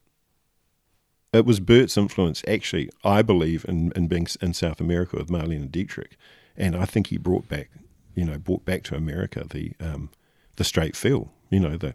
it 1.33 1.45
was 1.45 1.59
Burt's 1.59 1.97
influence, 1.97 2.43
actually, 2.47 2.89
I 3.03 3.21
believe, 3.21 3.65
in, 3.67 3.91
in 3.95 4.07
being 4.07 4.27
in 4.41 4.53
South 4.53 4.79
America 4.79 5.17
with 5.17 5.27
Marlene 5.27 5.71
Dietrich. 5.71 6.17
And 6.55 6.75
I 6.75 6.85
think 6.85 7.07
he 7.07 7.17
brought 7.17 7.47
back, 7.47 7.69
you 8.15 8.25
know, 8.25 8.37
brought 8.37 8.65
back 8.65 8.83
to 8.83 8.95
America 8.95 9.45
the 9.47 9.73
um, 9.79 10.09
the 10.55 10.63
straight 10.63 10.95
feel, 10.95 11.31
you 11.49 11.59
know, 11.59 11.77
the 11.77 11.93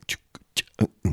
uh, 0.78 0.86
uh, 1.04 1.10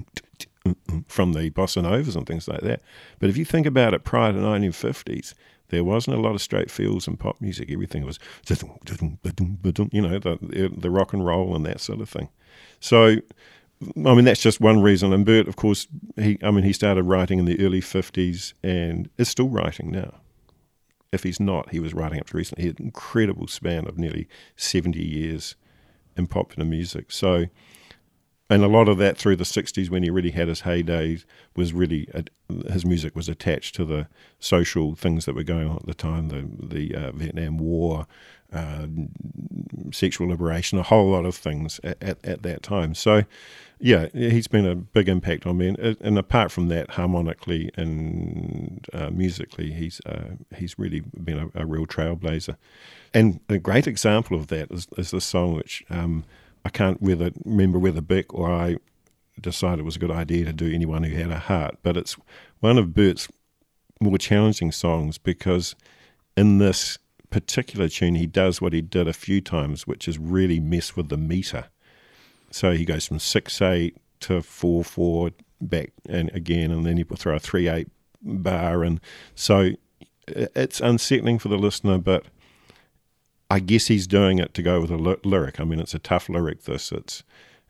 uh, 0.66 0.74
from 1.08 1.34
the 1.34 1.50
bossa 1.50 1.82
novas 1.82 2.16
and 2.16 2.28
things 2.28 2.48
like 2.48 2.62
that. 2.62 2.82
But 3.20 3.30
if 3.30 3.38
you 3.38 3.46
think 3.46 3.66
about 3.66 3.94
it 3.94 4.04
prior 4.04 4.32
to 4.32 4.40
the 4.40 4.46
1950s, 4.46 5.34
there 5.70 5.84
wasn't 5.84 6.18
a 6.18 6.22
lot 6.22 6.36
of 6.36 6.42
straight 6.42 6.70
feels 6.70 7.08
in 7.08 7.18
pop 7.18 7.40
music. 7.42 7.72
Everything 7.72 8.06
was, 8.06 8.20
you 8.50 10.02
know, 10.02 10.20
the, 10.20 10.72
the 10.76 10.90
rock 10.90 11.14
and 11.14 11.26
roll 11.26 11.56
and 11.56 11.66
that 11.66 11.80
sort 11.80 12.02
of 12.02 12.10
thing. 12.10 12.30
So, 12.80 13.18
I 13.82 14.14
mean, 14.14 14.26
that's 14.26 14.42
just 14.42 14.60
one 14.60 14.82
reason. 14.82 15.14
And 15.14 15.26
Burt, 15.26 15.48
of 15.48 15.56
course, 15.56 15.88
he, 16.18 16.38
I 16.44 16.52
mean, 16.52 16.64
he 16.64 16.74
started 16.74 17.04
writing 17.04 17.40
in 17.40 17.46
the 17.46 17.60
early 17.66 17.82
50s 17.82 18.54
and 18.64 19.10
is 19.18 19.30
still 19.30 19.50
writing 19.50 19.92
now. 19.92 20.16
If 21.12 21.24
he's 21.24 21.40
not, 21.40 21.72
he 21.72 21.80
was 21.80 21.94
writing 21.94 22.20
up 22.20 22.28
to 22.28 22.38
recently. 22.38 22.64
He 22.64 22.68
had 22.68 22.80
an 22.80 22.86
incredible 22.86 23.48
span 23.48 23.88
of 23.88 23.98
nearly 23.98 24.28
70 24.58 25.02
years 25.02 25.56
in 26.16 26.28
popular 26.28 26.66
music. 26.68 27.12
So, 27.12 27.46
and 28.50 28.64
a 28.64 28.68
lot 28.68 28.90
of 28.90 28.98
that 28.98 29.18
through 29.18 29.36
the 29.36 29.44
60s 29.44 29.90
when 29.90 30.04
he 30.04 30.10
really 30.10 30.32
had 30.32 30.48
his 30.48 30.62
heyday 30.62 31.20
was 31.56 31.72
really 31.72 32.08
uh, 32.14 32.24
his 32.72 32.86
music 32.86 33.16
was 33.16 33.30
attached 33.30 33.76
to 33.76 33.86
the 33.86 34.08
social 34.40 34.96
things 34.96 35.26
that 35.26 35.36
were 35.36 35.44
going 35.44 35.68
on 35.68 35.78
at 35.78 35.86
the 35.86 35.94
time 35.94 36.30
the 36.30 36.48
the 36.66 36.96
uh, 36.96 37.12
Vietnam 37.12 37.58
War 37.58 38.08
uh, 38.52 38.88
sexual 39.92 40.30
liberation 40.30 40.80
a 40.80 40.84
whole 40.84 41.12
lot 41.12 41.26
of 41.26 41.36
things 41.36 41.80
at, 41.84 42.02
at, 42.02 42.26
at, 42.26 42.42
that 42.42 42.64
time. 42.64 42.96
So 42.96 43.24
yeah 43.82 44.08
he's 44.14 44.48
been 44.48 44.66
a 44.66 44.76
big 44.76 45.08
impact 45.08 45.46
on 45.46 45.58
me. 45.58 45.68
And, 45.68 45.98
and 46.02 46.18
apart 46.18 46.52
from 46.52 46.68
that 46.70 46.92
harmonically 46.92 47.70
and 47.76 48.86
uh, 48.92 49.12
musically 49.12 49.72
he's 49.72 50.02
uh, 50.08 50.32
he's 50.56 50.80
really 50.80 51.02
been 51.24 51.52
a, 51.56 51.62
a, 51.62 51.66
real 51.66 51.86
trailblazer. 51.86 52.56
And 53.14 53.40
a 53.50 53.60
great 53.60 53.86
example 53.86 54.36
of 54.38 54.48
that 54.48 54.72
is, 54.72 54.88
is 54.98 55.12
this 55.12 55.26
song 55.26 55.54
which 55.54 55.84
um, 55.92 56.26
I 56.66 56.70
can't 56.70 57.02
whether 57.02 57.32
remember 57.46 57.80
whether 57.80 58.02
Bic 58.02 58.34
or 58.34 58.52
I 58.52 58.78
decided 59.40 59.80
it 59.80 59.86
was 59.86 59.96
a 59.96 60.00
good 60.00 60.12
idea 60.12 60.46
to 60.46 60.54
do 60.54 60.72
anyone 60.72 61.04
who 61.04 61.16
had 61.16 61.32
a 61.32 61.40
heart, 61.40 61.78
but 61.82 61.96
it's 61.96 62.18
one 62.60 62.78
of 62.78 62.94
Burt's 62.94 63.28
more 64.02 64.18
challenging 64.18 64.72
songs 64.72 65.18
because 65.18 65.76
in 66.36 66.58
this 66.58 66.98
particular 67.30 67.88
tune 67.88 68.16
he 68.16 68.26
does 68.26 68.62
what 68.62 68.74
he 68.74 68.82
did 68.82 69.08
a 69.08 69.14
few 69.14 69.42
times, 69.42 69.86
which 69.86 70.08
is 70.08 70.18
really 70.18 70.60
mess 70.60 70.96
with 70.96 71.10
the 71.10 71.18
meter. 71.18 71.66
So 72.52 72.72
he 72.72 72.86
goes 72.86 73.06
from 73.06 73.20
six 73.20 73.62
eight 73.62 73.98
to 74.22 74.42
four 74.42 74.84
four 74.84 75.32
back 75.62 75.92
and 76.08 76.30
again, 76.34 76.72
and 76.72 76.86
then 76.86 76.98
he 76.98 77.04
will 77.04 77.18
throw 77.18 77.36
a 77.36 77.40
three 77.40 77.68
eight 77.68 77.90
bar, 78.22 78.84
and 78.84 79.00
so 79.36 79.72
it's 80.28 80.80
unsettling 80.80 81.40
for 81.40 81.50
the 81.50 81.58
listener, 81.58 81.98
but 81.98 82.26
I 83.50 83.60
guess 83.60 83.88
he's 83.88 84.08
doing 84.08 84.40
it 84.40 84.54
to 84.54 84.62
go 84.62 84.82
with 84.82 84.92
a 84.92 84.98
ly- 84.98 85.18
lyric. 85.24 85.60
I 85.60 85.64
mean, 85.64 85.80
it's 85.80 85.94
a 85.94 86.00
tough 86.00 86.30
lyric. 86.30 86.64
This 86.64 86.92
it's 86.92 87.24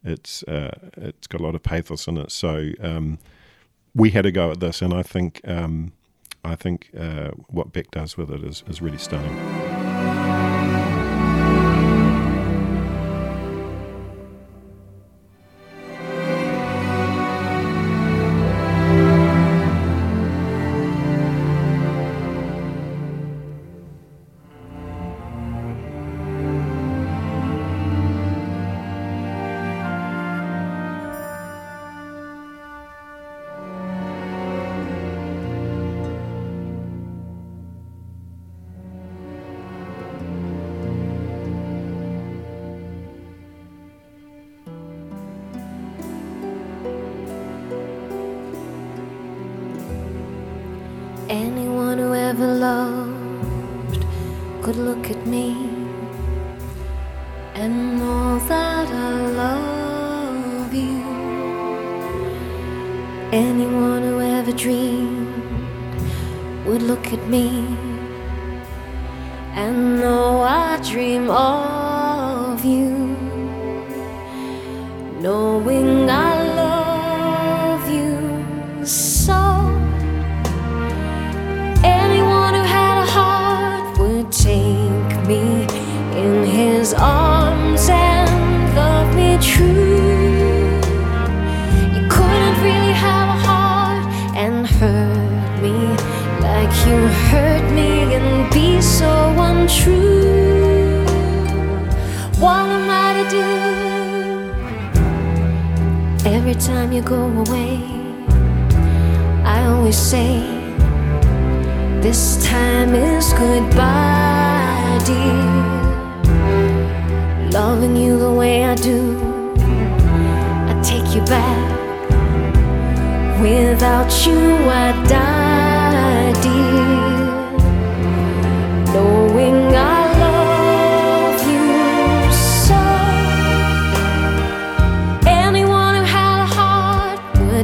it's 0.04 0.44
uh, 0.44 0.90
it's 0.98 1.28
got 1.28 1.42
a 1.42 1.44
lot 1.44 1.56
of 1.56 1.64
pathos 1.64 2.08
in 2.08 2.18
it. 2.18 2.32
So 2.32 2.72
um, 2.82 3.20
we 3.96 4.12
had 4.12 4.24
to 4.24 4.32
go 4.32 4.52
at 4.52 4.60
this, 4.60 4.82
and 4.82 4.94
I 4.94 5.04
think 5.04 5.42
um, 5.46 5.94
I 6.44 6.56
think 6.56 6.90
uh, 6.98 7.32
what 7.48 7.72
Bic 7.72 7.92
does 7.92 8.18
with 8.18 8.30
it 8.32 8.44
is 8.44 8.64
is 8.68 8.82
really 8.82 8.98
stunning. 8.98 9.79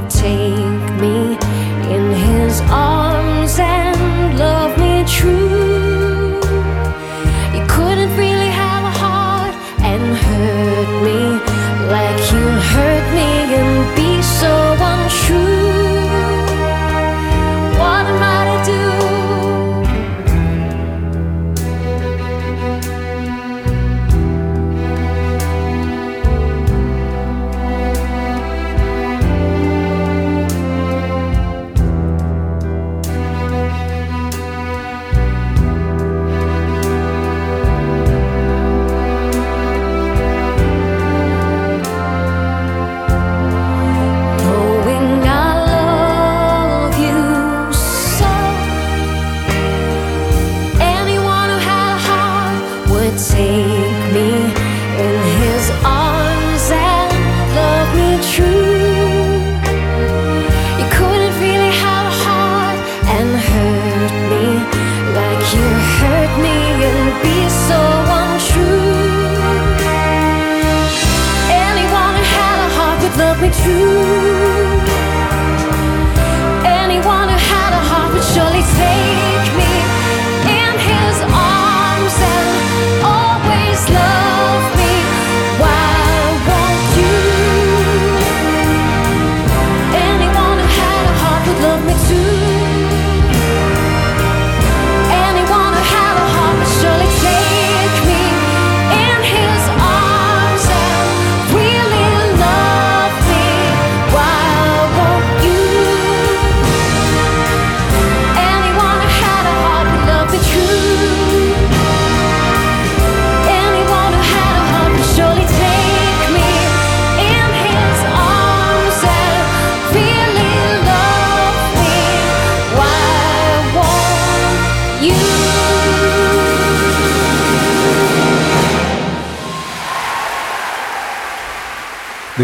Take 0.10 0.45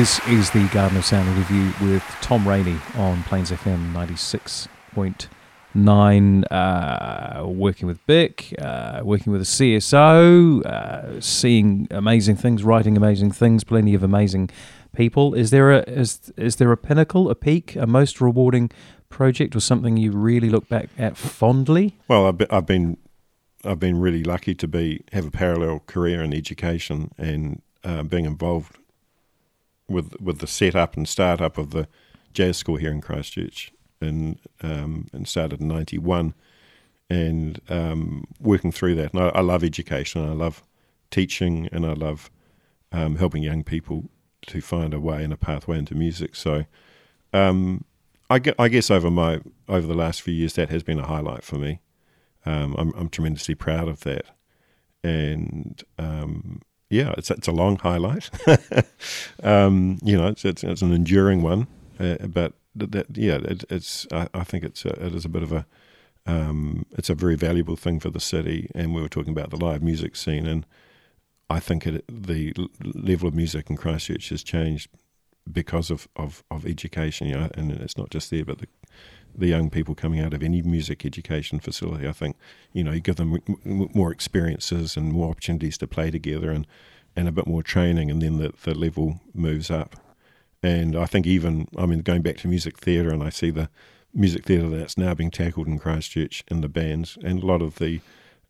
This 0.01 0.17
is 0.29 0.49
the 0.49 0.65
Garden 0.69 0.97
of 0.97 1.05
Sound 1.05 1.29
review 1.37 1.71
with 1.79 2.01
Tom 2.21 2.47
Rainey 2.47 2.79
on 2.95 3.21
Plains 3.21 3.51
FM 3.51 3.93
96.9, 3.93 6.43
uh, 6.49 7.47
working 7.47 7.87
with 7.87 8.03
Bic, 8.07 8.55
uh, 8.57 9.01
working 9.03 9.31
with 9.31 9.43
a 9.43 9.45
CSO, 9.45 10.65
uh, 10.65 11.21
seeing 11.21 11.87
amazing 11.91 12.35
things, 12.35 12.63
writing 12.63 12.97
amazing 12.97 13.31
things, 13.31 13.63
plenty 13.63 13.93
of 13.93 14.01
amazing 14.01 14.49
people. 14.95 15.35
Is 15.35 15.51
there 15.51 15.71
a 15.71 15.83
is 15.83 16.33
is 16.35 16.55
there 16.55 16.71
a 16.71 16.77
pinnacle, 16.77 17.29
a 17.29 17.35
peak, 17.35 17.75
a 17.75 17.85
most 17.85 18.19
rewarding 18.19 18.71
project, 19.09 19.55
or 19.55 19.59
something 19.59 19.97
you 19.97 20.13
really 20.13 20.49
look 20.49 20.67
back 20.67 20.89
at 20.97 21.15
fondly? 21.15 21.99
Well, 22.07 22.25
I've 22.25 22.39
been, 22.39 22.47
I've 22.49 22.65
been 22.65 22.97
I've 23.63 23.79
been 23.79 23.99
really 23.99 24.23
lucky 24.23 24.55
to 24.55 24.67
be 24.67 25.03
have 25.11 25.27
a 25.27 25.31
parallel 25.31 25.83
career 25.85 26.23
in 26.23 26.33
education 26.33 27.11
and 27.19 27.61
uh, 27.83 28.01
being 28.01 28.25
involved 28.25 28.79
with 29.91 30.19
with 30.21 30.39
the 30.39 30.47
setup 30.47 30.95
and 30.95 31.07
startup 31.07 31.57
of 31.57 31.71
the 31.71 31.87
jazz 32.33 32.57
school 32.57 32.77
here 32.77 32.91
in 32.91 33.01
Christchurch, 33.01 33.71
and 33.99 34.39
um, 34.61 35.07
and 35.13 35.27
started 35.27 35.61
in 35.61 35.67
'91, 35.67 36.33
and 37.09 37.59
um, 37.69 38.25
working 38.39 38.71
through 38.71 38.95
that. 38.95 39.13
And 39.13 39.23
I, 39.23 39.27
I 39.29 39.41
love 39.41 39.63
education. 39.63 40.27
I 40.27 40.33
love 40.33 40.63
teaching, 41.09 41.67
and 41.71 41.85
I 41.85 41.93
love 41.93 42.31
um, 42.91 43.17
helping 43.17 43.43
young 43.43 43.63
people 43.63 44.09
to 44.47 44.61
find 44.61 44.93
a 44.93 44.99
way 44.99 45.23
and 45.23 45.33
a 45.33 45.37
pathway 45.37 45.77
into 45.77 45.95
music. 45.95 46.35
So. 46.35 46.65
Um, 47.33 47.85
I, 48.29 48.39
gue- 48.39 48.55
I 48.57 48.69
guess 48.69 48.89
over 48.89 49.11
my 49.11 49.41
over 49.67 49.85
the 49.85 49.93
last 49.93 50.21
few 50.21 50.33
years, 50.33 50.53
that 50.53 50.69
has 50.69 50.83
been 50.83 50.99
a 50.99 51.05
highlight 51.05 51.43
for 51.43 51.57
me. 51.57 51.81
Um, 52.45 52.75
I'm, 52.77 52.93
I'm 52.95 53.09
tremendously 53.09 53.55
proud 53.55 53.89
of 53.89 54.01
that, 54.01 54.23
and 55.03 55.83
um, 55.99 56.61
yeah, 56.91 57.13
it's 57.17 57.31
it's 57.31 57.47
a 57.47 57.51
long 57.51 57.77
highlight. 57.77 58.29
um, 59.43 59.97
you 60.03 60.17
know, 60.17 60.27
it's, 60.27 60.45
it's 60.45 60.63
it's 60.63 60.81
an 60.81 60.91
enduring 60.91 61.41
one, 61.41 61.67
uh, 61.99 62.17
but 62.27 62.53
that, 62.75 63.17
yeah, 63.17 63.35
it, 63.35 63.63
it's 63.69 64.05
I, 64.11 64.27
I 64.33 64.43
think 64.43 64.63
it's 64.63 64.85
a, 64.85 65.05
it 65.05 65.15
is 65.15 65.25
a 65.25 65.29
bit 65.29 65.43
of 65.43 65.51
a 65.51 65.65
um, 66.25 66.85
it's 66.91 67.09
a 67.09 67.15
very 67.15 67.35
valuable 67.35 67.75
thing 67.75 67.99
for 67.99 68.09
the 68.09 68.19
city, 68.19 68.69
and 68.75 68.93
we 68.93 69.01
were 69.01 69.09
talking 69.09 69.31
about 69.31 69.49
the 69.49 69.57
live 69.57 69.81
music 69.81 70.15
scene, 70.15 70.45
and 70.45 70.65
I 71.49 71.59
think 71.59 71.87
it, 71.87 72.05
the 72.07 72.53
level 72.81 73.27
of 73.27 73.35
music 73.35 73.69
in 73.69 73.77
Christchurch 73.77 74.29
has 74.29 74.43
changed 74.43 74.89
because 75.51 75.89
of, 75.89 76.07
of, 76.15 76.43
of 76.51 76.65
education, 76.65 77.27
you 77.27 77.35
know, 77.35 77.49
and 77.55 77.71
it's 77.71 77.97
not 77.97 78.09
just 78.09 78.29
there, 78.29 78.45
but 78.45 78.59
the 78.59 78.67
the 79.35 79.47
young 79.47 79.69
people 79.69 79.95
coming 79.95 80.19
out 80.19 80.33
of 80.33 80.43
any 80.43 80.61
music 80.61 81.05
education 81.05 81.59
facility. 81.59 82.07
I 82.07 82.11
think 82.11 82.35
you 82.73 82.83
know 82.83 82.91
you 82.91 82.99
give 82.99 83.15
them 83.15 83.39
more 83.67 84.11
experiences 84.11 84.97
and 84.97 85.11
more 85.11 85.29
opportunities 85.29 85.77
to 85.79 85.87
play 85.87 86.11
together 86.11 86.51
and 86.51 86.67
and 87.15 87.27
a 87.27 87.31
bit 87.31 87.47
more 87.47 87.63
training, 87.63 88.09
and 88.09 88.21
then 88.21 88.37
the 88.37 88.53
the 88.63 88.73
level 88.73 89.19
moves 89.33 89.69
up. 89.69 89.95
And 90.63 90.95
I 90.95 91.05
think 91.05 91.25
even 91.25 91.67
I 91.77 91.85
mean 91.85 91.99
going 91.99 92.21
back 92.21 92.37
to 92.37 92.47
music 92.47 92.77
theatre, 92.77 93.11
and 93.11 93.23
I 93.23 93.29
see 93.29 93.51
the 93.51 93.69
music 94.13 94.45
theatre 94.45 94.69
that's 94.69 94.97
now 94.97 95.13
being 95.13 95.31
tackled 95.31 95.67
in 95.67 95.79
Christchurch 95.79 96.43
in 96.49 96.61
the 96.61 96.69
bands, 96.69 97.17
and 97.23 97.41
a 97.41 97.45
lot 97.45 97.61
of 97.61 97.75
the 97.75 98.01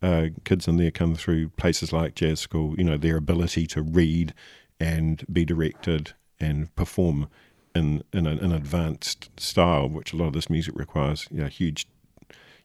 uh, 0.01 0.27
kids 0.45 0.67
in 0.67 0.77
there 0.77 0.91
come 0.91 1.13
through 1.15 1.49
places 1.49 1.93
like 1.93 2.15
jazz 2.15 2.39
school. 2.39 2.75
You 2.77 2.83
know 2.83 2.97
their 2.97 3.17
ability 3.17 3.67
to 3.67 3.81
read 3.81 4.33
and 4.79 5.23
be 5.31 5.45
directed 5.45 6.13
and 6.39 6.75
perform 6.75 7.29
in 7.75 8.03
in 8.13 8.27
an, 8.27 8.39
an 8.39 8.51
advanced 8.51 9.29
style, 9.39 9.87
which 9.87 10.13
a 10.13 10.15
lot 10.15 10.27
of 10.27 10.33
this 10.33 10.49
music 10.49 10.75
requires, 10.75 11.27
know, 11.41 11.47
huge, 11.47 11.87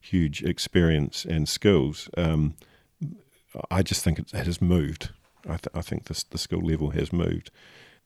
huge 0.01 0.43
experience 0.43 1.25
and 1.25 1.49
skills. 1.49 2.09
Um, 2.17 2.55
I 3.71 3.83
just 3.83 4.05
think 4.05 4.19
it, 4.19 4.33
it 4.35 4.47
has 4.47 4.61
moved. 4.61 5.11
I, 5.45 5.57
th- 5.57 5.69
I 5.75 5.81
think 5.81 6.05
the 6.05 6.39
skill 6.39 6.61
level 6.61 6.91
has 6.91 7.13
moved. 7.13 7.51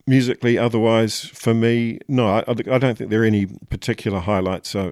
Musically, 0.06 0.56
otherwise, 0.58 1.24
for 1.26 1.54
me, 1.54 1.98
no, 2.08 2.26
I, 2.26 2.44
I 2.48 2.78
don't 2.78 2.96
think 2.96 3.10
there 3.10 3.22
are 3.22 3.26
any 3.26 3.46
particular 3.46 4.18
highlights. 4.18 4.74
I, 4.74 4.88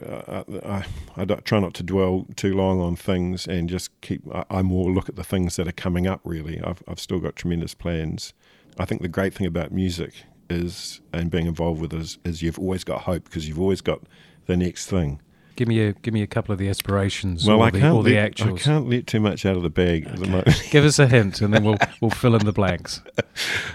I, 0.65 0.85
I, 1.17 1.25
try 1.25 1.61
not 1.61 1.75
to 1.75 1.83
dwell 1.83 2.27
too 2.37 2.55
long 2.55 2.81
on 2.81 2.95
things 2.95 3.47
and 3.47 3.69
just 3.69 3.99
keep. 4.03 4.23
I 4.51 4.63
more 4.63 4.91
look 4.91 5.09
at 5.09 5.17
the 5.17 5.25
things 5.25 5.57
that 5.57 5.67
are 5.67 5.73
coming 5.73 6.07
up. 6.07 6.21
Really, 6.25 6.61
I've 6.61 6.83
I've 6.87 7.01
still 7.01 7.21
got 7.21 7.37
tremendous 7.37 7.75
plans. 7.75 8.35
I 8.79 8.85
think 8.85 9.01
the 9.01 9.09
great 9.09 9.35
thing 9.35 9.47
about 9.47 9.73
music 9.73 10.13
is 10.51 11.01
and 11.13 11.31
being 11.31 11.47
involved 11.47 11.81
with 11.81 11.93
is, 11.93 12.19
is 12.25 12.43
you've 12.43 12.59
always 12.59 12.85
got 12.85 13.03
hope 13.03 13.25
because 13.25 13.49
you've 13.49 13.61
always 13.61 13.81
got 13.81 14.01
the 14.47 14.57
next 14.57 14.87
thing. 14.87 15.21
Give 15.57 15.67
me 15.67 15.81
a 15.81 15.93
give 15.93 16.15
me 16.15 16.23
a 16.23 16.27
couple 16.29 16.53
of 16.53 16.59
the 16.61 16.69
aspirations 16.69 17.45
Well, 17.45 17.59
or, 17.61 17.67
I 17.67 17.71
the, 17.71 17.81
can't 17.81 17.97
or 17.97 18.05
the 18.05 18.15
let, 18.15 18.33
actuals. 18.33 18.61
I 18.61 18.63
can't 18.63 18.89
let 18.89 19.09
too 19.09 19.19
much 19.19 19.45
out 19.45 19.57
of 19.57 19.65
the 19.65 19.71
bag 19.71 20.07
at 20.07 20.21
the 20.21 20.29
moment. 20.29 20.63
Give 20.71 20.85
us 20.85 21.01
a 21.01 21.09
hint, 21.09 21.41
and 21.41 21.53
then 21.53 21.65
we'll 21.65 21.79
we'll 22.01 22.13
fill 22.13 22.37
in 22.37 22.45
the 22.45 22.53
blanks. 22.53 23.01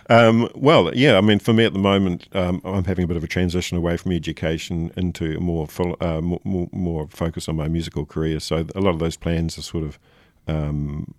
Um, 0.10 0.48
well, 0.56 0.96
yeah, 0.96 1.18
I 1.18 1.22
mean, 1.22 1.40
for 1.40 1.52
me 1.52 1.66
at 1.66 1.74
the 1.74 1.80
moment, 1.80 2.30
um, 2.32 2.62
I'm 2.64 2.86
having 2.86 3.04
a 3.04 3.08
bit 3.08 3.18
of 3.18 3.24
a 3.26 3.28
transition 3.28 3.78
away 3.78 3.98
from 3.98 4.14
education 4.14 4.94
into 4.96 5.36
a 5.36 5.42
more 5.42 5.68
full, 5.68 5.98
uh, 6.00 6.22
more, 6.22 6.40
more, 6.46 6.70
more 6.72 7.08
focus 7.10 7.50
on 7.50 7.58
my 7.58 7.68
musical 7.68 8.06
career. 8.06 8.40
So 8.40 8.66
a 8.76 8.80
lot 8.80 8.92
of 8.92 9.00
those 9.00 9.18
plans 9.18 9.58
are 9.58 9.62
sort 9.62 9.84
of, 9.84 10.00
um, 10.48 11.14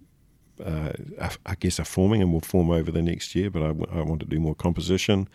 uh, 0.63 0.93
I, 1.21 1.31
I 1.47 1.55
guess, 1.55 1.81
are 1.81 1.85
forming 1.85 2.23
and 2.23 2.33
will 2.33 2.41
form 2.41 2.71
over 2.71 2.91
the 2.91 3.03
next 3.03 3.35
year. 3.35 3.51
But 3.51 3.63
I, 3.63 3.69
w- 3.69 3.87
I 3.93 4.03
want 4.03 4.21
to 4.21 4.27
do 4.27 4.39
more 4.39 4.55
composition. 4.55 5.29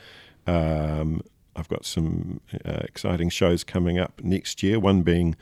Um, 0.47 1.21
I've 1.55 1.67
got 1.67 1.85
some 1.85 2.41
uh, 2.65 2.81
exciting 2.83 3.29
shows 3.29 3.63
coming 3.63 3.99
up 3.99 4.21
next 4.23 4.63
year. 4.63 4.79
One 4.79 5.01
being 5.01 5.35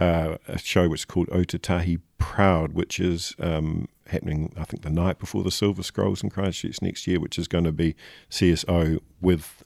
uh, 0.00 0.36
a 0.48 0.58
show 0.58 0.88
which 0.88 1.02
is 1.02 1.04
called 1.04 1.28
Ōtautahi 1.28 2.00
Proud, 2.18 2.72
which 2.72 3.00
is 3.00 3.34
um, 3.38 3.88
happening, 4.06 4.52
I 4.56 4.64
think, 4.64 4.82
the 4.82 4.90
night 4.90 5.18
before 5.18 5.42
the 5.42 5.50
Silver 5.50 5.82
Scrolls 5.82 6.22
in 6.22 6.30
Christchurch 6.30 6.82
next 6.82 7.06
year, 7.06 7.20
which 7.20 7.38
is 7.38 7.48
going 7.48 7.64
to 7.64 7.72
be 7.72 7.94
CSO 8.30 9.00
with 9.20 9.62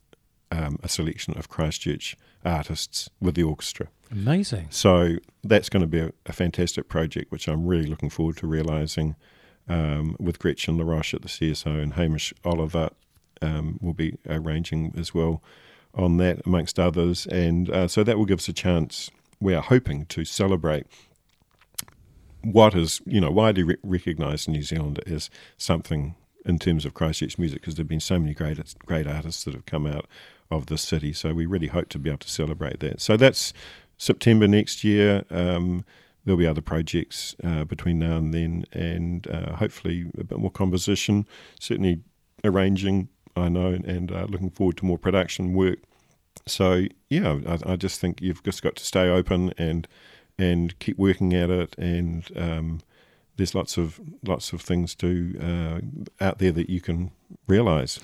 um, 0.50 0.78
a 0.82 0.88
selection 0.88 1.36
of 1.36 1.48
Christchurch 1.48 2.16
artists 2.44 3.10
with 3.20 3.34
the 3.34 3.42
orchestra. 3.42 3.88
Amazing. 4.10 4.68
So 4.70 5.16
that's 5.42 5.68
going 5.68 5.80
to 5.80 5.86
be 5.86 5.98
a, 6.00 6.12
a 6.26 6.32
fantastic 6.32 6.88
project, 6.88 7.32
which 7.32 7.48
I'm 7.48 7.66
really 7.66 7.86
looking 7.86 8.10
forward 8.10 8.36
to 8.38 8.46
realising 8.46 9.16
um, 9.68 10.16
with 10.18 10.38
Gretchen 10.38 10.78
LaRoche 10.78 11.14
at 11.14 11.22
the 11.22 11.28
CSO 11.28 11.82
and 11.82 11.94
Hamish 11.94 12.32
Oliver 12.44 12.90
um, 13.42 13.78
will 13.80 13.94
be 13.94 14.18
arranging 14.28 14.92
as 14.96 15.14
well 15.14 15.42
on 15.94 16.18
that, 16.18 16.44
amongst 16.46 16.78
others. 16.78 17.26
And 17.26 17.70
uh, 17.70 17.88
so 17.88 18.04
that 18.04 18.18
will 18.18 18.26
give 18.26 18.38
us 18.38 18.48
a 18.48 18.52
chance. 18.52 19.10
We 19.40 19.54
are 19.54 19.62
hoping 19.62 20.06
to 20.06 20.24
celebrate 20.24 20.86
what 22.42 22.74
is, 22.74 23.00
you 23.06 23.20
know, 23.20 23.30
widely 23.30 23.62
re- 23.64 23.76
recognised 23.82 24.46
in 24.46 24.52
New 24.52 24.62
Zealand 24.62 25.00
as 25.06 25.30
something 25.56 26.14
in 26.44 26.58
terms 26.58 26.84
of 26.84 26.94
Christchurch 26.94 27.38
music, 27.38 27.60
because 27.60 27.74
there 27.74 27.82
have 27.82 27.88
been 27.88 27.98
so 27.98 28.20
many 28.20 28.32
great 28.32 28.58
great 28.86 29.06
artists 29.06 29.44
that 29.44 29.54
have 29.54 29.66
come 29.66 29.86
out 29.86 30.06
of 30.50 30.66
the 30.66 30.78
city. 30.78 31.12
So 31.12 31.34
we 31.34 31.44
really 31.44 31.66
hope 31.66 31.88
to 31.88 31.98
be 31.98 32.08
able 32.08 32.18
to 32.18 32.30
celebrate 32.30 32.78
that. 32.80 33.00
So 33.00 33.16
that's 33.16 33.52
September 33.98 34.46
next 34.46 34.84
year. 34.84 35.24
Um, 35.30 35.84
there'll 36.26 36.38
be 36.38 36.46
other 36.46 36.60
projects 36.60 37.34
uh, 37.42 37.64
between 37.64 38.00
now 38.00 38.18
and 38.18 38.34
then, 38.34 38.64
and 38.72 39.26
uh, 39.30 39.56
hopefully 39.56 40.10
a 40.18 40.24
bit 40.24 40.38
more 40.38 40.50
composition. 40.50 41.26
Certainly 41.58 42.00
arranging, 42.44 43.08
I 43.34 43.48
know, 43.48 43.68
and 43.68 44.12
uh, 44.12 44.26
looking 44.28 44.50
forward 44.50 44.76
to 44.78 44.84
more 44.84 44.98
production 44.98 45.54
work. 45.54 45.78
So 46.46 46.84
yeah, 47.08 47.38
I, 47.46 47.72
I 47.72 47.76
just 47.76 48.00
think 48.00 48.20
you've 48.20 48.42
just 48.42 48.60
got 48.62 48.76
to 48.76 48.84
stay 48.84 49.08
open 49.08 49.54
and 49.56 49.88
and 50.38 50.78
keep 50.78 50.98
working 50.98 51.32
at 51.32 51.48
it 51.48 51.74
and. 51.78 52.30
Um, 52.36 52.80
there's 53.36 53.54
lots 53.54 53.76
of 53.76 54.00
lots 54.26 54.54
of 54.54 54.62
things 54.62 54.94
to 54.94 55.38
uh, 55.38 56.24
out 56.24 56.38
there 56.38 56.52
that 56.52 56.70
you 56.70 56.80
can 56.80 57.10
realise. 57.46 58.00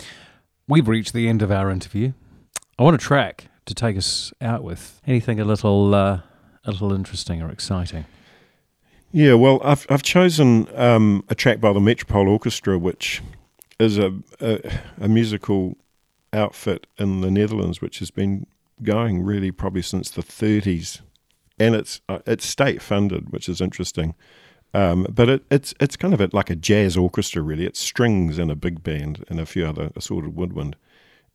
We've 0.68 0.86
reached 0.86 1.14
the 1.14 1.26
end 1.26 1.40
of 1.40 1.50
our 1.50 1.70
interview. 1.70 2.12
I 2.78 2.82
want 2.82 2.96
a 2.96 2.98
track 2.98 3.46
to 3.64 3.74
take 3.74 3.96
us 3.96 4.32
out 4.40 4.62
with. 4.62 5.00
Anything 5.06 5.40
a 5.40 5.44
little 5.44 5.94
uh, 5.94 6.20
a 6.64 6.70
little 6.70 6.92
interesting 6.92 7.42
or 7.42 7.50
exciting. 7.50 8.04
Yeah, 9.10 9.34
well, 9.34 9.60
I've 9.62 9.86
I've 9.90 10.02
chosen 10.02 10.66
um, 10.74 11.24
a 11.28 11.34
track 11.34 11.60
by 11.60 11.72
the 11.72 11.80
Metropole 11.80 12.28
Orchestra, 12.28 12.78
which 12.78 13.22
is 13.78 13.98
a, 13.98 14.14
a 14.40 14.80
a 15.00 15.08
musical 15.08 15.76
outfit 16.32 16.86
in 16.98 17.20
the 17.20 17.30
Netherlands, 17.30 17.80
which 17.80 17.98
has 17.98 18.10
been 18.10 18.46
going 18.82 19.22
really 19.22 19.50
probably 19.50 19.82
since 19.82 20.10
the 20.10 20.22
30s, 20.22 21.00
and 21.58 21.74
it's 21.74 22.00
uh, 22.08 22.20
it's 22.26 22.46
state 22.46 22.80
funded, 22.80 23.30
which 23.30 23.48
is 23.48 23.60
interesting. 23.60 24.14
Um, 24.74 25.06
but 25.10 25.28
it, 25.28 25.44
it's 25.50 25.74
it's 25.78 25.96
kind 25.96 26.14
of 26.14 26.20
a, 26.20 26.30
like 26.32 26.48
a 26.48 26.56
jazz 26.56 26.96
orchestra, 26.96 27.42
really. 27.42 27.66
It's 27.66 27.80
strings 27.80 28.38
and 28.38 28.50
a 28.50 28.56
big 28.56 28.82
band 28.82 29.24
and 29.28 29.38
a 29.38 29.46
few 29.46 29.66
other 29.66 29.90
assorted 29.94 30.34
woodwind, 30.34 30.76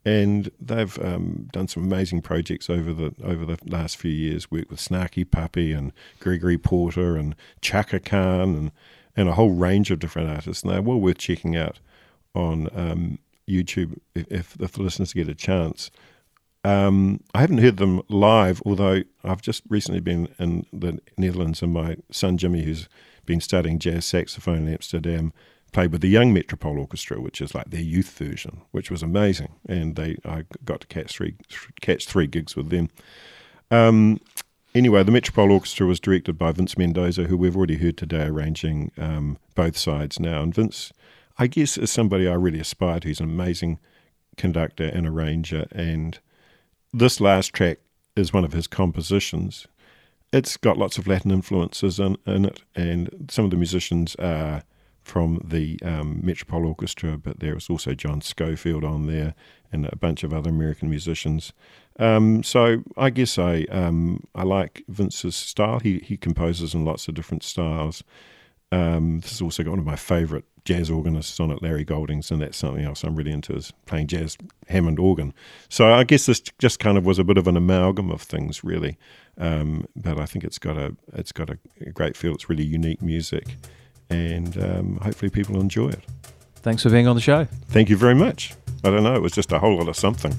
and 0.08 0.50
they've 0.58 0.98
um, 1.04 1.50
done 1.52 1.68
some 1.68 1.84
amazing 1.84 2.22
projects 2.22 2.70
over 2.70 2.94
the 2.94 3.14
over 3.22 3.46
the 3.46 3.58
last 3.66 3.98
few 3.98 4.10
years. 4.12 4.50
Worked 4.50 4.72
with 4.72 4.80
Snarky 4.80 5.30
Puppy 5.30 5.74
and 5.74 5.92
Gregory 6.22 6.58
Porter 6.58 7.18
and 7.18 7.36
Chaka 7.60 8.00
Khan 8.00 8.56
and 8.56 8.72
and 9.18 9.28
a 9.28 9.34
whole 9.34 9.52
range 9.52 9.92
of 9.92 10.00
different 10.00 10.30
artists. 10.30 10.64
And 10.64 10.72
they're 10.72 10.82
well 10.82 11.02
worth 11.02 11.18
checking 11.18 11.58
out 11.58 11.80
on 12.34 12.70
um, 12.74 13.20
YouTube 13.50 14.00
if, 14.16 14.56
if 14.62 14.72
the 14.72 14.82
listeners 14.82 15.12
get 15.12 15.28
a 15.28 15.36
chance. 15.36 15.92
Um, 16.64 17.20
I 17.34 17.42
haven't 17.42 17.58
heard 17.58 17.78
them 17.78 18.02
live, 18.08 18.62
although 18.66 19.04
I've 19.26 19.42
just 19.42 19.64
recently 19.68 20.00
been 20.00 20.30
in 20.40 20.66
the 20.72 21.00
Netherlands, 21.18 21.62
and 21.62 21.74
my 21.74 21.98
son 22.12 22.38
Jimmy, 22.38 22.64
who's 22.64 22.88
been 23.26 23.42
studying 23.42 23.78
jazz 23.78 24.06
saxophone 24.06 24.68
in 24.68 24.74
Amsterdam, 24.74 25.34
played 25.78 25.92
with 25.92 26.02
the 26.02 26.10
Young 26.10 26.34
Metropole 26.34 26.80
Orchestra, 26.80 27.22
which 27.22 27.40
is 27.40 27.54
like 27.54 27.70
their 27.70 27.80
youth 27.80 28.10
version, 28.18 28.62
which 28.72 28.90
was 28.90 29.04
amazing. 29.04 29.54
And 29.70 29.96
they 29.96 30.18
I 30.26 30.44
got 30.66 30.82
to 30.82 30.88
catch 30.88 31.12
three 31.12 31.36
catch 31.82 32.08
three 32.08 32.26
gigs 32.26 32.56
with 32.56 32.72
them. 32.72 32.90
Um, 33.70 34.20
anyway, 34.74 35.04
the 35.04 35.12
Metropole 35.12 35.52
Orchestra 35.52 35.86
was 35.86 36.00
directed 36.00 36.36
by 36.36 36.52
Vince 36.52 36.80
Mendoza, 36.80 37.26
who 37.26 37.38
we've 37.38 37.56
already 37.56 37.78
heard 37.78 37.96
today, 37.96 38.26
arranging 38.26 38.92
um, 38.98 39.38
both 39.54 39.78
sides 39.78 40.20
now. 40.20 40.42
And 40.42 40.56
Vince, 40.56 40.92
I 41.38 41.46
guess, 41.46 41.78
is 41.78 41.92
somebody 41.92 42.28
I 42.28 42.34
really 42.34 42.60
aspire 42.60 43.00
to. 43.02 43.08
He's 43.08 43.20
an 43.20 43.30
amazing 43.30 43.78
conductor 44.36 44.86
and 44.86 45.06
arranger, 45.06 45.68
and 45.72 46.18
this 46.92 47.22
last 47.22 47.54
track 47.54 47.78
is 48.16 48.34
one 48.34 48.44
of 48.44 48.54
his 48.54 48.66
compositions. 48.66 49.68
It's 50.34 50.58
got 50.58 50.80
lots 50.80 50.98
of 50.98 51.06
Latin 51.06 51.30
influences 51.30 52.00
in, 52.00 52.18
in 52.26 52.46
it, 52.46 52.64
and 52.74 53.28
some 53.30 53.46
of 53.46 53.52
the 53.52 53.58
musicians 53.58 54.16
are 54.16 54.64
from 55.08 55.42
the 55.44 55.80
um, 55.84 56.20
Metropole 56.22 56.68
Orchestra, 56.68 57.18
but 57.18 57.40
there 57.40 57.56
was 57.56 57.70
also 57.70 57.94
John 57.94 58.22
Scofield 58.22 58.84
on 58.84 59.08
there 59.08 59.34
and 59.72 59.86
a 59.86 59.96
bunch 59.96 60.24
of 60.24 60.34
other 60.34 60.50
American 60.50 60.90
musicians. 60.90 61.54
Um, 61.98 62.44
so 62.44 62.84
I 62.98 63.10
guess 63.10 63.40
I 63.40 63.62
um, 63.72 64.28
I 64.36 64.44
like 64.44 64.84
Vince's 64.88 65.36
style. 65.36 65.80
He 65.80 66.00
he 66.00 66.18
composes 66.18 66.74
in 66.74 66.86
lots 66.86 67.08
of 67.08 67.16
different 67.16 67.44
styles. 67.44 68.04
Um, 68.72 69.22
this 69.22 69.32
has 69.32 69.42
also 69.42 69.64
got 69.64 69.72
one 69.72 69.80
of 69.80 69.86
my 69.86 69.96
favourite 69.96 70.44
jazz 70.66 70.90
organists 70.90 71.40
on 71.40 71.50
it, 71.52 71.64
Larry 71.64 71.86
Goldings, 71.86 72.30
and 72.30 72.42
that's 72.42 72.58
something 72.58 72.84
else 72.84 73.06
I'm 73.06 73.16
really 73.16 73.32
into 73.32 73.56
is 73.56 73.72
playing 73.86 74.08
jazz 74.08 74.38
Hammond 74.68 75.00
organ. 75.00 75.34
So 75.70 75.94
I 75.94 76.04
guess 76.04 76.26
this 76.26 76.42
just 76.60 76.80
kind 76.80 76.98
of 76.98 77.06
was 77.06 77.18
a 77.18 77.24
bit 77.24 77.38
of 77.38 77.48
an 77.48 77.56
amalgam 77.56 78.12
of 78.12 78.22
things, 78.22 78.66
really. 78.66 78.98
Um, 79.38 79.88
but 79.96 80.20
I 80.20 80.26
think 80.26 80.44
it's 80.44 80.60
got 80.60 80.78
a 80.78 80.96
it's 81.14 81.32
got 81.32 81.50
a, 81.50 81.58
a 81.80 81.92
great 81.92 82.18
feel. 82.18 82.34
It's 82.34 82.50
really 82.50 82.66
unique 82.66 83.02
music, 83.02 83.56
and 84.10 84.58
um, 84.64 84.98
hopefully 85.02 85.30
people 85.30 85.60
enjoy 85.60 85.90
it. 85.90 86.04
Thanks 86.58 86.84
for 86.84 86.90
being 86.90 87.08
on 87.08 87.16
the 87.16 87.22
show. 87.22 87.46
Thank 87.70 87.90
you 87.90 87.98
very 87.98 88.16
much. 88.16 88.54
I 88.84 88.90
don't 88.90 89.04
know, 89.04 89.16
it 89.16 89.22
was 89.22 89.32
just 89.32 89.52
a 89.52 89.60
whole 89.60 89.78
lot 89.78 89.88
of 89.88 89.96
something. 89.96 90.34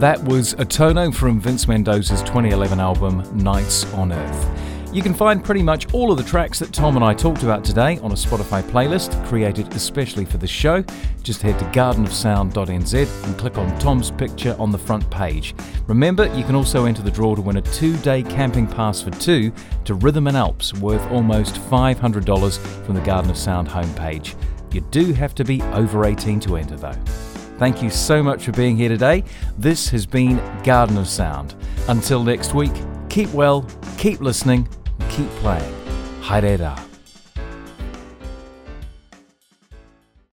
That 0.00 0.24
was 0.24 0.54
Atono 0.54 1.14
from 1.14 1.38
Vince 1.40 1.68
Mendoza's 1.68 2.22
2011 2.22 2.80
album 2.80 3.22
Nights 3.36 3.84
on 3.92 4.14
Earth. 4.14 4.94
You 4.94 5.02
can 5.02 5.12
find 5.12 5.44
pretty 5.44 5.62
much 5.62 5.92
all 5.92 6.10
of 6.10 6.16
the 6.16 6.24
tracks 6.24 6.58
that 6.60 6.72
Tom 6.72 6.96
and 6.96 7.04
I 7.04 7.12
talked 7.12 7.42
about 7.42 7.62
today 7.62 7.98
on 7.98 8.10
a 8.10 8.14
Spotify 8.14 8.62
playlist 8.62 9.22
created 9.26 9.70
especially 9.74 10.24
for 10.24 10.38
this 10.38 10.48
show. 10.48 10.82
Just 11.22 11.42
head 11.42 11.58
to 11.58 11.66
gardenofsound.nz 11.66 13.24
and 13.26 13.38
click 13.38 13.58
on 13.58 13.78
Tom's 13.78 14.10
picture 14.10 14.56
on 14.58 14.72
the 14.72 14.78
front 14.78 15.08
page. 15.10 15.54
Remember, 15.86 16.34
you 16.34 16.44
can 16.44 16.54
also 16.54 16.86
enter 16.86 17.02
the 17.02 17.10
draw 17.10 17.34
to 17.34 17.42
win 17.42 17.58
a 17.58 17.60
two 17.60 17.98
day 17.98 18.22
camping 18.22 18.66
pass 18.66 19.02
for 19.02 19.10
two 19.10 19.52
to 19.84 19.92
Rhythm 19.92 20.28
and 20.28 20.36
Alps 20.36 20.72
worth 20.72 21.06
almost 21.10 21.56
$500 21.56 22.58
from 22.86 22.94
the 22.94 23.02
Garden 23.02 23.30
of 23.30 23.36
Sound 23.36 23.68
homepage. 23.68 24.34
You 24.72 24.80
do 24.80 25.12
have 25.12 25.34
to 25.34 25.44
be 25.44 25.60
over 25.60 26.06
18 26.06 26.40
to 26.40 26.56
enter 26.56 26.76
though. 26.76 27.29
Thank 27.60 27.82
you 27.82 27.90
so 27.90 28.22
much 28.22 28.46
for 28.46 28.52
being 28.52 28.74
here 28.74 28.88
today. 28.88 29.22
This 29.58 29.90
has 29.90 30.06
been 30.06 30.40
Garden 30.62 30.96
of 30.96 31.06
Sound. 31.06 31.54
Until 31.88 32.24
next 32.24 32.54
week, 32.54 32.72
keep 33.10 33.28
well, 33.34 33.66
keep 33.98 34.22
listening, 34.22 34.66
keep 35.10 35.28
playing. 35.42 35.74
Haere 36.22 36.89